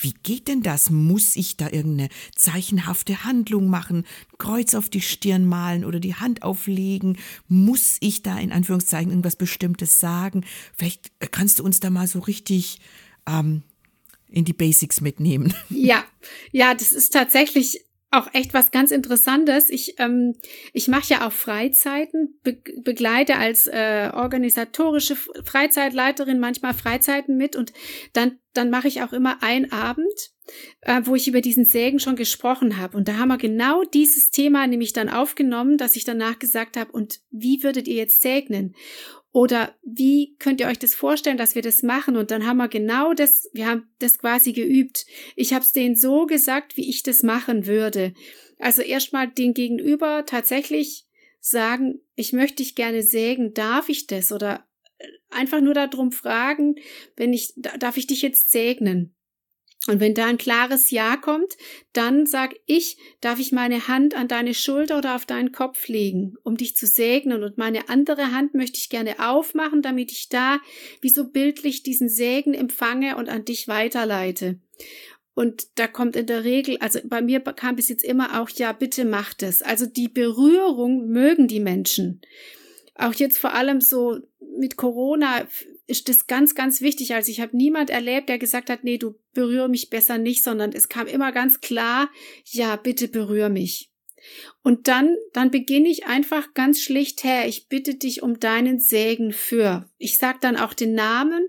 wie 0.00 0.14
geht 0.22 0.48
denn 0.48 0.62
das? 0.62 0.90
Muss 0.90 1.36
ich 1.36 1.56
da 1.56 1.68
irgendeine 1.68 2.08
zeichenhafte 2.34 3.24
Handlung 3.24 3.68
machen, 3.68 4.04
Kreuz 4.38 4.74
auf 4.74 4.88
die 4.88 5.00
Stirn 5.00 5.46
malen 5.46 5.84
oder 5.84 6.00
die 6.00 6.14
Hand 6.14 6.42
auflegen? 6.42 7.18
Muss 7.48 7.96
ich 8.00 8.22
da 8.22 8.38
in 8.38 8.52
Anführungszeichen 8.52 9.10
irgendwas 9.10 9.36
Bestimmtes 9.36 9.98
sagen? 9.98 10.44
Vielleicht 10.76 11.12
kannst 11.30 11.58
du 11.58 11.64
uns 11.64 11.80
da 11.80 11.90
mal 11.90 12.06
so 12.06 12.18
richtig 12.18 12.80
ähm, 13.26 13.62
in 14.28 14.44
die 14.44 14.54
Basics 14.54 15.00
mitnehmen. 15.00 15.54
Ja, 15.68 16.04
ja, 16.52 16.74
das 16.74 16.92
ist 16.92 17.12
tatsächlich 17.12 17.84
auch 18.12 18.32
echt 18.34 18.54
was 18.54 18.70
ganz 18.70 18.90
Interessantes. 18.90 19.70
Ich, 19.70 19.98
ähm, 19.98 20.34
ich 20.72 20.86
mache 20.86 21.08
ja 21.08 21.26
auch 21.26 21.32
Freizeiten, 21.32 22.38
be 22.42 22.58
begleite 22.82 23.36
als 23.36 23.66
äh, 23.66 24.10
organisatorische 24.12 25.16
Freizeitleiterin 25.16 26.38
manchmal 26.38 26.74
Freizeiten 26.74 27.36
mit 27.36 27.56
und 27.56 27.72
dann, 28.12 28.38
dann 28.52 28.70
mache 28.70 28.88
ich 28.88 29.02
auch 29.02 29.12
immer 29.12 29.42
einen 29.42 29.72
Abend, 29.72 30.12
äh, 30.82 31.00
wo 31.04 31.14
ich 31.14 31.26
über 31.26 31.40
diesen 31.40 31.64
Sägen 31.64 31.98
schon 31.98 32.16
gesprochen 32.16 32.76
habe. 32.78 32.98
Und 32.98 33.08
da 33.08 33.16
haben 33.16 33.28
wir 33.28 33.38
genau 33.38 33.82
dieses 33.82 34.30
Thema 34.30 34.66
nämlich 34.66 34.92
dann 34.92 35.08
aufgenommen, 35.08 35.78
dass 35.78 35.96
ich 35.96 36.04
danach 36.04 36.38
gesagt 36.38 36.76
habe, 36.76 36.92
und 36.92 37.20
wie 37.30 37.62
würdet 37.62 37.88
ihr 37.88 37.96
jetzt 37.96 38.20
segnen? 38.20 38.74
Oder 39.32 39.74
wie 39.82 40.36
könnt 40.38 40.60
ihr 40.60 40.66
euch 40.66 40.78
das 40.78 40.94
vorstellen, 40.94 41.38
dass 41.38 41.54
wir 41.54 41.62
das 41.62 41.82
machen? 41.82 42.16
Und 42.16 42.30
dann 42.30 42.46
haben 42.46 42.58
wir 42.58 42.68
genau 42.68 43.14
das, 43.14 43.48
wir 43.54 43.66
haben 43.66 43.90
das 43.98 44.18
quasi 44.18 44.52
geübt. 44.52 45.06
Ich 45.36 45.54
habe 45.54 45.64
es 45.64 45.72
denen 45.72 45.96
so 45.96 46.26
gesagt, 46.26 46.76
wie 46.76 46.88
ich 46.88 47.02
das 47.02 47.22
machen 47.22 47.66
würde. 47.66 48.12
Also 48.58 48.82
erstmal 48.82 49.28
den 49.28 49.54
Gegenüber 49.54 50.26
tatsächlich 50.26 51.06
sagen, 51.40 52.00
ich 52.14 52.34
möchte 52.34 52.56
dich 52.56 52.74
gerne 52.74 53.02
sägen, 53.02 53.54
darf 53.54 53.88
ich 53.88 54.06
das? 54.06 54.32
Oder 54.32 54.66
äh, 54.98 55.06
einfach 55.30 55.62
nur 55.62 55.74
darum 55.74 56.12
fragen, 56.12 56.76
wenn 57.16 57.32
ich, 57.32 57.54
darf 57.56 57.96
ich 57.96 58.06
dich 58.06 58.20
jetzt 58.20 58.50
segnen? 58.50 59.14
Und 59.88 59.98
wenn 59.98 60.14
da 60.14 60.26
ein 60.26 60.38
klares 60.38 60.90
Ja 60.90 61.16
kommt, 61.16 61.56
dann 61.92 62.24
sag 62.24 62.54
ich, 62.66 62.96
darf 63.20 63.40
ich 63.40 63.50
meine 63.50 63.88
Hand 63.88 64.14
an 64.14 64.28
deine 64.28 64.54
Schulter 64.54 64.98
oder 64.98 65.16
auf 65.16 65.26
deinen 65.26 65.50
Kopf 65.50 65.88
legen, 65.88 66.36
um 66.44 66.56
dich 66.56 66.76
zu 66.76 66.86
segnen. 66.86 67.42
Und 67.42 67.58
meine 67.58 67.88
andere 67.88 68.30
Hand 68.30 68.54
möchte 68.54 68.78
ich 68.78 68.90
gerne 68.90 69.16
aufmachen, 69.18 69.82
damit 69.82 70.12
ich 70.12 70.28
da 70.28 70.60
wie 71.00 71.08
so 71.08 71.28
bildlich 71.28 71.82
diesen 71.82 72.08
Segen 72.08 72.54
empfange 72.54 73.16
und 73.16 73.28
an 73.28 73.44
dich 73.44 73.66
weiterleite. 73.66 74.60
Und 75.34 75.66
da 75.78 75.88
kommt 75.88 76.14
in 76.14 76.26
der 76.26 76.44
Regel, 76.44 76.76
also 76.78 77.00
bei 77.04 77.20
mir 77.20 77.40
kam 77.40 77.74
bis 77.74 77.88
jetzt 77.88 78.04
immer 78.04 78.40
auch, 78.40 78.50
ja, 78.50 78.72
bitte 78.72 79.04
macht 79.04 79.42
es. 79.42 79.62
Also 79.62 79.86
die 79.86 80.08
Berührung 80.08 81.08
mögen 81.08 81.48
die 81.48 81.60
Menschen. 81.60 82.20
Auch 82.94 83.14
jetzt 83.14 83.38
vor 83.38 83.54
allem 83.54 83.80
so 83.80 84.18
mit 84.58 84.76
Corona 84.76 85.46
ist 85.86 86.08
das 86.08 86.26
ganz, 86.26 86.54
ganz 86.54 86.80
wichtig. 86.80 87.14
Also 87.14 87.30
ich 87.30 87.40
habe 87.40 87.56
niemand 87.56 87.90
erlebt, 87.90 88.28
der 88.28 88.38
gesagt 88.38 88.70
hat, 88.70 88.84
nee, 88.84 88.98
du 88.98 89.18
berühre 89.32 89.68
mich 89.68 89.90
besser 89.90 90.18
nicht, 90.18 90.42
sondern 90.42 90.72
es 90.72 90.88
kam 90.88 91.06
immer 91.06 91.32
ganz 91.32 91.60
klar, 91.60 92.10
ja, 92.44 92.76
bitte 92.76 93.08
berühre 93.08 93.50
mich. 93.50 93.90
Und 94.62 94.88
dann, 94.88 95.16
dann 95.32 95.50
beginne 95.50 95.88
ich 95.88 96.06
einfach 96.06 96.54
ganz 96.54 96.80
schlicht, 96.80 97.24
Herr, 97.24 97.48
ich 97.48 97.68
bitte 97.68 97.96
dich 97.96 98.22
um 98.22 98.38
deinen 98.38 98.78
Segen 98.78 99.32
für. 99.32 99.90
Ich 99.98 100.18
sag 100.18 100.40
dann 100.40 100.56
auch 100.56 100.74
den 100.74 100.94
Namen. 100.94 101.48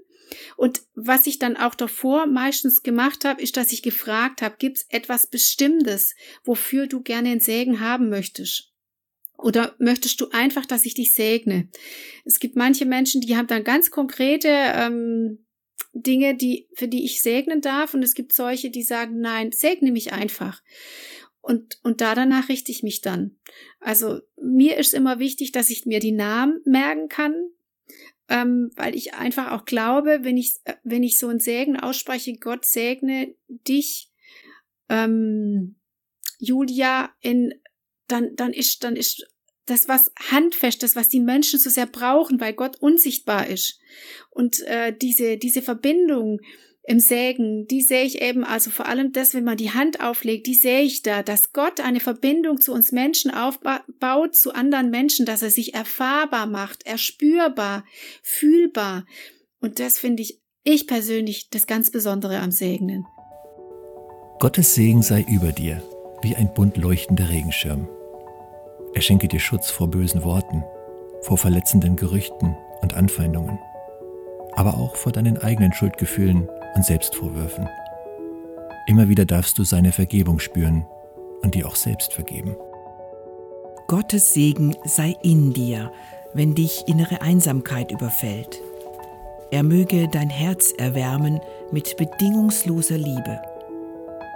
Und 0.58 0.82
was 0.96 1.28
ich 1.28 1.38
dann 1.38 1.56
auch 1.56 1.76
davor 1.76 2.26
meistens 2.26 2.82
gemacht 2.82 3.24
habe, 3.26 3.42
ist, 3.42 3.56
dass 3.56 3.72
ich 3.72 3.84
gefragt 3.84 4.42
habe, 4.42 4.56
gibt's 4.58 4.86
etwas 4.90 5.28
Bestimmtes, 5.28 6.16
wofür 6.44 6.88
du 6.88 7.02
gerne 7.02 7.30
einen 7.30 7.40
Segen 7.40 7.80
haben 7.80 8.10
möchtest? 8.10 8.73
Oder 9.38 9.76
möchtest 9.80 10.22
du 10.22 10.30
einfach, 10.32 10.66
dass 10.66 10.86
ich 10.86 10.94
dich 10.94 11.14
segne? 11.14 11.68
Es 12.24 12.40
gibt 12.40 12.56
manche 12.56 12.86
Menschen, 12.86 13.22
die 13.22 13.36
haben 13.36 13.48
dann 13.48 13.64
ganz 13.64 13.92
konkrete 13.92 14.48
ähm, 14.50 15.46
Dinge, 15.94 16.36
die, 16.36 16.70
für 16.76 16.88
die 16.88 17.04
ich 17.04 17.22
segnen 17.22 17.62
darf. 17.62 17.94
Und 17.94 18.04
es 18.04 18.14
gibt 18.14 18.34
solche, 18.34 18.70
die 18.70 18.84
sagen, 18.84 19.20
nein, 19.20 19.52
segne 19.52 19.92
mich 19.92 20.14
einfach. 20.14 20.62
Und, 21.42 21.80
und 21.84 22.00
da 22.00 22.16
danach 22.16 22.48
richte 22.48 22.72
ich 22.72 22.84
mich 22.84 23.02
dann. 23.02 23.36
Also 23.82 24.22
mir 24.42 24.78
ist 24.78 24.94
immer 24.94 25.20
wichtig, 25.20 25.52
dass 25.52 25.70
ich 25.70 25.86
mir 25.86 26.00
die 26.00 26.14
Namen 26.14 26.62
merken 26.64 27.10
kann, 27.10 27.36
ähm, 28.30 28.72
weil 28.76 28.96
ich 28.96 29.14
einfach 29.16 29.52
auch 29.52 29.66
glaube, 29.66 30.20
wenn 30.22 30.38
ich, 30.38 30.56
wenn 30.84 31.04
ich 31.04 31.20
so 31.20 31.28
ein 31.28 31.40
Segen 31.40 31.78
ausspreche, 31.78 32.34
Gott 32.38 32.64
segne 32.64 33.36
dich, 33.50 34.10
ähm, 34.88 35.76
Julia, 36.40 37.12
in 37.20 37.54
dann, 38.14 38.36
dann 38.36 38.54
ist, 38.54 38.84
dann 38.84 38.96
ist 38.96 39.26
das 39.66 39.88
was 39.88 40.12
handfestes, 40.30 40.96
was 40.96 41.10
die 41.10 41.20
Menschen 41.20 41.60
so 41.60 41.70
sehr 41.70 41.86
brauchen, 41.86 42.40
weil 42.40 42.54
Gott 42.54 42.78
unsichtbar 42.78 43.48
ist. 43.48 43.80
Und 44.30 44.62
äh, 44.62 44.96
diese 44.96 45.38
diese 45.38 45.62
Verbindung 45.62 46.40
im 46.86 47.00
Sägen, 47.00 47.66
die 47.68 47.82
sehe 47.82 48.04
ich 48.04 48.22
eben, 48.22 48.44
also 48.44 48.70
vor 48.70 48.88
allem 48.88 49.14
das, 49.14 49.34
wenn 49.34 49.46
man 49.46 49.56
die 49.56 49.72
Hand 49.72 50.02
auflegt, 50.02 50.48
die 50.48 50.56
sehe 50.56 50.82
ich 50.82 51.02
da, 51.02 51.24
dass 51.24 51.54
Gott 51.54 51.80
eine 51.80 52.02
Verbindung 52.02 52.60
zu 52.60 52.74
uns 52.74 52.92
Menschen 52.92 53.32
aufbaut, 53.32 54.36
zu 54.36 54.54
anderen 54.54 54.90
Menschen, 54.90 55.26
dass 55.26 55.42
er 55.42 55.50
sich 55.50 55.74
erfahrbar 55.74 56.46
macht, 56.46 56.86
erspürbar, 56.86 57.86
fühlbar. 58.22 59.06
Und 59.62 59.80
das 59.80 59.98
finde 59.98 60.24
ich, 60.24 60.42
ich 60.66 60.86
persönlich, 60.86 61.50
das 61.50 61.68
ganz 61.68 61.90
Besondere 61.90 62.40
am 62.40 62.52
Segnen. 62.52 63.06
Gottes 64.40 64.76
Segen 64.76 65.04
sei 65.04 65.26
über 65.30 65.54
dir, 65.54 65.82
wie 66.22 66.36
ein 66.36 66.54
bunt 66.54 66.76
leuchtender 66.76 67.30
Regenschirm. 67.30 67.88
Er 68.94 69.02
schenke 69.02 69.28
dir 69.28 69.40
Schutz 69.40 69.72
vor 69.72 69.88
bösen 69.88 70.24
Worten, 70.24 70.64
vor 71.22 71.38
verletzenden 71.38 71.96
Gerüchten 71.96 72.56
und 72.82 72.94
Anfeindungen, 72.94 73.58
aber 74.54 74.76
auch 74.76 74.96
vor 74.96 75.12
deinen 75.12 75.38
eigenen 75.38 75.74
Schuldgefühlen 75.74 76.48
und 76.76 76.86
Selbstvorwürfen. 76.86 77.68
Immer 78.88 79.10
wieder 79.10 79.26
darfst 79.26 79.58
du 79.58 79.64
seine 79.64 79.92
Vergebung 79.92 80.40
spüren 80.40 80.86
und 81.42 81.56
dir 81.56 81.68
auch 81.68 81.76
selbst 81.76 82.14
vergeben. 82.14 82.56
Gottes 83.88 84.34
Segen 84.34 84.76
sei 84.86 85.16
in 85.24 85.54
dir, 85.54 85.92
wenn 86.34 86.56
dich 86.56 86.84
innere 86.88 87.22
Einsamkeit 87.22 87.92
überfällt. 87.92 88.62
Er 89.52 89.64
möge 89.64 90.08
dein 90.08 90.30
Herz 90.30 90.74
erwärmen 90.78 91.40
mit 91.72 91.98
bedingungsloser 91.98 92.98
Liebe. 92.98 93.42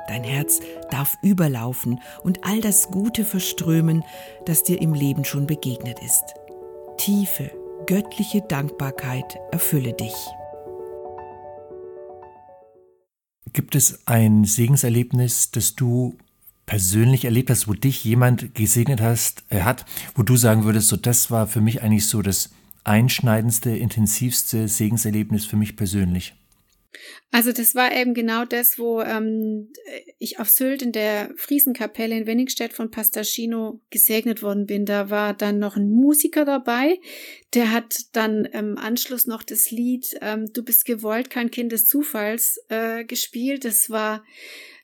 Dein 0.08 0.24
Herz 0.24 0.62
darf 0.89 1.17
überlaufen 1.22 2.00
und 2.24 2.46
all 2.46 2.62
das 2.62 2.88
Gute 2.88 3.26
verströmen, 3.26 4.04
das 4.46 4.63
dir 4.63 4.82
im 4.82 4.93
Leben 4.93 5.26
schon 5.26 5.48
begegnet 5.48 6.00
ist. 6.00 6.24
Tiefe, 6.98 7.52
göttliche 7.86 8.41
Dankbarkeit 8.41 9.38
erfülle 9.52 9.93
dich. 9.93 10.15
Gibt 13.54 13.76
es 13.76 14.08
ein 14.08 14.46
Segenserlebnis, 14.46 15.52
das 15.52 15.76
du 15.76 16.17
persönlich 16.65 17.26
erlebt 17.26 17.50
hast, 17.50 17.67
wo 17.67 17.74
dich 17.74 18.04
jemand 18.04 18.54
gesegnet 18.54 19.02
hast, 19.02 19.43
äh, 19.50 19.62
hat, 19.62 19.86
wo 20.15 20.24
du 20.24 20.36
sagen 20.36 20.63
würdest, 20.63 20.89
so 20.89 20.98
das 20.98 21.32
war 21.32 21.48
für 21.48 21.62
mich 21.62 21.82
eigentlich 21.82 22.08
so 22.08 22.22
das 22.22 22.50
einschneidendste, 22.84 23.72
intensivste 23.72 24.67
Segenserlebnis 24.67 25.46
für 25.46 25.56
mich 25.56 25.76
persönlich? 25.76 26.36
Also 27.32 27.52
das 27.52 27.76
war 27.76 27.95
eben 27.95 28.13
genau 28.13 28.45
das, 28.45 28.80
wo 28.80 29.02
ähm, 29.02 29.71
ich 30.17 30.39
auf 30.39 30.50
Sylt 30.50 30.82
in 30.82 30.91
der 30.91 31.32
Friesenkapelle 31.36 32.17
in 32.17 32.26
Wenningstedt 32.26 32.73
von 32.73 32.89
Pastaschino 32.89 33.82
gesegnet 33.89 34.41
worden 34.41 34.65
bin. 34.65 34.86
Da 34.86 35.10
war 35.10 35.34
dann 35.34 35.60
noch 35.60 35.76
ein 35.76 35.89
Musiker 35.89 36.45
dabei, 36.45 37.00
der 37.54 37.71
hat 37.71 37.95
dann 38.13 38.45
im 38.45 38.78
Anschluss 38.78 39.28
noch 39.28 39.43
das 39.43 39.71
Lied 39.71 40.17
ähm, 40.21 40.52
Du 40.54 40.63
bist 40.63 40.86
gewollt, 40.86 41.30
kein 41.30 41.52
Kind 41.52 41.71
des 41.71 41.88
Zufalls 41.88 42.60
äh, 42.69 43.04
gespielt. 43.04 43.65
Das 43.65 43.89
war 43.89 44.23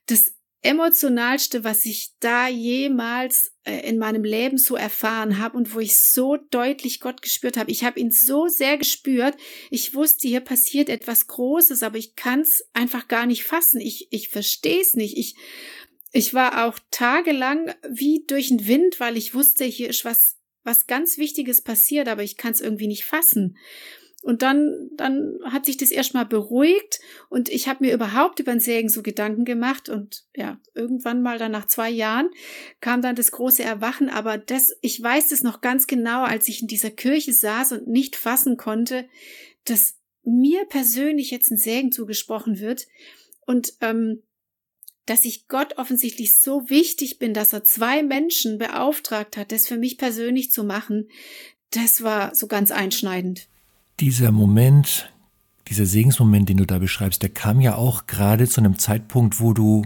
das 0.05 0.33
emotionalste, 0.63 1.65
was 1.65 1.85
ich 1.85 2.11
da 2.21 2.47
jemals 2.47 3.51
äh, 3.65 3.87
in 3.87 3.97
meinem 3.97 4.23
Leben 4.23 4.57
so 4.57 4.75
erfahren 4.75 5.37
habe 5.37 5.57
und 5.57 5.75
wo 5.75 5.79
ich 5.79 5.97
so 5.97 6.37
deutlich 6.37 7.01
Gott 7.01 7.21
gespürt 7.21 7.57
habe. 7.57 7.69
Ich 7.69 7.83
habe 7.83 7.99
ihn 7.99 8.11
so 8.11 8.47
sehr 8.47 8.77
gespürt. 8.77 9.35
Ich 9.69 9.93
wusste, 9.93 10.27
hier 10.27 10.39
passiert 10.39 10.87
etwas 10.87 11.27
Großes, 11.27 11.83
aber 11.83 11.97
ich 11.97 12.15
kann 12.15 12.41
es 12.41 12.65
einfach 12.71 13.09
gar 13.09 13.25
nicht 13.25 13.43
fassen. 13.43 13.81
Ich, 13.81 14.07
ich 14.11 14.29
verstehe 14.29 14.81
es 14.81 14.93
nicht. 14.93 15.17
Ich, 15.17 15.35
ich 16.13 16.33
war 16.33 16.65
auch 16.65 16.79
tagelang 16.91 17.73
wie 17.89 18.23
durch 18.25 18.47
den 18.47 18.65
Wind, 18.65 19.01
weil 19.01 19.17
ich 19.17 19.35
wusste, 19.35 19.65
hier 19.65 19.89
ist 19.89 20.05
was, 20.05 20.37
was 20.63 20.87
ganz 20.87 21.17
Wichtiges 21.17 21.61
passiert, 21.61 22.07
aber 22.07 22.23
ich 22.23 22.37
kann 22.37 22.53
es 22.53 22.61
irgendwie 22.61 22.87
nicht 22.87 23.03
fassen. 23.03 23.57
Und 24.23 24.41
dann, 24.41 24.89
dann 24.95 25.37
hat 25.43 25.65
sich 25.65 25.75
das 25.75 25.91
erstmal 25.91 26.25
beruhigt 26.25 27.01
und 27.29 27.49
ich 27.49 27.67
habe 27.67 27.83
mir 27.83 27.93
überhaupt 27.93 28.39
über 28.39 28.53
den 28.53 28.61
Sägen 28.61 28.87
so 28.87 29.03
Gedanken 29.03 29.43
gemacht 29.43 29.89
und 29.89 30.23
ja, 30.33 30.61
irgendwann 30.73 31.21
mal 31.21 31.37
dann 31.37 31.51
nach 31.51 31.67
zwei 31.67 31.89
Jahren 31.89 32.29
kam 32.79 33.01
dann 33.01 33.17
das 33.17 33.33
große 33.33 33.63
Erwachen, 33.63 34.09
aber 34.09 34.37
das, 34.37 34.77
ich 34.79 35.03
weiß 35.03 35.33
es 35.33 35.43
noch 35.43 35.59
ganz 35.59 35.87
genau, 35.87 36.23
als 36.23 36.47
ich 36.47 36.61
in 36.61 36.69
dieser 36.69 36.89
Kirche 36.89 37.33
saß 37.33 37.73
und 37.73 37.87
nicht 37.87 38.15
fassen 38.15 38.55
konnte, 38.55 39.09
dass 39.65 39.95
mir 40.23 40.63
persönlich 40.65 41.29
jetzt 41.29 41.51
ein 41.51 41.57
Sägen 41.57 41.91
zugesprochen 41.91 42.61
wird 42.61 42.87
und 43.45 43.73
ähm, 43.81 44.23
dass 45.05 45.25
ich 45.25 45.49
Gott 45.49 45.77
offensichtlich 45.77 46.39
so 46.39 46.69
wichtig 46.69 47.19
bin, 47.19 47.33
dass 47.33 47.51
er 47.51 47.65
zwei 47.65 48.03
Menschen 48.03 48.57
beauftragt 48.57 49.35
hat, 49.35 49.51
das 49.51 49.67
für 49.67 49.77
mich 49.77 49.97
persönlich 49.97 50.49
zu 50.49 50.63
machen, 50.63 51.09
das 51.71 52.03
war 52.03 52.33
so 52.33 52.47
ganz 52.47 52.71
einschneidend. 52.71 53.49
Dieser 54.03 54.33
Moment, 54.33 55.13
dieser 55.69 55.85
Segensmoment, 55.85 56.49
den 56.49 56.57
du 56.57 56.65
da 56.65 56.77
beschreibst, 56.77 57.21
der 57.21 57.29
kam 57.29 57.61
ja 57.61 57.75
auch 57.75 58.05
gerade 58.05 58.49
zu 58.49 58.59
einem 58.59 58.77
Zeitpunkt, 58.77 59.39
wo 59.39 59.53
du 59.53 59.85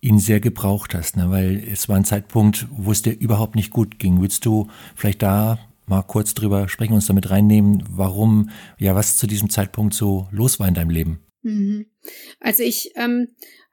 ihn 0.00 0.18
sehr 0.18 0.40
gebraucht 0.40 0.94
hast, 0.94 1.18
ne? 1.18 1.30
weil 1.30 1.62
es 1.70 1.86
war 1.86 1.96
ein 1.96 2.06
Zeitpunkt, 2.06 2.66
wo 2.70 2.92
es 2.92 3.02
dir 3.02 3.10
überhaupt 3.10 3.56
nicht 3.56 3.70
gut 3.70 3.98
ging. 3.98 4.22
Willst 4.22 4.46
du 4.46 4.68
vielleicht 4.96 5.22
da 5.22 5.58
mal 5.84 6.00
kurz 6.00 6.32
drüber 6.32 6.70
sprechen, 6.70 6.94
uns 6.94 7.08
damit 7.08 7.28
reinnehmen, 7.28 7.84
warum, 7.90 8.48
ja, 8.78 8.94
was 8.94 9.18
zu 9.18 9.26
diesem 9.26 9.50
Zeitpunkt 9.50 9.92
so 9.92 10.28
los 10.30 10.58
war 10.58 10.66
in 10.66 10.72
deinem 10.72 10.88
Leben? 10.88 11.20
Mhm. 11.42 11.90
Also 12.40 12.62
ich 12.62 12.92
ähm, 12.96 13.28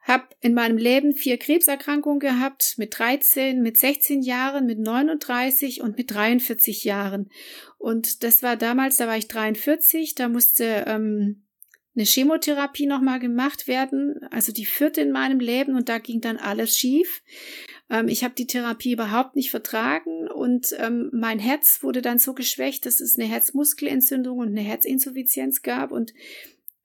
habe 0.06 0.24
in 0.40 0.54
meinem 0.54 0.76
Leben 0.76 1.14
vier 1.14 1.36
Krebserkrankungen 1.36 2.20
gehabt, 2.20 2.74
mit 2.76 2.96
13, 2.96 3.60
mit 3.60 3.76
16 3.76 4.22
Jahren, 4.22 4.66
mit 4.66 4.78
39 4.78 5.80
und 5.80 5.96
mit 5.96 6.14
43 6.14 6.84
Jahren. 6.84 7.28
Und 7.86 8.24
das 8.24 8.42
war 8.42 8.56
damals, 8.56 8.96
da 8.96 9.06
war 9.06 9.16
ich 9.16 9.28
43, 9.28 10.16
da 10.16 10.28
musste 10.28 10.86
ähm, 10.88 11.44
eine 11.94 12.04
Chemotherapie 12.04 12.86
nochmal 12.86 13.20
gemacht 13.20 13.68
werden, 13.68 14.18
also 14.32 14.50
die 14.50 14.66
vierte 14.66 15.02
in 15.02 15.12
meinem 15.12 15.38
Leben 15.38 15.76
und 15.76 15.88
da 15.88 15.98
ging 15.98 16.20
dann 16.20 16.36
alles 16.36 16.76
schief. 16.76 17.22
Ähm, 17.88 18.08
ich 18.08 18.24
habe 18.24 18.34
die 18.34 18.48
Therapie 18.48 18.90
überhaupt 18.90 19.36
nicht 19.36 19.52
vertragen 19.52 20.26
und 20.26 20.74
ähm, 20.80 21.10
mein 21.12 21.38
Herz 21.38 21.78
wurde 21.84 22.02
dann 22.02 22.18
so 22.18 22.34
geschwächt, 22.34 22.86
dass 22.86 22.98
es 22.98 23.16
eine 23.16 23.28
Herzmuskelentzündung 23.28 24.38
und 24.38 24.48
eine 24.48 24.62
Herzinsuffizienz 24.62 25.62
gab 25.62 25.92
und 25.92 26.12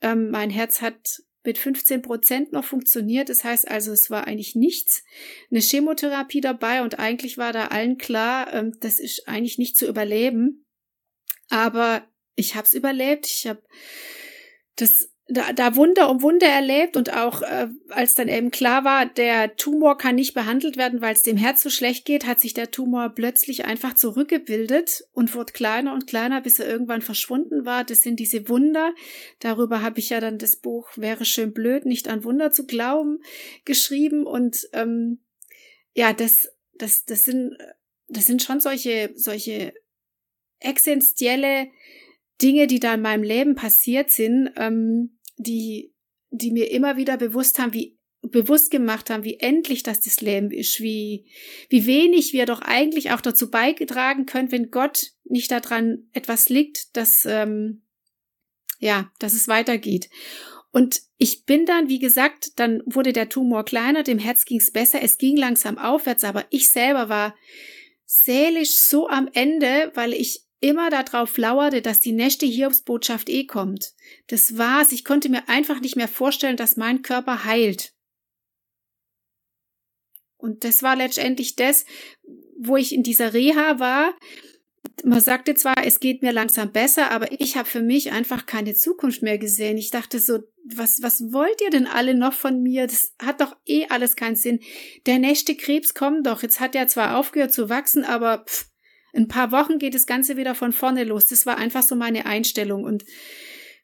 ähm, 0.01 0.29
mein 0.29 0.51
Herz 0.51 0.83
hat 0.83 1.23
mit 1.43 1.57
15 1.57 2.03
Prozent 2.03 2.51
noch 2.51 2.65
funktioniert. 2.65 3.29
Das 3.29 3.43
heißt 3.43 3.67
also, 3.67 3.91
es 3.91 4.11
war 4.11 4.27
eigentlich 4.27 4.53
nichts. 4.53 5.03
Eine 5.49 5.61
Chemotherapie 5.61 6.41
dabei 6.41 6.83
und 6.83 6.99
eigentlich 6.99 7.39
war 7.39 7.53
da 7.53 7.69
allen 7.69 7.97
klar, 7.97 8.53
ähm, 8.53 8.73
das 8.81 8.99
ist 8.99 9.27
eigentlich 9.27 9.57
nicht 9.57 9.77
zu 9.77 9.87
überleben. 9.87 10.60
Aber 11.51 12.03
ich 12.35 12.55
habe 12.55 12.65
es 12.65 12.73
überlebt. 12.73 13.27
Ich 13.27 13.45
habe 13.45 13.61
das 14.77 15.09
da, 15.27 15.53
da 15.53 15.75
Wunder 15.75 16.09
um 16.09 16.21
Wunder 16.21 16.47
erlebt 16.47 16.97
und 16.97 17.13
auch 17.13 17.41
äh, 17.41 17.69
als 17.89 18.15
dann 18.15 18.27
eben 18.27 18.51
klar 18.51 18.83
war, 18.83 19.05
der 19.05 19.55
Tumor 19.55 19.97
kann 19.97 20.15
nicht 20.15 20.33
behandelt 20.33 20.75
werden, 20.75 21.01
weil 21.01 21.13
es 21.13 21.21
dem 21.21 21.37
Herz 21.37 21.61
so 21.61 21.69
schlecht 21.69 22.05
geht, 22.05 22.25
hat 22.25 22.41
sich 22.41 22.53
der 22.53 22.71
Tumor 22.71 23.09
plötzlich 23.09 23.63
einfach 23.65 23.93
zurückgebildet 23.93 25.05
und 25.13 25.33
wurde 25.33 25.53
kleiner 25.53 25.93
und 25.93 26.07
kleiner, 26.07 26.41
bis 26.41 26.59
er 26.59 26.67
irgendwann 26.67 27.01
verschwunden 27.01 27.65
war. 27.65 27.85
Das 27.85 28.01
sind 28.01 28.19
diese 28.19 28.49
Wunder. 28.49 28.93
Darüber 29.39 29.81
habe 29.81 29.99
ich 29.99 30.09
ja 30.09 30.19
dann 30.19 30.37
das 30.37 30.57
Buch 30.57 30.89
Wäre 30.97 31.23
schön 31.23 31.53
blöd, 31.53 31.85
nicht 31.85 32.09
an 32.09 32.23
Wunder 32.25 32.51
zu 32.51 32.65
glauben, 32.65 33.19
geschrieben. 33.63 34.25
Und 34.25 34.67
ähm, 34.73 35.19
ja, 35.93 36.11
das, 36.11 36.49
das, 36.73 37.05
das 37.05 37.23
sind, 37.23 37.57
das 38.09 38.25
sind 38.25 38.43
schon 38.43 38.59
solche, 38.59 39.11
solche 39.15 39.73
essentielle 40.61 41.67
Dinge, 42.41 42.67
die 42.67 42.79
da 42.79 42.95
in 42.95 43.01
meinem 43.01 43.23
Leben 43.23 43.55
passiert 43.55 44.09
sind, 44.09 44.51
ähm, 44.57 45.17
die, 45.37 45.93
die 46.29 46.51
mir 46.51 46.71
immer 46.71 46.97
wieder 46.97 47.17
bewusst 47.17 47.59
haben, 47.59 47.73
wie 47.73 47.97
bewusst 48.21 48.69
gemacht 48.69 49.09
haben, 49.09 49.23
wie 49.23 49.39
endlich 49.39 49.83
das 49.83 49.99
das 49.99 50.21
Leben 50.21 50.51
ist, 50.51 50.79
wie, 50.79 51.25
wie 51.69 51.87
wenig 51.87 52.33
wir 52.33 52.45
doch 52.45 52.61
eigentlich 52.61 53.11
auch 53.11 53.21
dazu 53.21 53.49
beigetragen 53.49 54.25
können, 54.25 54.51
wenn 54.51 54.69
Gott 54.69 55.13
nicht 55.23 55.51
daran 55.51 56.07
etwas 56.13 56.49
liegt, 56.49 56.95
dass, 56.95 57.25
ähm, 57.25 57.81
ja, 58.79 59.11
dass 59.19 59.33
es 59.33 59.47
weitergeht. 59.47 60.09
Und 60.71 61.01
ich 61.17 61.45
bin 61.45 61.65
dann, 61.65 61.89
wie 61.89 61.99
gesagt, 61.99 62.59
dann 62.59 62.81
wurde 62.85 63.11
der 63.11 63.27
Tumor 63.27 63.65
kleiner, 63.65 64.03
dem 64.03 64.19
Herz 64.19 64.45
ging 64.45 64.59
es 64.59 64.71
besser, 64.71 65.01
es 65.01 65.17
ging 65.17 65.35
langsam 65.35 65.77
aufwärts, 65.77 66.23
aber 66.23 66.45
ich 66.49 66.69
selber 66.69 67.09
war 67.09 67.35
seelisch 68.05 68.77
so 68.77 69.07
am 69.09 69.29
Ende, 69.33 69.91
weil 69.95 70.13
ich 70.13 70.45
immer 70.61 70.89
darauf 70.89 71.37
lauerte, 71.37 71.81
dass 71.81 71.99
die 71.99 72.13
nächste 72.13 72.45
Hiobsbotschaft 72.45 73.29
eh 73.29 73.45
kommt. 73.45 73.93
Das 74.27 74.57
war's. 74.57 74.91
Ich 74.91 75.03
konnte 75.03 75.27
mir 75.27 75.49
einfach 75.49 75.81
nicht 75.81 75.95
mehr 75.95 76.07
vorstellen, 76.07 76.55
dass 76.55 76.77
mein 76.77 77.01
Körper 77.01 77.43
heilt. 77.43 77.93
Und 80.37 80.63
das 80.63 80.81
war 80.81 80.95
letztendlich 80.95 81.55
das, 81.55 81.85
wo 82.57 82.77
ich 82.77 82.93
in 82.93 83.03
dieser 83.03 83.33
Reha 83.33 83.79
war. 83.79 84.15
Man 85.03 85.21
sagte 85.21 85.53
zwar, 85.55 85.75
es 85.85 85.99
geht 85.99 86.21
mir 86.21 86.31
langsam 86.31 86.71
besser, 86.71 87.11
aber 87.11 87.31
ich 87.39 87.55
habe 87.55 87.69
für 87.69 87.81
mich 87.81 88.11
einfach 88.11 88.45
keine 88.45 88.73
Zukunft 88.73 89.21
mehr 89.21 89.37
gesehen. 89.37 89.77
Ich 89.77 89.91
dachte 89.91 90.19
so, 90.19 90.39
was, 90.63 91.01
was 91.01 91.31
wollt 91.31 91.61
ihr 91.61 91.69
denn 91.69 91.87
alle 91.87 92.15
noch 92.15 92.33
von 92.33 92.61
mir? 92.61 92.87
Das 92.87 93.13
hat 93.21 93.41
doch 93.41 93.55
eh 93.65 93.87
alles 93.87 94.15
keinen 94.15 94.35
Sinn. 94.35 94.59
Der 95.05 95.19
nächste 95.19 95.55
Krebs 95.55 95.93
kommt 95.93 96.25
doch. 96.25 96.41
Jetzt 96.41 96.59
hat 96.59 96.75
er 96.75 96.87
zwar 96.87 97.17
aufgehört 97.17 97.53
zu 97.53 97.69
wachsen, 97.69 98.03
aber 98.03 98.45
pff, 98.47 98.70
ein 99.13 99.27
paar 99.27 99.51
Wochen 99.51 99.77
geht 99.77 99.95
das 99.95 100.05
Ganze 100.05 100.37
wieder 100.37 100.55
von 100.55 100.71
vorne 100.71 101.03
los. 101.03 101.25
Das 101.25 101.45
war 101.45 101.57
einfach 101.57 101.83
so 101.83 101.95
meine 101.95 102.25
Einstellung 102.25 102.83
und 102.83 103.03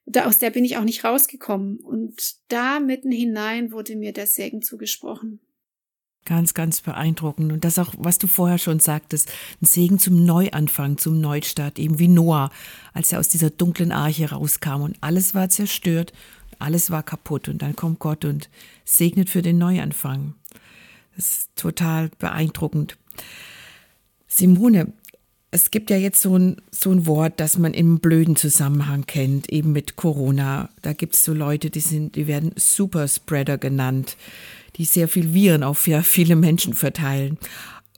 da, 0.08 0.26
aus 0.26 0.38
der 0.38 0.52
bin 0.52 0.64
ich 0.64 0.78
auch 0.78 0.84
nicht 0.84 1.04
rausgekommen. 1.04 1.80
Und 1.80 2.16
da 2.48 2.80
mitten 2.80 3.12
hinein 3.12 3.72
wurde 3.72 3.96
mir 3.96 4.14
der 4.14 4.26
Segen 4.26 4.62
zugesprochen. 4.62 5.42
Ganz, 6.24 6.54
ganz 6.54 6.82
beeindruckend. 6.82 7.52
Und 7.52 7.66
das 7.66 7.78
auch, 7.78 7.94
was 7.98 8.18
du 8.18 8.28
vorher 8.28 8.58
schon 8.58 8.80
sagtest, 8.80 9.30
ein 9.62 9.66
Segen 9.66 10.00
zum 10.00 10.26
Neuanfang, 10.26 10.98
zum 10.98 11.20
Neustart, 11.20 11.78
eben 11.78 12.00
wie 12.00 12.08
Noah, 12.08 12.52
als 12.94 13.12
er 13.12 13.20
aus 13.20 13.30
dieser 13.30 13.50
dunklen 13.50 13.92
Arche 13.92 14.32
rauskam 14.32 14.82
und 14.82 14.98
alles 15.02 15.36
war 15.36 15.50
zerstört, 15.50 16.14
alles 16.58 16.90
war 16.90 17.04
kaputt. 17.04 17.50
Und 17.50 17.62
dann 17.62 17.76
kommt 17.76 18.00
Gott 18.00 18.24
und 18.24 18.50
segnet 18.86 19.30
für 19.30 19.42
den 19.42 19.58
Neuanfang. 19.58 20.36
Das 21.16 21.26
ist 21.26 21.56
total 21.56 22.10
beeindruckend. 22.18 22.98
Simone, 24.28 24.94
es 25.52 25.72
gibt 25.72 25.90
ja 25.90 25.98
jetzt 25.98 26.22
so 26.22 26.38
ein, 26.38 26.58
so 26.72 26.92
ein 26.92 27.06
Wort, 27.06 27.40
das 27.40 27.58
man 27.58 27.74
im 27.74 28.00
blöden 28.00 28.36
Zusammenhang 28.36 29.06
kennt, 29.06 29.50
eben 29.50 29.72
mit 29.72 29.96
Corona. 29.96 30.70
Da 30.82 30.94
gibt 30.94 31.16
es 31.16 31.24
so 31.24 31.34
Leute, 31.34 31.70
die 31.70 31.80
sind, 31.80 32.16
die 32.16 32.28
werden 32.28 32.52
Superspreader 32.56 33.58
genannt, 33.58 34.18
die 34.76 34.86
sehr 34.86 35.08
viel 35.08 35.34
Viren 35.34 35.64
auf 35.64 35.80
viele 35.80 36.36
Menschen 36.36 36.74
verteilen. 36.74 37.38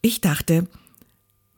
Ich 0.01 0.21
dachte, 0.21 0.67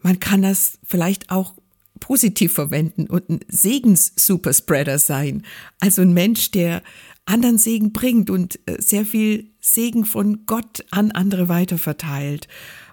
man 0.02 0.20
kann 0.20 0.42
das 0.42 0.80
vielleicht 0.84 1.30
auch 1.30 1.54
positiv 2.00 2.54
verwenden 2.54 3.08
und 3.08 3.30
ein 3.30 3.39
Segens-Superspreader 3.48 4.98
sein. 4.98 5.44
Also 5.80 6.02
ein 6.02 6.14
Mensch, 6.14 6.52
der 6.52 6.82
anderen 7.26 7.58
Segen 7.58 7.94
bringt 7.94 8.30
und 8.30 8.60
äh, 8.66 8.82
sehr 8.82 9.06
viel 9.06 9.52
Segen 9.60 10.06
von 10.06 10.46
Gott 10.46 10.84
an 10.89 11.12
andere 11.12 11.50
weiterverteilt. 11.50 12.48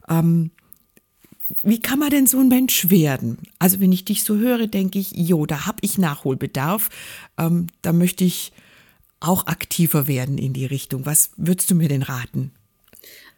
Ähm, 0.08 0.50
wie 1.68 1.80
kann 1.80 1.98
man 1.98 2.10
denn 2.10 2.26
so 2.26 2.38
ein 2.38 2.48
Mensch 2.48 2.90
werden? 2.90 3.38
Also 3.58 3.80
wenn 3.80 3.92
ich 3.92 4.04
dich 4.04 4.24
so 4.24 4.36
höre, 4.36 4.66
denke 4.66 4.98
ich, 4.98 5.12
jo, 5.12 5.46
da 5.46 5.66
habe 5.66 5.78
ich 5.82 5.98
Nachholbedarf. 5.98 6.88
Ähm, 7.38 7.66
da 7.82 7.92
möchte 7.92 8.24
ich 8.24 8.52
auch 9.20 9.46
aktiver 9.46 10.06
werden 10.06 10.38
in 10.38 10.52
die 10.52 10.66
Richtung. 10.66 11.06
Was 11.06 11.30
würdest 11.36 11.70
du 11.70 11.74
mir 11.74 11.88
denn 11.88 12.02
raten? 12.02 12.52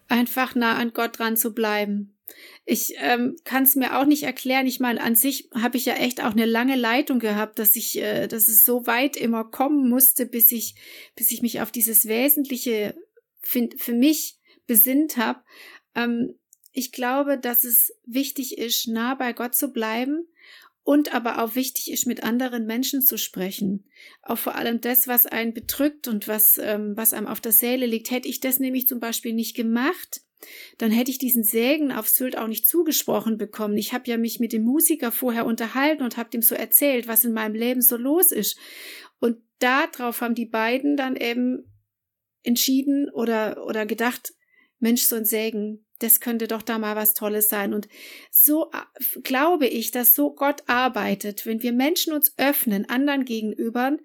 Einfach 0.08 0.54
nah 0.54 0.76
an 0.76 0.92
Gott 0.92 1.18
dran 1.18 1.36
zu 1.36 1.54
bleiben. 1.54 2.14
Ich 2.64 2.94
ähm, 2.98 3.36
kann 3.44 3.64
es 3.64 3.76
mir 3.76 3.98
auch 3.98 4.04
nicht 4.04 4.22
erklären. 4.22 4.66
Ich 4.66 4.80
meine, 4.80 5.00
an 5.00 5.16
sich 5.16 5.48
habe 5.54 5.76
ich 5.76 5.84
ja 5.84 5.94
echt 5.94 6.22
auch 6.22 6.32
eine 6.32 6.46
lange 6.46 6.76
Leitung 6.76 7.18
gehabt, 7.18 7.58
dass 7.58 7.74
ich, 7.74 7.98
äh, 7.98 8.28
dass 8.28 8.48
es 8.48 8.64
so 8.64 8.86
weit 8.86 9.16
immer 9.16 9.44
kommen 9.44 9.88
musste, 9.88 10.26
bis 10.26 10.52
ich, 10.52 10.74
bis 11.16 11.32
ich 11.32 11.42
mich 11.42 11.60
auf 11.60 11.72
dieses 11.72 12.06
Wesentliche 12.06 12.94
für, 13.40 13.68
für 13.76 13.94
mich 13.94 14.38
besinnt 14.66 15.16
habe. 15.16 15.40
Ähm, 15.94 16.34
ich 16.72 16.92
glaube, 16.92 17.38
dass 17.38 17.64
es 17.64 17.92
wichtig 18.04 18.58
ist, 18.58 18.88
nah 18.88 19.14
bei 19.14 19.32
Gott 19.32 19.54
zu 19.54 19.72
bleiben 19.72 20.26
und 20.82 21.14
aber 21.14 21.42
auch 21.42 21.54
wichtig 21.54 21.90
ist, 21.90 22.06
mit 22.06 22.22
anderen 22.22 22.66
Menschen 22.66 23.02
zu 23.02 23.18
sprechen. 23.18 23.84
Auch 24.22 24.38
vor 24.38 24.54
allem 24.54 24.80
das, 24.80 25.08
was 25.08 25.26
einen 25.26 25.52
bedrückt 25.52 26.08
und 26.08 26.28
was, 26.28 26.58
ähm, 26.58 26.96
was 26.96 27.12
einem 27.12 27.26
auf 27.26 27.40
der 27.40 27.52
Seele 27.52 27.86
liegt. 27.86 28.10
Hätte 28.10 28.28
ich 28.28 28.40
das 28.40 28.58
nämlich 28.58 28.86
zum 28.86 29.00
Beispiel 29.00 29.32
nicht 29.32 29.54
gemacht, 29.54 30.22
dann 30.78 30.90
hätte 30.90 31.10
ich 31.10 31.18
diesen 31.18 31.44
Segen 31.44 31.92
auf 31.92 32.08
Sylt 32.08 32.38
auch 32.38 32.46
nicht 32.46 32.66
zugesprochen 32.66 33.36
bekommen. 33.36 33.76
Ich 33.76 33.92
habe 33.92 34.08
ja 34.08 34.16
mich 34.16 34.40
mit 34.40 34.52
dem 34.52 34.62
Musiker 34.62 35.12
vorher 35.12 35.44
unterhalten 35.44 36.02
und 36.02 36.16
habe 36.16 36.30
dem 36.30 36.42
so 36.42 36.54
erzählt, 36.54 37.08
was 37.08 37.24
in 37.24 37.32
meinem 37.32 37.54
Leben 37.54 37.82
so 37.82 37.96
los 37.96 38.32
ist. 38.32 38.56
Und 39.18 39.36
darauf 39.58 40.22
haben 40.22 40.34
die 40.34 40.46
beiden 40.46 40.96
dann 40.96 41.16
eben 41.16 41.70
entschieden 42.42 43.10
oder, 43.10 43.66
oder 43.66 43.84
gedacht, 43.84 44.32
Mensch, 44.78 45.02
so 45.02 45.16
ein 45.16 45.26
Segen, 45.26 45.84
das 46.01 46.20
könnte 46.20 46.48
doch 46.48 46.62
da 46.62 46.78
mal 46.78 46.96
was 46.96 47.14
Tolles 47.14 47.48
sein. 47.48 47.72
Und 47.72 47.88
so 48.30 48.70
äh, 48.72 49.20
glaube 49.20 49.66
ich, 49.66 49.90
dass 49.90 50.14
so 50.14 50.34
Gott 50.34 50.62
arbeitet, 50.66 51.46
wenn 51.46 51.62
wir 51.62 51.72
Menschen 51.72 52.12
uns 52.12 52.34
öffnen, 52.36 52.88
anderen 52.88 53.24
gegenüber, 53.24 53.96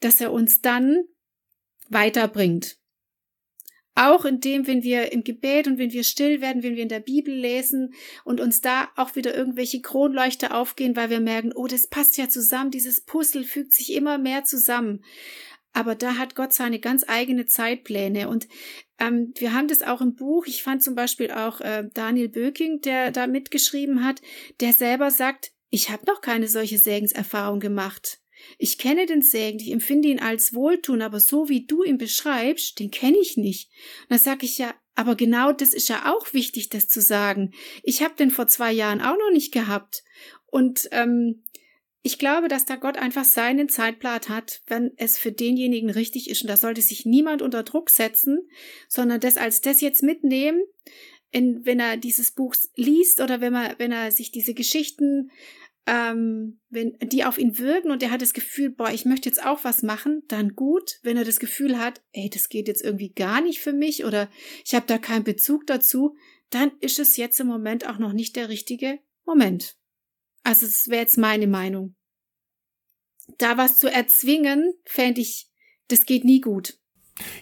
dass 0.00 0.20
er 0.20 0.32
uns 0.32 0.60
dann 0.60 1.04
weiterbringt. 1.88 2.76
Auch 3.96 4.24
indem, 4.24 4.66
wenn 4.66 4.82
wir 4.82 5.12
im 5.12 5.24
Gebet 5.24 5.66
und 5.66 5.76
wenn 5.76 5.92
wir 5.92 6.04
still 6.04 6.40
werden, 6.40 6.62
wenn 6.62 6.76
wir 6.76 6.82
in 6.82 6.88
der 6.88 7.00
Bibel 7.00 7.34
lesen 7.34 7.92
und 8.24 8.40
uns 8.40 8.60
da 8.60 8.88
auch 8.96 9.16
wieder 9.16 9.34
irgendwelche 9.34 9.82
Kronleuchter 9.82 10.56
aufgehen, 10.56 10.94
weil 10.94 11.10
wir 11.10 11.20
merken, 11.20 11.52
oh, 11.54 11.66
das 11.66 11.88
passt 11.88 12.16
ja 12.16 12.28
zusammen, 12.28 12.70
dieses 12.70 13.00
Puzzle 13.02 13.44
fügt 13.44 13.72
sich 13.72 13.92
immer 13.92 14.16
mehr 14.16 14.44
zusammen. 14.44 15.04
Aber 15.72 15.94
da 15.94 16.16
hat 16.16 16.34
Gott 16.34 16.52
seine 16.52 16.80
ganz 16.80 17.04
eigene 17.06 17.46
Zeitpläne. 17.46 18.28
Und 18.28 18.48
ähm, 18.98 19.32
wir 19.36 19.52
haben 19.52 19.68
das 19.68 19.82
auch 19.82 20.00
im 20.00 20.14
Buch. 20.14 20.46
Ich 20.46 20.62
fand 20.62 20.82
zum 20.82 20.94
Beispiel 20.94 21.30
auch 21.30 21.60
äh, 21.60 21.88
Daniel 21.94 22.28
Böking, 22.28 22.80
der 22.80 23.10
da 23.12 23.26
mitgeschrieben 23.26 24.04
hat, 24.04 24.20
der 24.60 24.72
selber 24.72 25.10
sagt, 25.10 25.52
ich 25.70 25.90
habe 25.90 26.06
noch 26.06 26.20
keine 26.20 26.48
solche 26.48 26.78
Segenserfahrung 26.78 27.60
gemacht. 27.60 28.20
Ich 28.58 28.78
kenne 28.78 29.06
den 29.06 29.22
Segen, 29.22 29.60
ich 29.60 29.70
empfinde 29.70 30.08
ihn 30.08 30.18
als 30.18 30.54
Wohltun, 30.54 31.02
aber 31.02 31.20
so 31.20 31.48
wie 31.48 31.66
du 31.66 31.82
ihn 31.82 31.98
beschreibst, 31.98 32.78
den 32.78 32.90
kenne 32.90 33.18
ich 33.18 33.36
nicht. 33.36 33.70
Und 34.02 34.12
da 34.12 34.18
sage 34.18 34.46
ich 34.46 34.58
ja, 34.58 34.74
aber 34.94 35.14
genau 35.14 35.52
das 35.52 35.72
ist 35.72 35.88
ja 35.88 36.12
auch 36.12 36.32
wichtig, 36.32 36.68
das 36.68 36.88
zu 36.88 37.00
sagen. 37.00 37.52
Ich 37.82 38.02
habe 38.02 38.14
den 38.16 38.30
vor 38.30 38.46
zwei 38.46 38.72
Jahren 38.72 39.00
auch 39.00 39.16
noch 39.16 39.30
nicht 39.32 39.52
gehabt. 39.52 40.02
Und 40.46 40.88
ähm, 40.90 41.44
ich 42.02 42.18
glaube, 42.18 42.48
dass 42.48 42.64
da 42.64 42.76
Gott 42.76 42.96
einfach 42.96 43.24
seinen 43.24 43.68
Zeitplan 43.68 44.20
hat, 44.28 44.62
wenn 44.66 44.92
es 44.96 45.18
für 45.18 45.32
denjenigen 45.32 45.90
richtig 45.90 46.30
ist. 46.30 46.42
Und 46.42 46.48
da 46.48 46.56
sollte 46.56 46.80
sich 46.80 47.04
niemand 47.04 47.42
unter 47.42 47.62
Druck 47.62 47.90
setzen, 47.90 48.48
sondern 48.88 49.20
das 49.20 49.36
als 49.36 49.60
das 49.60 49.80
jetzt 49.80 50.02
mitnehmen, 50.02 50.62
in, 51.30 51.64
wenn 51.64 51.78
er 51.78 51.96
dieses 51.96 52.32
Buch 52.32 52.54
liest 52.74 53.20
oder 53.20 53.40
wenn 53.40 53.54
er, 53.54 53.78
wenn 53.78 53.92
er 53.92 54.10
sich 54.12 54.32
diese 54.32 54.54
Geschichten, 54.54 55.30
ähm, 55.86 56.60
wenn 56.70 56.96
die 57.02 57.24
auf 57.24 57.38
ihn 57.38 57.58
wirken 57.58 57.90
und 57.90 58.02
er 58.02 58.10
hat 58.10 58.22
das 58.22 58.32
Gefühl, 58.32 58.70
boah, 58.70 58.90
ich 58.90 59.04
möchte 59.04 59.28
jetzt 59.28 59.44
auch 59.44 59.64
was 59.64 59.82
machen, 59.82 60.22
dann 60.28 60.54
gut. 60.54 60.98
Wenn 61.02 61.16
er 61.16 61.24
das 61.24 61.38
Gefühl 61.38 61.78
hat, 61.78 62.02
ey, 62.12 62.30
das 62.30 62.48
geht 62.48 62.68
jetzt 62.68 62.82
irgendwie 62.82 63.12
gar 63.12 63.40
nicht 63.40 63.60
für 63.60 63.72
mich 63.72 64.04
oder 64.04 64.30
ich 64.64 64.74
habe 64.74 64.86
da 64.86 64.98
keinen 64.98 65.24
Bezug 65.24 65.66
dazu, 65.66 66.16
dann 66.48 66.72
ist 66.80 66.98
es 66.98 67.16
jetzt 67.16 67.38
im 67.40 67.46
Moment 67.46 67.86
auch 67.86 67.98
noch 67.98 68.12
nicht 68.12 68.36
der 68.36 68.48
richtige 68.48 68.98
Moment. 69.24 69.76
Also 70.42 70.66
das 70.66 70.88
wäre 70.88 71.02
jetzt 71.02 71.18
meine 71.18 71.46
Meinung. 71.46 71.94
Da 73.38 73.56
was 73.56 73.78
zu 73.78 73.92
erzwingen, 73.92 74.72
fände 74.84 75.20
ich, 75.20 75.48
das 75.88 76.06
geht 76.06 76.24
nie 76.24 76.40
gut. 76.40 76.78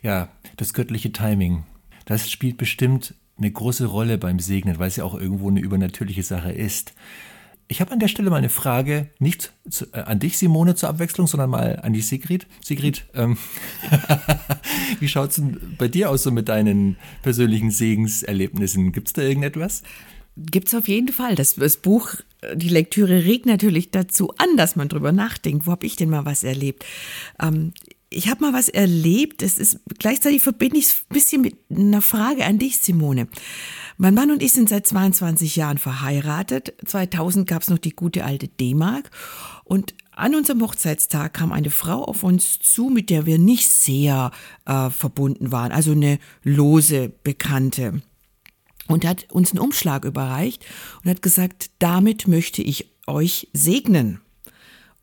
Ja, 0.03 0.33
das 0.57 0.75
göttliche 0.75 1.13
Timing. 1.13 1.65
Das 2.05 2.31
spielt 2.31 2.57
bestimmt 2.57 3.15
eine 3.37 3.51
große 3.51 3.87
Rolle 3.87 4.19
beim 4.19 4.41
Segnen, 4.41 4.79
weil 4.79 4.89
es 4.89 4.97
ja 4.97 5.05
auch 5.05 5.15
irgendwo 5.15 5.49
eine 5.49 5.61
übernatürliche 5.61 6.23
Sache 6.23 6.53
ist. 6.53 6.95
Ich 7.71 7.83
habe 7.83 7.93
an 7.93 7.99
der 7.99 8.09
Stelle 8.09 8.31
mal 8.31 8.37
eine 8.37 8.49
Frage, 8.49 9.11
nicht 9.19 9.53
zu, 9.69 9.85
äh, 9.93 10.01
an 10.01 10.19
dich, 10.19 10.39
Simone, 10.39 10.75
zur 10.75 10.89
Abwechslung, 10.89 11.27
sondern 11.27 11.51
mal 11.51 11.81
an 11.81 11.93
die 11.93 12.01
Sigrid. 12.01 12.47
Sigrid, 12.65 13.05
ähm, 13.15 13.37
wie 15.01 15.09
schaut 15.09 15.31
es 15.31 15.37
denn 15.37 15.77
bei 15.77 15.87
dir 15.87 16.09
aus 16.09 16.23
so 16.23 16.31
mit 16.31 16.49
deinen 16.49 16.97
persönlichen 17.23 17.71
Segenserlebnissen? 17.71 18.93
Gibt 18.93 19.09
es 19.09 19.13
da 19.13 19.21
irgendetwas? 19.21 19.83
Gibt 20.39 20.69
es 20.69 20.75
auf 20.75 20.89
jeden 20.89 21.13
Fall. 21.13 21.35
Das, 21.35 21.57
das 21.57 21.79
Buch, 21.79 22.15
die 22.55 22.69
Lektüre 22.69 23.25
regt 23.25 23.47
natürlich 23.47 23.91
dazu 23.91 24.33
an, 24.39 24.57
dass 24.57 24.77
man 24.77 24.89
drüber 24.89 25.13
nachdenkt. 25.13 25.67
Wo 25.67 25.73
habe 25.73 25.87
ich 25.87 25.97
denn 25.97 26.11
mal 26.11 26.25
was 26.25 26.45
erlebt? 26.45 26.85
Ähm, 27.41 27.73
ich 28.11 28.29
habe 28.29 28.45
mal 28.45 28.53
was 28.53 28.69
erlebt. 28.69 29.43
Es 29.43 29.59
ist 29.59 29.81
gleichzeitig 29.99 30.43
verbinde 30.43 30.79
ich 30.79 30.87
es 30.87 30.95
ein 31.11 31.15
bisschen 31.15 31.43
mit 31.43 31.57
einer 31.71 32.03
Frage 32.03 32.45
an 32.45 32.59
dich, 32.59 32.79
Simone. 32.79 33.29
Mein 33.97 34.15
Mann 34.15 34.31
und 34.31 34.43
ich 34.43 34.53
sind 34.53 34.69
seit 34.69 34.87
22 34.87 35.57
Jahren 35.57 35.79
verheiratet. 35.79 36.75
2000 36.87 37.49
gab 37.49 37.63
es 37.63 37.71
noch 37.71 37.79
die 37.79 37.91
gute 37.91 38.25
alte 38.25 38.47
D-Mark 38.47 39.11
und 39.65 39.95
an 40.13 40.35
unserem 40.35 40.63
Hochzeitstag 40.63 41.35
kam 41.35 41.53
eine 41.53 41.71
Frau 41.71 42.05
auf 42.05 42.23
uns 42.23 42.59
zu, 42.61 42.91
mit 42.91 43.11
der 43.11 43.27
wir 43.27 43.39
nicht 43.39 43.69
sehr 43.69 44.31
äh, 44.67 44.91
verbunden 44.91 45.53
waren, 45.53 45.73
also 45.73 45.93
eine 45.93 46.19
lose 46.43 47.13
Bekannte 47.23 48.03
und 48.89 49.05
hat 49.05 49.27
uns 49.31 49.53
einen 49.53 49.61
Umschlag 49.61 50.05
überreicht 50.05 50.65
und 51.05 51.11
hat 51.11 51.23
gesagt, 51.23 51.71
damit 51.79 52.27
möchte 52.27 52.63
ich 52.63 52.91
euch 53.07 53.49
segnen. 53.53 54.21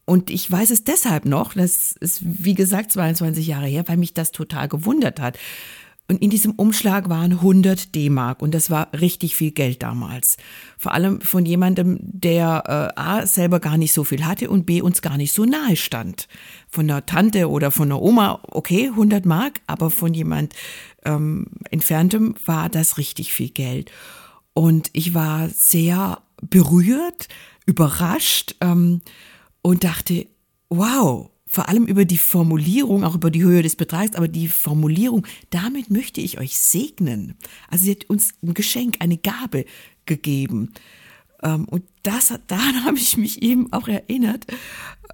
Und 0.04 0.30
ich 0.30 0.52
weiß 0.52 0.70
es 0.70 0.84
deshalb 0.84 1.26
noch, 1.26 1.54
das 1.54 1.94
ist 1.94 2.20
wie 2.24 2.54
gesagt 2.54 2.92
22 2.92 3.48
Jahre 3.48 3.68
her, 3.68 3.86
weil 3.88 3.98
mich 3.98 4.14
das 4.14 4.32
total 4.32 4.68
gewundert 4.68 5.20
hat. 5.20 5.38
Und 6.08 6.22
in 6.22 6.30
diesem 6.30 6.52
Umschlag 6.52 7.10
waren 7.10 7.32
100 7.32 7.96
D-Mark 7.96 8.44
und 8.44 8.54
das 8.54 8.70
war 8.70 8.90
richtig 8.94 9.36
viel 9.36 9.50
Geld 9.52 9.82
damals. 9.82 10.38
Vor 10.78 10.94
allem 10.94 11.20
von 11.20 11.48
jemandem, 11.48 11.98
der 12.02 12.94
äh, 12.96 13.00
A 13.00 13.26
selber 13.26 13.60
gar 13.60 13.78
nicht 13.78 13.92
so 13.92 14.04
viel 14.04 14.24
hatte 14.24 14.52
und 14.52 14.68
B 14.68 14.82
uns 14.82 15.02
gar 15.02 15.18
nicht 15.18 15.34
so 15.34 15.46
nahe 15.46 15.76
stand. 15.76 16.28
Von 16.70 16.88
der 16.88 17.08
Tante 17.08 17.50
oder 17.50 17.72
von 17.72 17.90
der 17.90 18.02
Oma, 18.02 18.40
okay, 18.52 18.90
100 18.90 19.26
Mark, 19.26 19.62
aber 19.66 19.90
von 19.90 20.14
jemand 20.14 20.54
ähm, 21.06 21.48
entferntem 21.72 22.36
war 22.46 22.70
das 22.70 23.00
richtig 23.00 23.34
viel 23.34 23.50
Geld. 23.50 23.92
Und 24.54 24.92
ich 24.94 25.16
war 25.16 25.50
sehr 25.50 26.22
berührt, 26.40 27.30
überrascht 27.66 28.56
ähm, 28.62 29.02
und 29.64 29.84
dachte, 29.84 30.28
wow, 30.70 31.32
vor 31.56 31.70
allem 31.70 31.86
über 31.86 32.04
die 32.04 32.18
Formulierung, 32.18 33.06
auch 33.06 33.16
über 33.16 33.32
die 33.32 33.42
Höhe 33.42 33.64
des 33.64 33.78
Betrags, 33.78 34.16
aber 34.16 34.28
die 34.28 34.50
Formulierung, 34.50 35.26
damit 35.52 35.90
möchte 35.90 36.20
ich 36.20 36.38
euch 36.38 36.60
segnen. 36.60 37.36
Also 37.70 37.86
sie 37.86 37.92
hat 37.92 38.10
uns 38.10 38.34
ein 38.44 38.54
Geschenk, 38.54 38.98
eine 39.00 39.18
Gabe 39.18 39.64
gegeben. 40.06 40.74
Ähm, 41.42 41.64
und 41.64 41.84
das, 42.04 42.28
daran 42.48 42.84
habe 42.84 42.98
ich 42.98 43.16
mich 43.16 43.42
eben 43.42 43.72
auch 43.72 43.88
erinnert. 43.88 44.46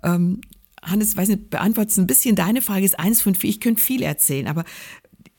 Ähm, 0.02 0.42
Hannes, 0.82 1.16
weiß 1.16 1.30
nicht, 1.30 1.52
beantwortet 1.52 1.96
ein 2.00 2.08
bisschen 2.08 2.36
deine 2.36 2.64
Frage, 2.64 2.86
ist 2.86 2.98
eins 2.98 3.22
von 3.22 3.36
vier. 3.36 3.52
Ich 3.52 3.60
könnte 3.60 3.80
viel 3.80 4.02
erzählen, 4.02 4.48
aber 4.48 4.66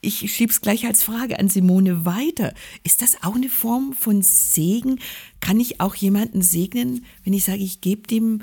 ich 0.02 0.32
schiebe 0.32 0.52
es 0.52 0.60
gleich 0.60 0.86
als 0.86 1.02
Frage 1.02 1.40
an 1.40 1.48
Simone 1.48 2.04
weiter. 2.04 2.54
Ist 2.84 3.02
das 3.02 3.24
auch 3.24 3.34
eine 3.34 3.48
Form 3.48 3.92
von 3.92 4.22
Segen? 4.22 5.00
Kann 5.40 5.58
ich 5.58 5.80
auch 5.80 5.96
jemanden 5.96 6.42
segnen, 6.42 7.04
wenn 7.24 7.32
ich 7.32 7.42
sage, 7.42 7.64
ich 7.64 7.80
gebe 7.80 8.06
dem 8.06 8.42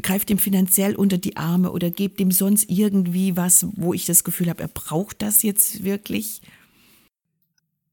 greift 0.00 0.30
ihm 0.30 0.38
finanziell 0.38 0.96
unter 0.96 1.18
die 1.18 1.36
Arme 1.36 1.72
oder 1.72 1.90
gebt 1.90 2.20
ihm 2.20 2.30
sonst 2.30 2.70
irgendwie 2.70 3.36
was, 3.36 3.66
wo 3.76 3.92
ich 3.92 4.06
das 4.06 4.24
Gefühl 4.24 4.48
habe, 4.48 4.62
er 4.62 4.68
braucht 4.68 5.20
das 5.20 5.42
jetzt 5.42 5.84
wirklich? 5.84 6.40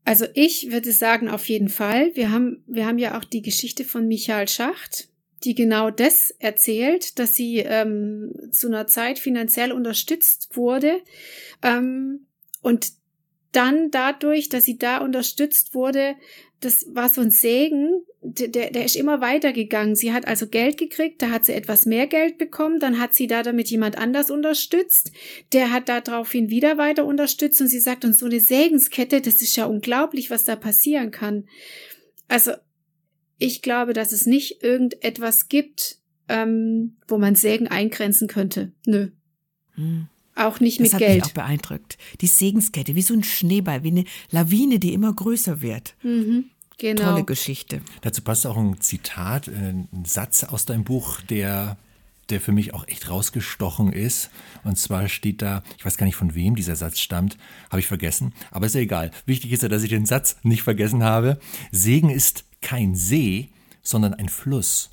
Also 0.06 0.26
ich 0.34 0.72
würde 0.72 0.92
sagen, 0.92 1.30
auf 1.30 1.50
jeden 1.50 1.70
Fall. 1.70 2.16
Wir 2.16 2.32
haben, 2.32 2.64
wir 2.68 2.86
haben 2.86 2.98
ja 2.98 3.18
auch 3.18 3.24
die 3.24 3.42
Geschichte 3.42 3.84
von 3.84 4.08
Michael 4.08 4.48
Schacht, 4.48 5.10
die 5.44 5.56
genau 5.56 5.92
das 5.92 6.32
erzählt, 6.40 7.20
dass 7.20 7.36
sie 7.36 7.58
ähm, 7.58 8.34
zu 8.52 8.68
einer 8.68 8.88
Zeit 8.88 9.20
finanziell 9.20 9.72
unterstützt 9.72 10.56
wurde. 10.56 11.02
Ähm, 11.62 12.26
und 12.62 12.94
dann 13.52 13.92
dadurch, 13.92 14.50
dass 14.50 14.66
sie 14.66 14.78
da 14.78 15.00
unterstützt 15.00 15.74
wurde, 15.74 16.16
das 16.62 16.86
war 16.94 17.08
so 17.10 17.22
ein 17.22 17.32
Segen, 17.32 18.04
der, 18.22 18.72
der 18.72 18.84
ist 18.84 18.96
immer 18.96 19.22
weitergegangen. 19.22 19.96
Sie 19.96 20.12
hat 20.12 20.28
also 20.28 20.48
Geld 20.48 20.78
gekriegt, 20.78 21.22
da 21.22 21.30
hat 21.30 21.46
sie 21.46 21.54
etwas 21.54 21.86
mehr 21.86 22.06
Geld 22.08 22.38
bekommen, 22.38 22.80
dann 22.80 23.00
hat 23.00 23.14
sie 23.14 23.28
da 23.28 23.44
damit 23.44 23.70
jemand 23.70 23.98
anders 23.98 24.30
unterstützt, 24.30 25.12
der 25.54 25.72
hat 25.72 25.88
daraufhin 25.88 26.50
wieder 26.50 26.78
weiter 26.78 27.06
unterstützt 27.06 27.62
und 27.62 27.68
sie 27.68 27.80
sagt, 27.80 28.04
und 28.04 28.14
so 28.14 28.26
eine 28.26 28.40
Segenskette, 28.40 29.22
das 29.22 29.42
ist 29.42 29.56
ja 29.56 29.66
unglaublich, 29.66 30.30
was 30.30 30.44
da 30.44 30.56
passieren 30.56 31.12
kann. 31.12 31.46
Also 32.28 32.52
ich 33.38 33.62
glaube, 33.62 33.94
dass 33.94 34.12
es 34.12 34.26
nicht 34.26 34.62
irgendetwas 34.62 35.48
gibt, 35.48 36.00
ähm, 36.28 36.98
wo 37.08 37.18
man 37.18 37.36
Segen 37.36 37.70
eingrenzen 37.70 38.28
könnte. 38.28 38.74
Nö. 38.86 39.10
Hm. 39.76 40.08
Auch 40.40 40.60
nicht 40.60 40.80
das 40.80 40.94
mit 40.94 41.00
Geld. 41.00 41.02
Das 41.02 41.10
hat 41.10 41.16
mich 41.16 41.24
auch 41.26 41.46
beeindruckt. 41.46 41.98
Die 42.22 42.28
Segenskette, 42.28 42.96
wie 42.96 43.02
so 43.02 43.14
ein 43.14 43.24
Schneeball, 43.24 43.84
wie 43.84 43.92
eine 43.92 44.06
Lawine, 44.32 44.80
die 44.80 44.94
immer 44.94 45.14
größer 45.14 45.62
wird. 45.62 45.96
Mhm. 46.04 46.46
Genau. 46.78 47.12
Tolle 47.12 47.26
Geschichte. 47.26 47.82
Dazu 48.02 48.22
passt 48.22 48.48
auch 48.48 48.56
ein 48.56 48.80
Zitat, 48.80 49.50
äh, 49.50 49.52
ein 49.52 50.06
Satz 50.06 50.46
aus 50.46 50.66
deinem 50.66 50.86
Buch, 50.86 51.20
der 51.22 51.78
der 52.30 52.40
für 52.40 52.52
mich 52.52 52.74
auch 52.74 52.88
echt 52.88 53.10
rausgestochen 53.10 53.92
ist. 53.92 54.30
Und 54.64 54.78
zwar 54.78 55.10
steht 55.10 55.42
da, 55.42 55.64
ich 55.78 55.86
weiß 55.86 55.98
gar 55.98 56.06
nicht 56.06 56.16
von 56.16 56.36
wem 56.36 56.56
dieser 56.56 56.76
Satz 56.76 57.00
stammt, 57.00 57.38
habe 57.70 57.80
ich 57.80 57.88
vergessen, 57.88 58.34
aber 58.52 58.68
ist 58.68 58.76
ja 58.76 58.82
egal. 58.82 59.12
Wichtig 59.26 59.52
ist 59.52 59.64
ja, 59.64 59.70
dass 59.70 59.84
ich 59.84 59.90
den 59.90 60.06
Satz 60.06 60.38
nicht 60.44 60.64
vergessen 60.64 61.04
habe. 61.04 61.40
Segen 61.72 62.10
ist 62.10 62.46
kein 62.62 62.96
See, 62.96 63.50
sondern 63.82 64.14
ein 64.14 64.30
Fluss. 64.30 64.92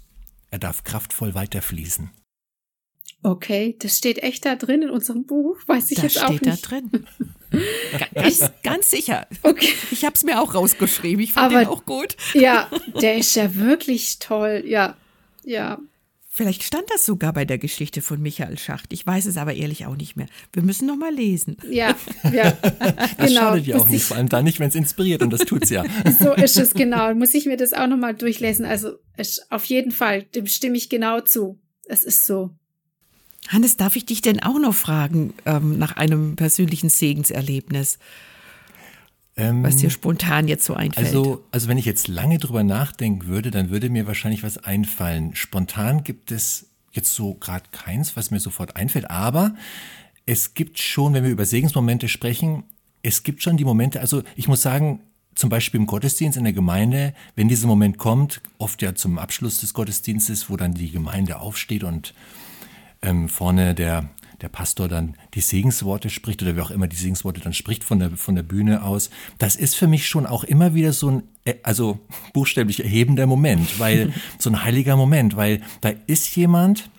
Er 0.51 0.59
darf 0.59 0.85
kraftvoll 0.85 1.35
weiterfließen. 1.35 2.11
Okay, 3.23 3.77
das 3.79 3.99
steht 3.99 4.23
echt 4.23 4.45
da 4.45 4.57
drin 4.57 4.83
in 4.83 4.91
unserem 4.91 5.25
Buch, 5.25 5.59
weiß 5.67 5.91
ich 5.91 5.97
das 5.97 6.15
jetzt 6.15 6.25
auch 6.25 6.31
nicht. 6.31 6.47
Das 6.47 6.59
steht 6.59 6.73
da 6.73 6.81
drin. 6.81 7.07
ganz, 8.15 8.51
ganz 8.63 8.91
sicher. 8.91 9.27
Okay. 9.43 9.73
Ich 9.91 10.05
habe 10.05 10.15
es 10.15 10.25
mir 10.25 10.41
auch 10.41 10.55
rausgeschrieben. 10.55 11.23
Ich 11.23 11.33
fand 11.33 11.53
Aber, 11.53 11.65
den 11.65 11.69
auch 11.69 11.85
gut. 11.85 12.17
Ja, 12.35 12.71
der 13.01 13.17
ist 13.17 13.35
ja 13.35 13.55
wirklich 13.55 14.19
toll. 14.19 14.63
Ja, 14.67 14.97
ja. 15.45 15.79
Vielleicht 16.29 16.65
stand 16.65 16.85
das 16.91 17.07
sogar 17.07 17.33
bei 17.33 17.47
der 17.47 17.57
Geschichte 17.57 18.03
von 18.03 18.21
Michael 18.21 18.59
Schacht. 18.59 18.93
Ich 18.93 19.07
weiß 19.07 19.25
es 19.25 19.39
aber 19.39 19.55
ehrlich 19.55 19.87
auch 19.87 19.97
nicht 19.97 20.17
mehr. 20.17 20.27
Wir 20.53 20.63
müssen 20.63 20.87
noch 20.87 20.97
mal 20.97 21.11
lesen. 21.11 21.57
Ja, 21.71 21.97
ja. 22.31 22.51
das 22.53 23.29
genau. 23.29 23.41
schadet 23.41 23.67
ja 23.67 23.77
auch 23.79 23.89
nicht, 23.89 24.05
vor 24.05 24.19
allem 24.19 24.29
dann 24.29 24.45
nicht, 24.45 24.61
wenn 24.61 24.69
es 24.69 24.75
inspiriert 24.75 25.23
und 25.23 25.31
das 25.33 25.41
tut's 25.41 25.71
ja. 25.71 25.83
so 26.19 26.35
ist 26.35 26.59
es 26.59 26.75
genau. 26.75 27.15
Muss 27.15 27.33
ich 27.33 27.47
mir 27.47 27.57
das 27.57 27.73
auch 27.73 27.87
noch 27.87 27.97
mal 27.97 28.15
durchlesen. 28.15 28.67
Also 28.67 28.99
auf 29.49 29.65
jeden 29.65 29.93
Fall, 29.93 30.25
dem 30.25 30.47
stimme 30.47 30.77
ich 30.77 30.91
genau 30.91 31.23
zu. 31.23 31.59
Es 31.87 32.05
ist 32.05 32.27
so. 32.27 32.51
Hannes, 33.49 33.77
darf 33.77 33.97
ich 33.97 34.07
dich 34.07 34.23
denn 34.23 34.43
auch 34.43 34.59
noch 34.59 34.75
fragen 34.75 35.35
ähm, 35.45 35.79
nach 35.79 35.97
einem 35.97 36.37
persönlichen 36.37 36.89
Segenserlebnis? 36.89 37.99
Ähm, 39.39 39.63
was 39.63 39.77
dir 39.77 39.91
spontan 39.91 40.49
jetzt 40.49 40.65
so 40.65 40.75
einfällt. 40.75 41.09
Also, 41.09 41.45
also 41.51 41.69
wenn 41.69 41.77
ich 41.77 41.85
jetzt 41.85 42.09
lange 42.09 42.39
drüber 42.39 42.65
nachdenken 42.65 43.27
würde, 43.27 43.51
dann 43.51 43.69
würde 43.71 43.91
mir 43.91 44.07
wahrscheinlich 44.07 44.43
was 44.43 44.57
einfallen. 44.57 45.35
Spontan 45.35 46.05
gibt 46.05 46.33
es 46.33 46.67
jetzt 46.93 47.15
so 47.15 47.35
gerade 47.35 47.65
keins, 47.71 48.17
was 48.17 48.31
mir 48.31 48.41
sofort 48.41 48.77
einfällt, 48.77 49.11
aber 49.11 49.55
es 50.25 50.55
gibt 50.55 50.79
schon, 50.79 51.13
wenn 51.13 51.23
wir 51.23 51.31
über 51.31 51.45
Segensmomente 51.45 52.09
sprechen, 52.09 52.65
es 53.03 53.23
gibt 53.23 53.43
schon 53.43 53.59
die 53.59 53.65
Momente, 53.65 54.01
also 54.01 54.23
ich 54.35 54.49
muss 54.49 54.63
sagen, 54.63 55.01
zum 55.35 55.51
Beispiel 55.51 55.79
im 55.79 55.87
Gottesdienst 55.87 56.39
in 56.39 56.45
der 56.45 56.55
Gemeinde, 56.55 57.15
wenn 57.37 57.49
dieser 57.49 57.67
Moment 57.67 57.99
kommt, 57.99 58.41
oft 58.59 58.81
ja 58.81 58.95
zum 58.95 59.19
Abschluss 59.19 59.61
des 59.61 59.75
Gottesdienstes, 59.75 60.49
wo 60.49 60.57
dann 60.57 60.73
die 60.73 60.91
Gemeinde 60.91 61.39
aufsteht 61.39 61.85
und 61.85 62.15
ähm, 63.03 63.29
vorne 63.29 63.75
der, 63.75 64.09
der 64.41 64.49
Pastor 64.49 64.89
dann 64.89 65.17
die 65.35 65.41
Segensworte 65.41 66.11
spricht 66.11 66.43
oder 66.43 66.57
wer 66.57 66.65
auch 66.65 66.71
immer 66.71 66.87
die 66.87 66.97
Segensworte 66.97 67.41
dann 67.41 67.53
spricht 67.53 67.85
von 67.85 67.99
der, 67.99 68.11
von 68.17 68.35
der 68.35 68.43
Bühne 68.43 68.83
aus, 68.83 69.11
das 69.39 69.57
ist 69.57 69.75
für 69.77 69.87
mich 69.87 70.09
schon 70.09 70.27
auch 70.27 70.45
immer 70.45 70.75
wieder 70.75 70.93
so 70.93 71.11
ein, 71.11 71.23
äh, 71.45 71.55
also 71.63 72.01
buchstäblich 72.33 72.83
erhebender 72.83 73.27
Moment, 73.27 73.79
weil 73.79 74.13
so 74.39 74.51
ein 74.51 74.63
heiliger 74.63 74.97
Moment, 74.97 75.37
weil 75.37 75.63
da 75.81 75.91
ist 76.07 76.35
jemand, 76.37 76.91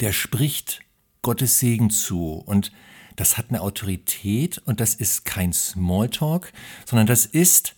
der 0.00 0.12
spricht 0.12 0.80
Gottes 1.22 1.58
Segen 1.58 1.90
zu 1.90 2.34
und 2.34 2.72
das 3.16 3.38
hat 3.38 3.46
eine 3.48 3.62
Autorität 3.62 4.58
und 4.64 4.80
das 4.80 4.94
ist 4.94 5.24
kein 5.24 5.52
Smalltalk, 5.52 6.52
sondern 6.84 7.06
das 7.06 7.26
ist, 7.26 7.74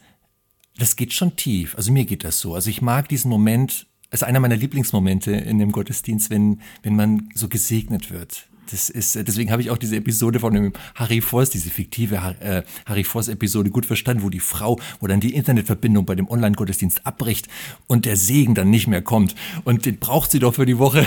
das 0.77 0.97
geht 0.97 1.13
schon 1.13 1.37
tief. 1.37 1.77
Also 1.77 1.93
mir 1.93 2.05
geht 2.05 2.25
das 2.25 2.41
so. 2.41 2.55
Also 2.55 2.71
ich 2.71 2.83
mag 2.83 3.09
diesen 3.09 3.31
Moment, 3.31 3.87
ist 4.11 4.25
einer 4.25 4.41
meiner 4.41 4.57
Lieblingsmomente 4.57 5.33
in 5.33 5.59
dem 5.59 5.73
Gottesdienst, 5.73 6.31
wenn, 6.31 6.61
wenn 6.83 6.97
man 6.97 7.29
so 7.35 7.49
gesegnet 7.49 8.11
wird. 8.11 8.49
Das 8.71 8.91
ist, 8.91 9.15
deswegen 9.15 9.51
habe 9.51 9.63
ich 9.63 9.71
auch 9.71 9.79
diese 9.79 9.97
Episode 9.97 10.41
von 10.41 10.53
dem 10.53 10.73
Harry 10.95 11.23
Voss, 11.23 11.49
diese 11.51 11.71
fiktive 11.71 12.17
äh, 12.41 12.63
Harry 12.85 13.05
Voss-Episode 13.05 13.71
gut 13.71 13.87
verstanden, 13.87 14.23
wo 14.23 14.29
die 14.29 14.41
Frau, 14.41 14.79
wo 15.01 15.07
dann 15.07 15.21
die 15.21 15.35
Internetverbindung 15.35 16.05
bei 16.05 16.15
dem 16.15 16.29
Online-Gottesdienst 16.29 17.07
abbricht 17.07 17.49
und 17.87 18.05
der 18.05 18.17
Segen 18.17 18.55
dann 18.55 18.69
nicht 18.69 18.87
mehr 18.87 19.01
kommt. 19.01 19.35
Und 19.65 19.87
den 19.87 19.99
braucht 19.99 20.31
sie 20.31 20.39
doch 20.39 20.55
für 20.55 20.67
die 20.67 20.79
Woche. 20.79 21.07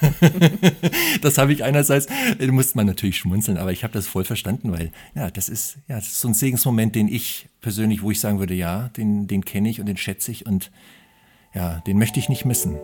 das 1.20 1.38
habe 1.38 1.52
ich 1.52 1.64
einerseits, 1.64 2.06
da 2.38 2.52
musste 2.52 2.76
man 2.76 2.86
natürlich 2.86 3.16
schmunzeln, 3.16 3.58
aber 3.58 3.72
ich 3.72 3.82
habe 3.82 3.92
das 3.92 4.06
voll 4.06 4.24
verstanden, 4.24 4.70
weil 4.70 4.92
ja, 5.14 5.30
das 5.30 5.48
ist, 5.48 5.78
ja, 5.88 5.96
das 5.96 6.06
ist 6.06 6.20
so 6.20 6.28
ein 6.28 6.34
Segensmoment, 6.34 6.94
den 6.94 7.08
ich 7.08 7.48
persönlich, 7.60 8.02
wo 8.02 8.10
ich 8.10 8.20
sagen 8.20 8.38
würde, 8.38 8.54
ja, 8.54 8.90
den, 8.96 9.26
den 9.26 9.44
kenne 9.44 9.68
ich 9.68 9.80
und 9.80 9.86
den 9.86 9.96
schätze 9.96 10.30
ich 10.30 10.46
und 10.46 10.70
ja, 11.54 11.80
den 11.86 11.98
möchte 11.98 12.18
ich 12.18 12.28
nicht 12.28 12.44
missen. 12.44 12.78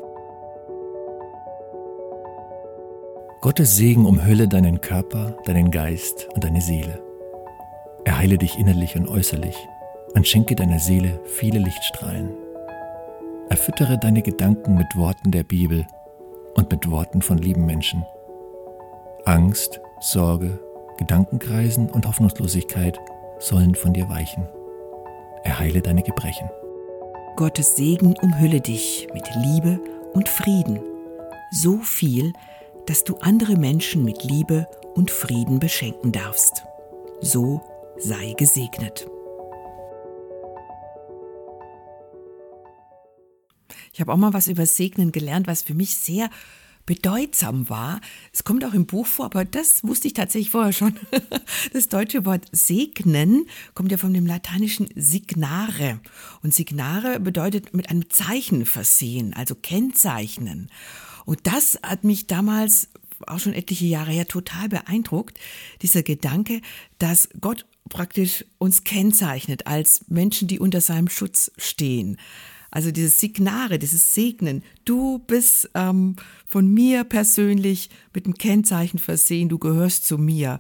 Gottes 3.40 3.76
Segen 3.76 4.06
umhülle 4.06 4.48
deinen 4.48 4.80
Körper, 4.80 5.36
deinen 5.44 5.70
Geist 5.70 6.28
und 6.34 6.44
deine 6.44 6.60
Seele. 6.60 7.02
Er 8.04 8.18
heile 8.18 8.38
dich 8.38 8.58
innerlich 8.58 8.96
und 8.96 9.08
äußerlich 9.08 9.56
und 10.14 10.26
schenke 10.26 10.54
deiner 10.54 10.78
Seele 10.78 11.20
viele 11.24 11.58
Lichtstrahlen. 11.58 12.30
Erfüttere 13.48 13.98
deine 13.98 14.22
Gedanken 14.22 14.76
mit 14.76 14.94
Worten 14.94 15.30
der 15.30 15.42
Bibel 15.42 15.86
und 16.54 16.70
mit 16.70 16.90
Worten 16.90 17.22
von 17.22 17.38
lieben 17.38 17.66
Menschen. 17.66 18.04
Angst, 19.24 19.80
Sorge, 20.00 20.60
Gedankenkreisen 20.98 21.88
und 21.90 22.06
Hoffnungslosigkeit 22.06 23.00
sollen 23.38 23.74
von 23.74 23.92
dir 23.92 24.08
weichen. 24.08 24.46
Erheile 25.44 25.80
deine 25.80 26.02
Gebrechen. 26.02 26.50
Gottes 27.40 27.74
Segen 27.74 28.14
umhülle 28.20 28.60
dich 28.60 29.08
mit 29.14 29.26
Liebe 29.34 29.80
und 30.12 30.28
Frieden. 30.28 30.78
So 31.50 31.78
viel, 31.78 32.34
dass 32.84 33.02
du 33.02 33.16
andere 33.16 33.56
Menschen 33.56 34.04
mit 34.04 34.22
Liebe 34.24 34.68
und 34.94 35.10
Frieden 35.10 35.58
beschenken 35.58 36.12
darfst. 36.12 36.64
So 37.22 37.62
sei 37.96 38.34
gesegnet. 38.36 39.06
Ich 43.94 44.02
habe 44.02 44.12
auch 44.12 44.18
mal 44.18 44.34
was 44.34 44.48
über 44.48 44.66
Segnen 44.66 45.10
gelernt, 45.10 45.46
was 45.46 45.62
für 45.62 45.72
mich 45.72 45.96
sehr 45.96 46.28
bedeutsam 46.86 47.68
war. 47.68 48.00
Es 48.32 48.44
kommt 48.44 48.64
auch 48.64 48.74
im 48.74 48.86
Buch 48.86 49.06
vor, 49.06 49.26
aber 49.26 49.44
das 49.44 49.84
wusste 49.84 50.08
ich 50.08 50.14
tatsächlich 50.14 50.50
vorher 50.50 50.72
schon. 50.72 50.94
Das 51.72 51.88
deutsche 51.88 52.24
Wort 52.24 52.46
segnen 52.52 53.46
kommt 53.74 53.92
ja 53.92 53.98
von 53.98 54.12
dem 54.12 54.26
lateinischen 54.26 54.88
signare. 54.94 56.00
Und 56.42 56.54
signare 56.54 57.20
bedeutet 57.20 57.74
mit 57.74 57.90
einem 57.90 58.08
Zeichen 58.10 58.66
versehen, 58.66 59.34
also 59.34 59.54
kennzeichnen. 59.54 60.70
Und 61.26 61.40
das 61.44 61.78
hat 61.82 62.04
mich 62.04 62.26
damals 62.26 62.88
auch 63.26 63.38
schon 63.38 63.52
etliche 63.52 63.86
Jahre 63.86 64.10
her 64.10 64.26
total 64.26 64.68
beeindruckt, 64.68 65.38
dieser 65.82 66.02
Gedanke, 66.02 66.60
dass 66.98 67.28
Gott 67.40 67.66
praktisch 67.88 68.44
uns 68.58 68.84
kennzeichnet 68.84 69.66
als 69.66 70.04
Menschen, 70.08 70.48
die 70.48 70.58
unter 70.58 70.80
seinem 70.80 71.08
Schutz 71.08 71.50
stehen. 71.56 72.16
Also 72.70 72.90
dieses 72.90 73.18
Signare, 73.18 73.78
dieses 73.78 74.14
Segnen. 74.14 74.62
Du 74.84 75.18
bist 75.18 75.70
ähm, 75.74 76.16
von 76.46 76.72
mir 76.72 77.04
persönlich 77.04 77.90
mit 78.14 78.26
einem 78.26 78.34
Kennzeichen 78.34 78.98
versehen, 78.98 79.48
du 79.48 79.58
gehörst 79.58 80.06
zu 80.06 80.18
mir. 80.18 80.58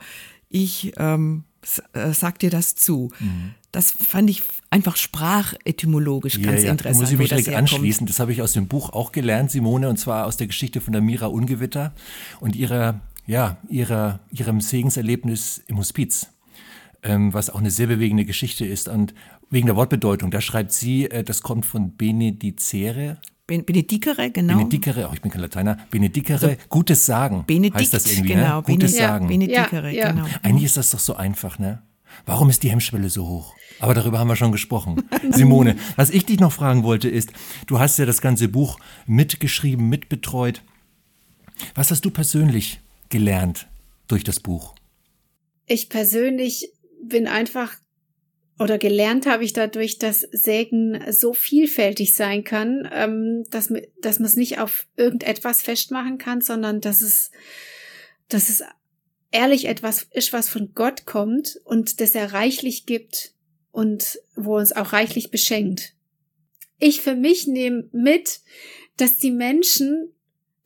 Ich 0.48 0.92
ähm, 0.96 1.44
äh, 1.92 2.12
sag 2.12 2.38
dir 2.40 2.50
das 2.50 2.74
zu. 2.74 3.10
Mhm. 3.20 3.54
Das 3.72 3.92
fand 3.92 4.28
ich 4.28 4.42
einfach 4.70 4.96
sprachetymologisch 4.96 6.38
ja, 6.38 6.50
ganz 6.50 6.64
ja. 6.64 6.72
interessant. 6.72 6.96
Da 6.96 7.02
muss 7.02 7.12
ich 7.12 7.18
mich 7.18 7.28
direkt 7.28 7.48
anschließen. 7.50 8.06
Das 8.06 8.18
habe 8.18 8.32
ich 8.32 8.42
aus 8.42 8.52
dem 8.52 8.66
Buch 8.66 8.90
auch 8.90 9.12
gelernt, 9.12 9.52
Simone, 9.52 9.88
und 9.88 9.96
zwar 9.96 10.26
aus 10.26 10.36
der 10.36 10.48
Geschichte 10.48 10.80
von 10.80 10.92
der 10.92 11.02
Mira 11.02 11.26
Ungewitter 11.26 11.94
und 12.40 12.56
ihrer, 12.56 13.00
ja, 13.26 13.58
ihrer, 13.68 14.18
ihrem 14.32 14.60
Segenserlebnis 14.60 15.62
im 15.68 15.78
Hospiz 15.78 16.28
ähm, 17.02 17.32
was 17.32 17.50
auch 17.50 17.58
eine 17.58 17.70
sehr 17.70 17.86
bewegende 17.86 18.24
Geschichte 18.24 18.66
ist. 18.66 18.88
Und 18.88 19.14
wegen 19.50 19.66
der 19.66 19.76
Wortbedeutung, 19.76 20.30
da 20.30 20.40
schreibt 20.40 20.72
sie, 20.72 21.10
äh, 21.10 21.24
das 21.24 21.42
kommt 21.42 21.66
von 21.66 21.96
Benedicere. 21.96 23.18
Benedicere, 23.46 24.30
genau. 24.30 24.58
Benedicere, 24.58 25.08
oh, 25.08 25.12
ich 25.12 25.20
bin 25.20 25.30
kein 25.32 25.40
Lateiner. 25.40 25.76
Benedicere, 25.90 26.50
also, 26.50 26.62
Gutes 26.68 27.04
Sagen. 27.04 27.44
Benedikt, 27.46 27.76
heißt 27.76 27.92
das 27.92 28.10
irgendwie, 28.10 28.34
genau. 28.34 28.58
Ne? 28.58 28.62
Gutes 28.62 28.96
ja, 28.96 29.08
Sagen. 29.08 29.26
Benedicere, 29.26 29.90
ja, 29.90 30.12
genau. 30.12 30.26
Eigentlich 30.42 30.64
ist 30.64 30.76
das 30.76 30.90
doch 30.90 31.00
so 31.00 31.16
einfach, 31.16 31.58
ne? 31.58 31.82
Warum 32.26 32.50
ist 32.50 32.62
die 32.62 32.70
Hemmschwelle 32.70 33.10
so 33.10 33.26
hoch? 33.26 33.54
Aber 33.80 33.94
darüber 33.94 34.18
haben 34.18 34.28
wir 34.28 34.36
schon 34.36 34.52
gesprochen. 34.52 35.02
Simone, 35.30 35.76
was 35.96 36.10
ich 36.10 36.26
dich 36.26 36.38
noch 36.38 36.52
fragen 36.52 36.84
wollte 36.84 37.08
ist, 37.08 37.32
du 37.66 37.78
hast 37.78 37.98
ja 37.98 38.06
das 38.06 38.20
ganze 38.20 38.48
Buch 38.48 38.78
mitgeschrieben, 39.06 39.88
mitbetreut. 39.88 40.62
Was 41.74 41.90
hast 41.90 42.04
du 42.04 42.10
persönlich 42.10 42.80
gelernt 43.08 43.68
durch 44.06 44.22
das 44.22 44.38
Buch? 44.40 44.74
Ich 45.66 45.88
persönlich 45.88 46.72
bin 47.02 47.26
einfach 47.26 47.72
oder 48.60 48.76
gelernt 48.76 49.24
habe 49.24 49.42
ich 49.42 49.54
dadurch, 49.54 49.96
dass 49.96 50.20
Sägen 50.20 51.02
so 51.10 51.32
vielfältig 51.32 52.14
sein 52.14 52.44
kann, 52.44 52.86
ähm, 52.92 53.44
dass, 53.50 53.72
dass 54.02 54.18
man 54.18 54.26
es 54.26 54.36
nicht 54.36 54.58
auf 54.58 54.86
irgendetwas 54.96 55.62
festmachen 55.62 56.18
kann, 56.18 56.42
sondern 56.42 56.82
dass 56.82 57.00
es, 57.00 57.30
dass 58.28 58.50
es 58.50 58.62
ehrlich 59.30 59.64
etwas 59.64 60.06
ist, 60.12 60.34
was 60.34 60.50
von 60.50 60.74
Gott 60.74 61.06
kommt 61.06 61.58
und 61.64 62.02
das 62.02 62.14
er 62.14 62.34
reichlich 62.34 62.84
gibt 62.84 63.32
und 63.72 64.20
wo 64.36 64.58
uns 64.58 64.72
auch 64.72 64.92
reichlich 64.92 65.30
beschenkt. 65.30 65.94
Ich 66.78 67.00
für 67.00 67.14
mich 67.14 67.46
nehme 67.46 67.88
mit, 67.92 68.40
dass 68.98 69.16
die 69.16 69.30
Menschen 69.30 70.12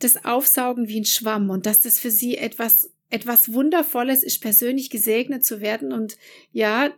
das 0.00 0.24
aufsaugen 0.24 0.88
wie 0.88 1.00
ein 1.00 1.04
Schwamm 1.04 1.48
und 1.48 1.64
dass 1.64 1.80
das 1.80 2.00
für 2.00 2.10
sie 2.10 2.36
etwas 2.36 2.90
etwas 3.10 3.52
Wundervolles 3.52 4.24
ist, 4.24 4.40
persönlich 4.40 4.90
gesegnet 4.90 5.44
zu 5.44 5.60
werden. 5.60 5.92
Und 5.92 6.16
ja, 6.50 6.92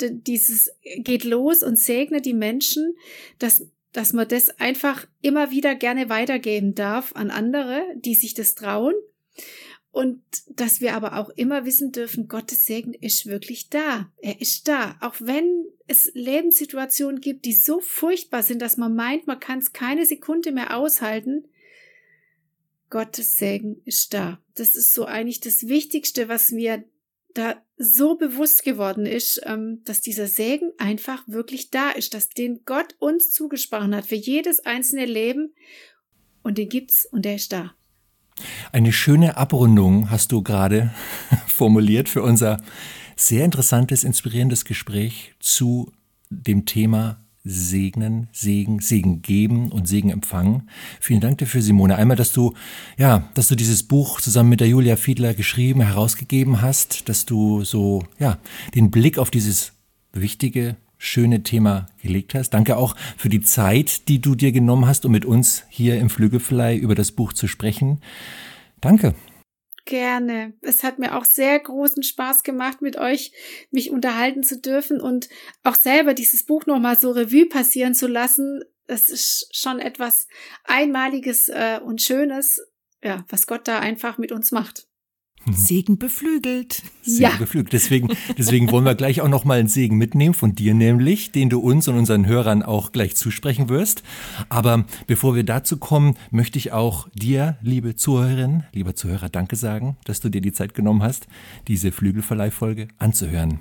dieses 0.00 0.70
geht 0.96 1.24
los 1.24 1.62
und 1.62 1.78
segnet 1.78 2.26
die 2.26 2.34
Menschen, 2.34 2.96
dass, 3.38 3.66
dass 3.92 4.12
man 4.12 4.28
das 4.28 4.50
einfach 4.60 5.06
immer 5.20 5.50
wieder 5.50 5.74
gerne 5.74 6.08
weitergeben 6.08 6.74
darf 6.74 7.14
an 7.14 7.30
andere, 7.30 7.84
die 7.96 8.14
sich 8.14 8.34
das 8.34 8.54
trauen. 8.54 8.94
Und 9.90 10.20
dass 10.48 10.80
wir 10.80 10.94
aber 10.94 11.18
auch 11.18 11.30
immer 11.30 11.64
wissen 11.64 11.92
dürfen, 11.92 12.26
Gottes 12.26 12.66
Segen 12.66 12.94
ist 12.94 13.26
wirklich 13.26 13.68
da. 13.68 14.10
Er 14.20 14.40
ist 14.40 14.66
da. 14.66 14.96
Auch 15.00 15.14
wenn 15.20 15.66
es 15.86 16.10
Lebenssituationen 16.14 17.20
gibt, 17.20 17.44
die 17.44 17.52
so 17.52 17.80
furchtbar 17.80 18.42
sind, 18.42 18.60
dass 18.60 18.76
man 18.76 18.96
meint, 18.96 19.28
man 19.28 19.38
kann 19.38 19.60
es 19.60 19.72
keine 19.72 20.04
Sekunde 20.04 20.50
mehr 20.50 20.76
aushalten, 20.76 21.44
Gottes 22.90 23.36
Segen 23.38 23.82
ist 23.84 24.14
da. 24.14 24.40
Das 24.54 24.74
ist 24.74 24.94
so 24.94 25.04
eigentlich 25.04 25.40
das 25.40 25.68
Wichtigste, 25.68 26.28
was 26.28 26.50
mir 26.50 26.84
da 27.34 27.63
so 27.76 28.16
bewusst 28.16 28.64
geworden 28.64 29.06
ist, 29.06 29.40
ähm, 29.44 29.80
dass 29.84 30.00
dieser 30.00 30.26
Segen 30.26 30.72
einfach 30.78 31.26
wirklich 31.26 31.70
da 31.70 31.90
ist, 31.90 32.14
dass 32.14 32.28
den 32.28 32.60
Gott 32.64 32.94
uns 32.98 33.32
zugesprochen 33.32 33.94
hat 33.94 34.06
für 34.06 34.14
jedes 34.14 34.64
einzelne 34.64 35.06
Leben 35.06 35.54
und 36.42 36.58
den 36.58 36.68
gibt's 36.68 37.06
und 37.06 37.24
der 37.24 37.36
ist 37.36 37.52
da. 37.52 37.74
Eine 38.72 38.92
schöne 38.92 39.36
Abrundung 39.36 40.10
hast 40.10 40.32
du 40.32 40.42
gerade 40.42 40.92
formuliert 41.46 42.08
für 42.08 42.22
unser 42.22 42.60
sehr 43.16 43.44
interessantes, 43.44 44.04
inspirierendes 44.04 44.64
Gespräch 44.64 45.34
zu 45.38 45.92
dem 46.30 46.66
Thema 46.66 47.23
segnen, 47.44 48.28
Segen, 48.32 48.80
Segen 48.80 49.20
geben 49.20 49.70
und 49.70 49.86
Segen 49.86 50.10
empfangen. 50.10 50.68
Vielen 51.00 51.20
Dank 51.20 51.38
dafür, 51.38 51.60
Simone. 51.60 51.96
Einmal, 51.96 52.16
dass 52.16 52.32
du, 52.32 52.54
ja, 52.96 53.28
dass 53.34 53.48
du 53.48 53.54
dieses 53.54 53.82
Buch 53.82 54.20
zusammen 54.20 54.48
mit 54.48 54.60
der 54.60 54.68
Julia 54.68 54.96
Fiedler 54.96 55.34
geschrieben, 55.34 55.82
herausgegeben 55.82 56.62
hast, 56.62 57.08
dass 57.08 57.26
du 57.26 57.62
so, 57.64 58.04
ja, 58.18 58.38
den 58.74 58.90
Blick 58.90 59.18
auf 59.18 59.30
dieses 59.30 59.72
wichtige, 60.12 60.76
schöne 60.96 61.42
Thema 61.42 61.88
gelegt 62.00 62.34
hast. 62.34 62.50
Danke 62.50 62.78
auch 62.78 62.96
für 63.16 63.28
die 63.28 63.42
Zeit, 63.42 64.08
die 64.08 64.20
du 64.20 64.34
dir 64.34 64.52
genommen 64.52 64.86
hast, 64.86 65.04
um 65.04 65.12
mit 65.12 65.26
uns 65.26 65.64
hier 65.68 65.98
im 65.98 66.08
Flügelfly 66.08 66.76
über 66.76 66.94
das 66.94 67.12
Buch 67.12 67.34
zu 67.34 67.46
sprechen. 67.46 68.00
Danke. 68.80 69.14
Gerne. 69.86 70.54
Es 70.62 70.82
hat 70.82 70.98
mir 70.98 71.14
auch 71.14 71.26
sehr 71.26 71.58
großen 71.58 72.02
Spaß 72.02 72.42
gemacht, 72.42 72.80
mit 72.80 72.96
euch 72.96 73.32
mich 73.70 73.90
unterhalten 73.90 74.42
zu 74.42 74.58
dürfen 74.58 75.00
und 75.00 75.28
auch 75.62 75.74
selber 75.74 76.14
dieses 76.14 76.46
Buch 76.46 76.64
nochmal 76.64 76.96
so 76.96 77.10
Revue 77.10 77.46
passieren 77.46 77.94
zu 77.94 78.06
lassen. 78.06 78.64
Es 78.86 79.10
ist 79.10 79.48
schon 79.52 79.80
etwas 79.80 80.26
Einmaliges 80.64 81.50
äh, 81.50 81.80
und 81.84 82.00
Schönes, 82.00 82.60
ja, 83.02 83.26
was 83.28 83.46
Gott 83.46 83.68
da 83.68 83.78
einfach 83.80 84.16
mit 84.16 84.32
uns 84.32 84.52
macht. 84.52 84.88
Mhm. 85.46 85.52
Segen 85.52 85.98
beflügelt. 85.98 86.82
Segen 87.02 87.22
ja. 87.22 87.36
beflügelt. 87.36 87.72
Deswegen, 87.72 88.08
deswegen 88.38 88.70
wollen 88.70 88.84
wir 88.84 88.94
gleich 88.94 89.20
auch 89.20 89.28
noch 89.28 89.44
mal 89.44 89.58
einen 89.58 89.68
Segen 89.68 89.96
mitnehmen 89.96 90.34
von 90.34 90.54
dir 90.54 90.74
nämlich, 90.74 91.32
den 91.32 91.50
du 91.50 91.60
uns 91.60 91.88
und 91.88 91.96
unseren 91.96 92.26
Hörern 92.26 92.62
auch 92.62 92.92
gleich 92.92 93.16
zusprechen 93.16 93.68
wirst. 93.68 94.02
Aber 94.48 94.84
bevor 95.06 95.34
wir 95.34 95.44
dazu 95.44 95.76
kommen, 95.76 96.16
möchte 96.30 96.58
ich 96.58 96.72
auch 96.72 97.08
dir, 97.14 97.56
liebe 97.62 97.96
Zuhörerin, 97.96 98.64
lieber 98.72 98.94
Zuhörer, 98.94 99.28
Danke 99.28 99.56
sagen, 99.56 99.96
dass 100.04 100.20
du 100.20 100.28
dir 100.28 100.40
die 100.40 100.52
Zeit 100.52 100.74
genommen 100.74 101.02
hast, 101.02 101.26
diese 101.68 101.92
Flügelverleihfolge 101.92 102.88
anzuhören. 102.98 103.60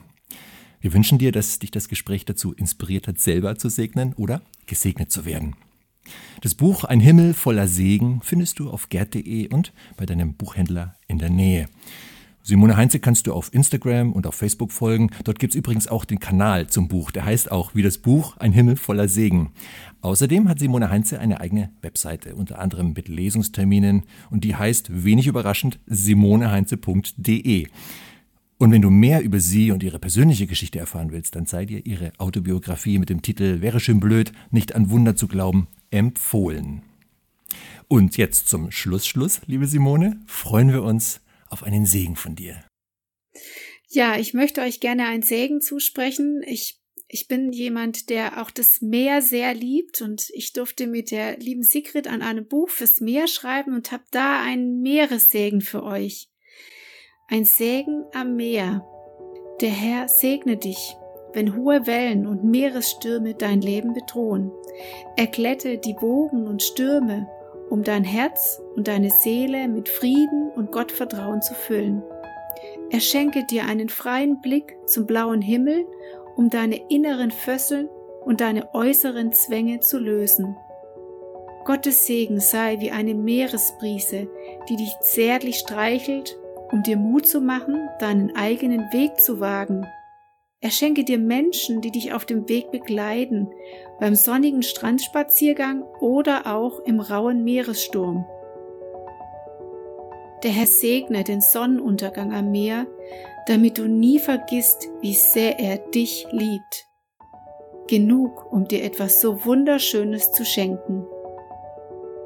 Wir 0.82 0.94
wünschen 0.94 1.18
dir, 1.18 1.32
dass 1.32 1.60
dich 1.60 1.72
das 1.72 1.88
Gespräch 1.88 2.26
dazu 2.26 2.54
inspiriert 2.54 3.08
hat, 3.08 3.20
selber 3.20 3.58
zu 3.58 3.70
segnen 3.70 4.14
oder 4.16 4.42
gesegnet 4.68 5.12
zu 5.12 5.26
werden. 5.26 5.56
Das 6.41 6.56
Buch 6.56 6.84
Ein 6.84 6.99
Himmel 6.99 7.34
voller 7.34 7.68
Segen 7.68 8.22
findest 8.24 8.60
du 8.60 8.70
auf 8.70 8.89
gerd.de 8.89 9.47
und 9.49 9.72
bei 9.97 10.06
deinem 10.06 10.34
Buchhändler 10.34 10.95
in 11.08 11.20
der 11.20 11.30
Nähe. 11.30 11.68
Simone 12.45 12.76
Heinze 12.76 12.99
kannst 12.99 13.26
du 13.28 13.34
auf 13.34 13.54
Instagram 13.54 14.12
und 14.12 14.28
auf 14.28 14.36
Facebook 14.36 14.74
folgen. 14.74 15.12
Dort 15.24 15.39
gibt 15.39 15.54
es 15.54 15.58
übrigens 15.58 15.88
auch 15.88 16.04
den 16.04 16.20
Kanal 16.20 16.68
zum 16.68 16.89
Buch. 16.89 17.12
Der 17.12 17.24
heißt 17.24 17.49
auch 17.49 17.74
wie 17.74 17.84
das 17.84 17.97
Buch 17.97 18.36
Ein 18.36 18.51
Himmel 18.51 18.76
voller 18.76 19.08
Segen. 19.08 19.51
Außerdem 20.01 20.49
hat 20.49 20.60
Simone 20.60 20.89
Heinze 20.89 21.22
eine 21.22 21.39
eigene 21.39 21.70
Webseite, 21.82 22.36
unter 22.36 22.60
anderem 22.60 22.91
mit 22.91 23.08
Lesungsterminen 23.08 24.04
und 24.30 24.43
die 24.43 24.58
heißt, 24.58 25.06
wenig 25.06 25.28
überraschend, 25.28 25.80
simoneheinze.de. 25.86 27.68
Und 28.58 28.72
wenn 28.72 28.82
du 28.82 28.89
mehr 28.89 29.22
über 29.24 29.39
sie 29.39 29.72
und 29.72 29.82
ihre 29.82 29.99
persönliche 29.99 30.45
Geschichte 30.45 30.80
erfahren 30.80 31.12
willst, 31.12 31.38
dann 31.38 31.45
sei 31.45 31.66
dir 31.66 31.86
ihre 31.86 32.12
Autobiografie 32.18 32.99
mit 32.99 33.10
dem 33.10 33.22
Titel 33.22 33.62
Wäre 33.62 33.80
schön 33.80 34.01
blöd, 34.01 34.34
nicht 34.51 34.76
an 34.76 34.89
Wunder 34.89 35.16
zu 35.16 35.30
glauben, 35.30 35.68
empfohlen. 35.94 36.82
Und 37.88 38.18
jetzt 38.18 38.50
zum 38.50 38.72
Schlussschluss, 38.72 39.41
liebe 39.46 39.68
Simone, 39.68 40.20
freuen 40.26 40.74
wir 40.74 40.82
uns 40.82 41.22
auf 41.48 41.64
einen 41.64 41.86
Segen 41.86 42.16
von 42.16 42.36
dir. 42.36 42.64
Ja, 43.89 44.18
ich 44.18 44.34
möchte 44.34 44.62
euch 44.62 44.80
gerne 44.80 45.06
einen 45.06 45.22
Segen 45.22 45.62
zusprechen. 45.62 46.41
Ich, 46.48 46.82
ich 47.08 47.28
bin 47.28 47.52
jemand, 47.52 48.10
der 48.10 48.41
auch 48.41 48.50
das 48.50 48.82
Meer 48.82 49.22
sehr 49.22 49.54
liebt 49.54 50.02
und 50.02 50.32
ich 50.34 50.54
durfte 50.54 50.88
mit 50.88 51.12
der 51.12 51.38
lieben 51.38 51.62
Sigrid 51.62 52.08
an 52.08 52.24
einem 52.24 52.48
Buch 52.48 52.70
fürs 52.70 53.00
Meer 53.00 53.28
schreiben 53.28 53.76
und 53.76 53.91
habe 53.91 54.06
da 54.10 54.41
einen 54.41 54.82
Meeressegen 54.82 55.62
für 55.62 55.84
euch. 55.84 56.30
Ein 57.28 57.46
Segen 57.46 58.04
am 58.14 58.36
Meer. 58.36 58.84
Der 59.62 59.70
Herr 59.70 60.08
segne 60.08 60.58
dich 60.58 60.96
wenn 61.34 61.56
hohe 61.56 61.86
Wellen 61.88 62.26
und 62.28 62.44
Meeresstürme 62.44 63.34
dein 63.34 63.62
Leben 63.62 63.94
bedrohen. 63.94 64.52
Erglätte 65.18 65.78
die 65.78 65.96
Wogen 66.00 66.48
und 66.48 66.64
Stürme, 66.64 67.28
um 67.70 67.84
dein 67.84 68.04
Herz 68.04 68.62
und 68.76 68.88
deine 68.88 69.10
Seele 69.10 69.68
mit 69.68 69.90
Frieden 69.90 70.52
und 70.56 70.72
Gottvertrauen 70.72 71.42
zu 71.42 71.54
füllen. 71.54 72.04
Er 72.92 73.00
schenke 73.00 73.46
dir 73.46 73.66
einen 73.66 73.90
freien 73.90 74.42
Blick 74.42 74.78
zum 74.86 75.08
blauen 75.08 75.42
Himmel, 75.42 75.86
um 76.36 76.50
deine 76.50 76.80
inneren 76.90 77.32
Fösseln 77.32 77.90
und 78.24 78.42
deine 78.42 78.74
äußeren 78.74 79.34
Zwänge 79.34 79.80
zu 79.80 79.98
lösen. 79.98 80.56
Gottes 81.66 82.06
Segen 82.06 82.40
sei 82.40 82.80
wie 82.80 82.92
eine 82.92 83.16
Meeresbrise, 83.16 84.28
die 84.70 84.76
dich 84.76 84.94
zärtlich 85.02 85.58
streichelt, 85.58 86.38
um 86.72 86.84
dir 86.84 86.98
Mut 86.98 87.26
zu 87.26 87.42
machen, 87.42 87.90
deinen 88.00 88.36
eigenen 88.36 88.82
Weg 88.92 89.20
zu 89.20 89.40
wagen 89.40 89.88
er 90.64 90.72
schenke 90.72 91.03
dir 91.03 91.18
Menschen, 91.18 91.82
die 91.82 91.91
dich 91.91 92.14
auf 92.14 92.24
dem 92.24 92.47
Weg 92.47 92.72
begleiten, 92.72 93.51
beim 93.99 94.16
sonnigen 94.16 94.64
Strandspaziergang 94.64 95.84
oder 95.99 96.47
auch 96.55 96.80
im 96.86 97.01
rauen 97.01 97.43
Meeressturm. 97.43 98.26
Der 100.41 100.51
Herr 100.51 100.66
segne 100.66 101.26
den 101.26 101.41
Sonnenuntergang 101.41 102.34
am 102.34 102.51
Meer, 102.51 102.88
damit 103.45 103.78
du 103.78 103.89
nie 103.89 104.20
vergisst, 104.20 104.88
wie 105.01 105.16
sehr 105.16 105.59
er 105.59 105.80
dich 105.80 106.28
liebt. 106.32 106.88
Genug, 107.88 108.49
um 108.53 108.66
dir 108.66 108.86
etwas 108.86 109.20
so 109.20 109.43
Wunderschönes 109.43 110.32
zu 110.32 110.45
schenken. 110.45 111.05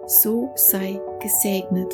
So 0.05 0.51
sei 0.53 1.01
gesegnet. 1.19 1.91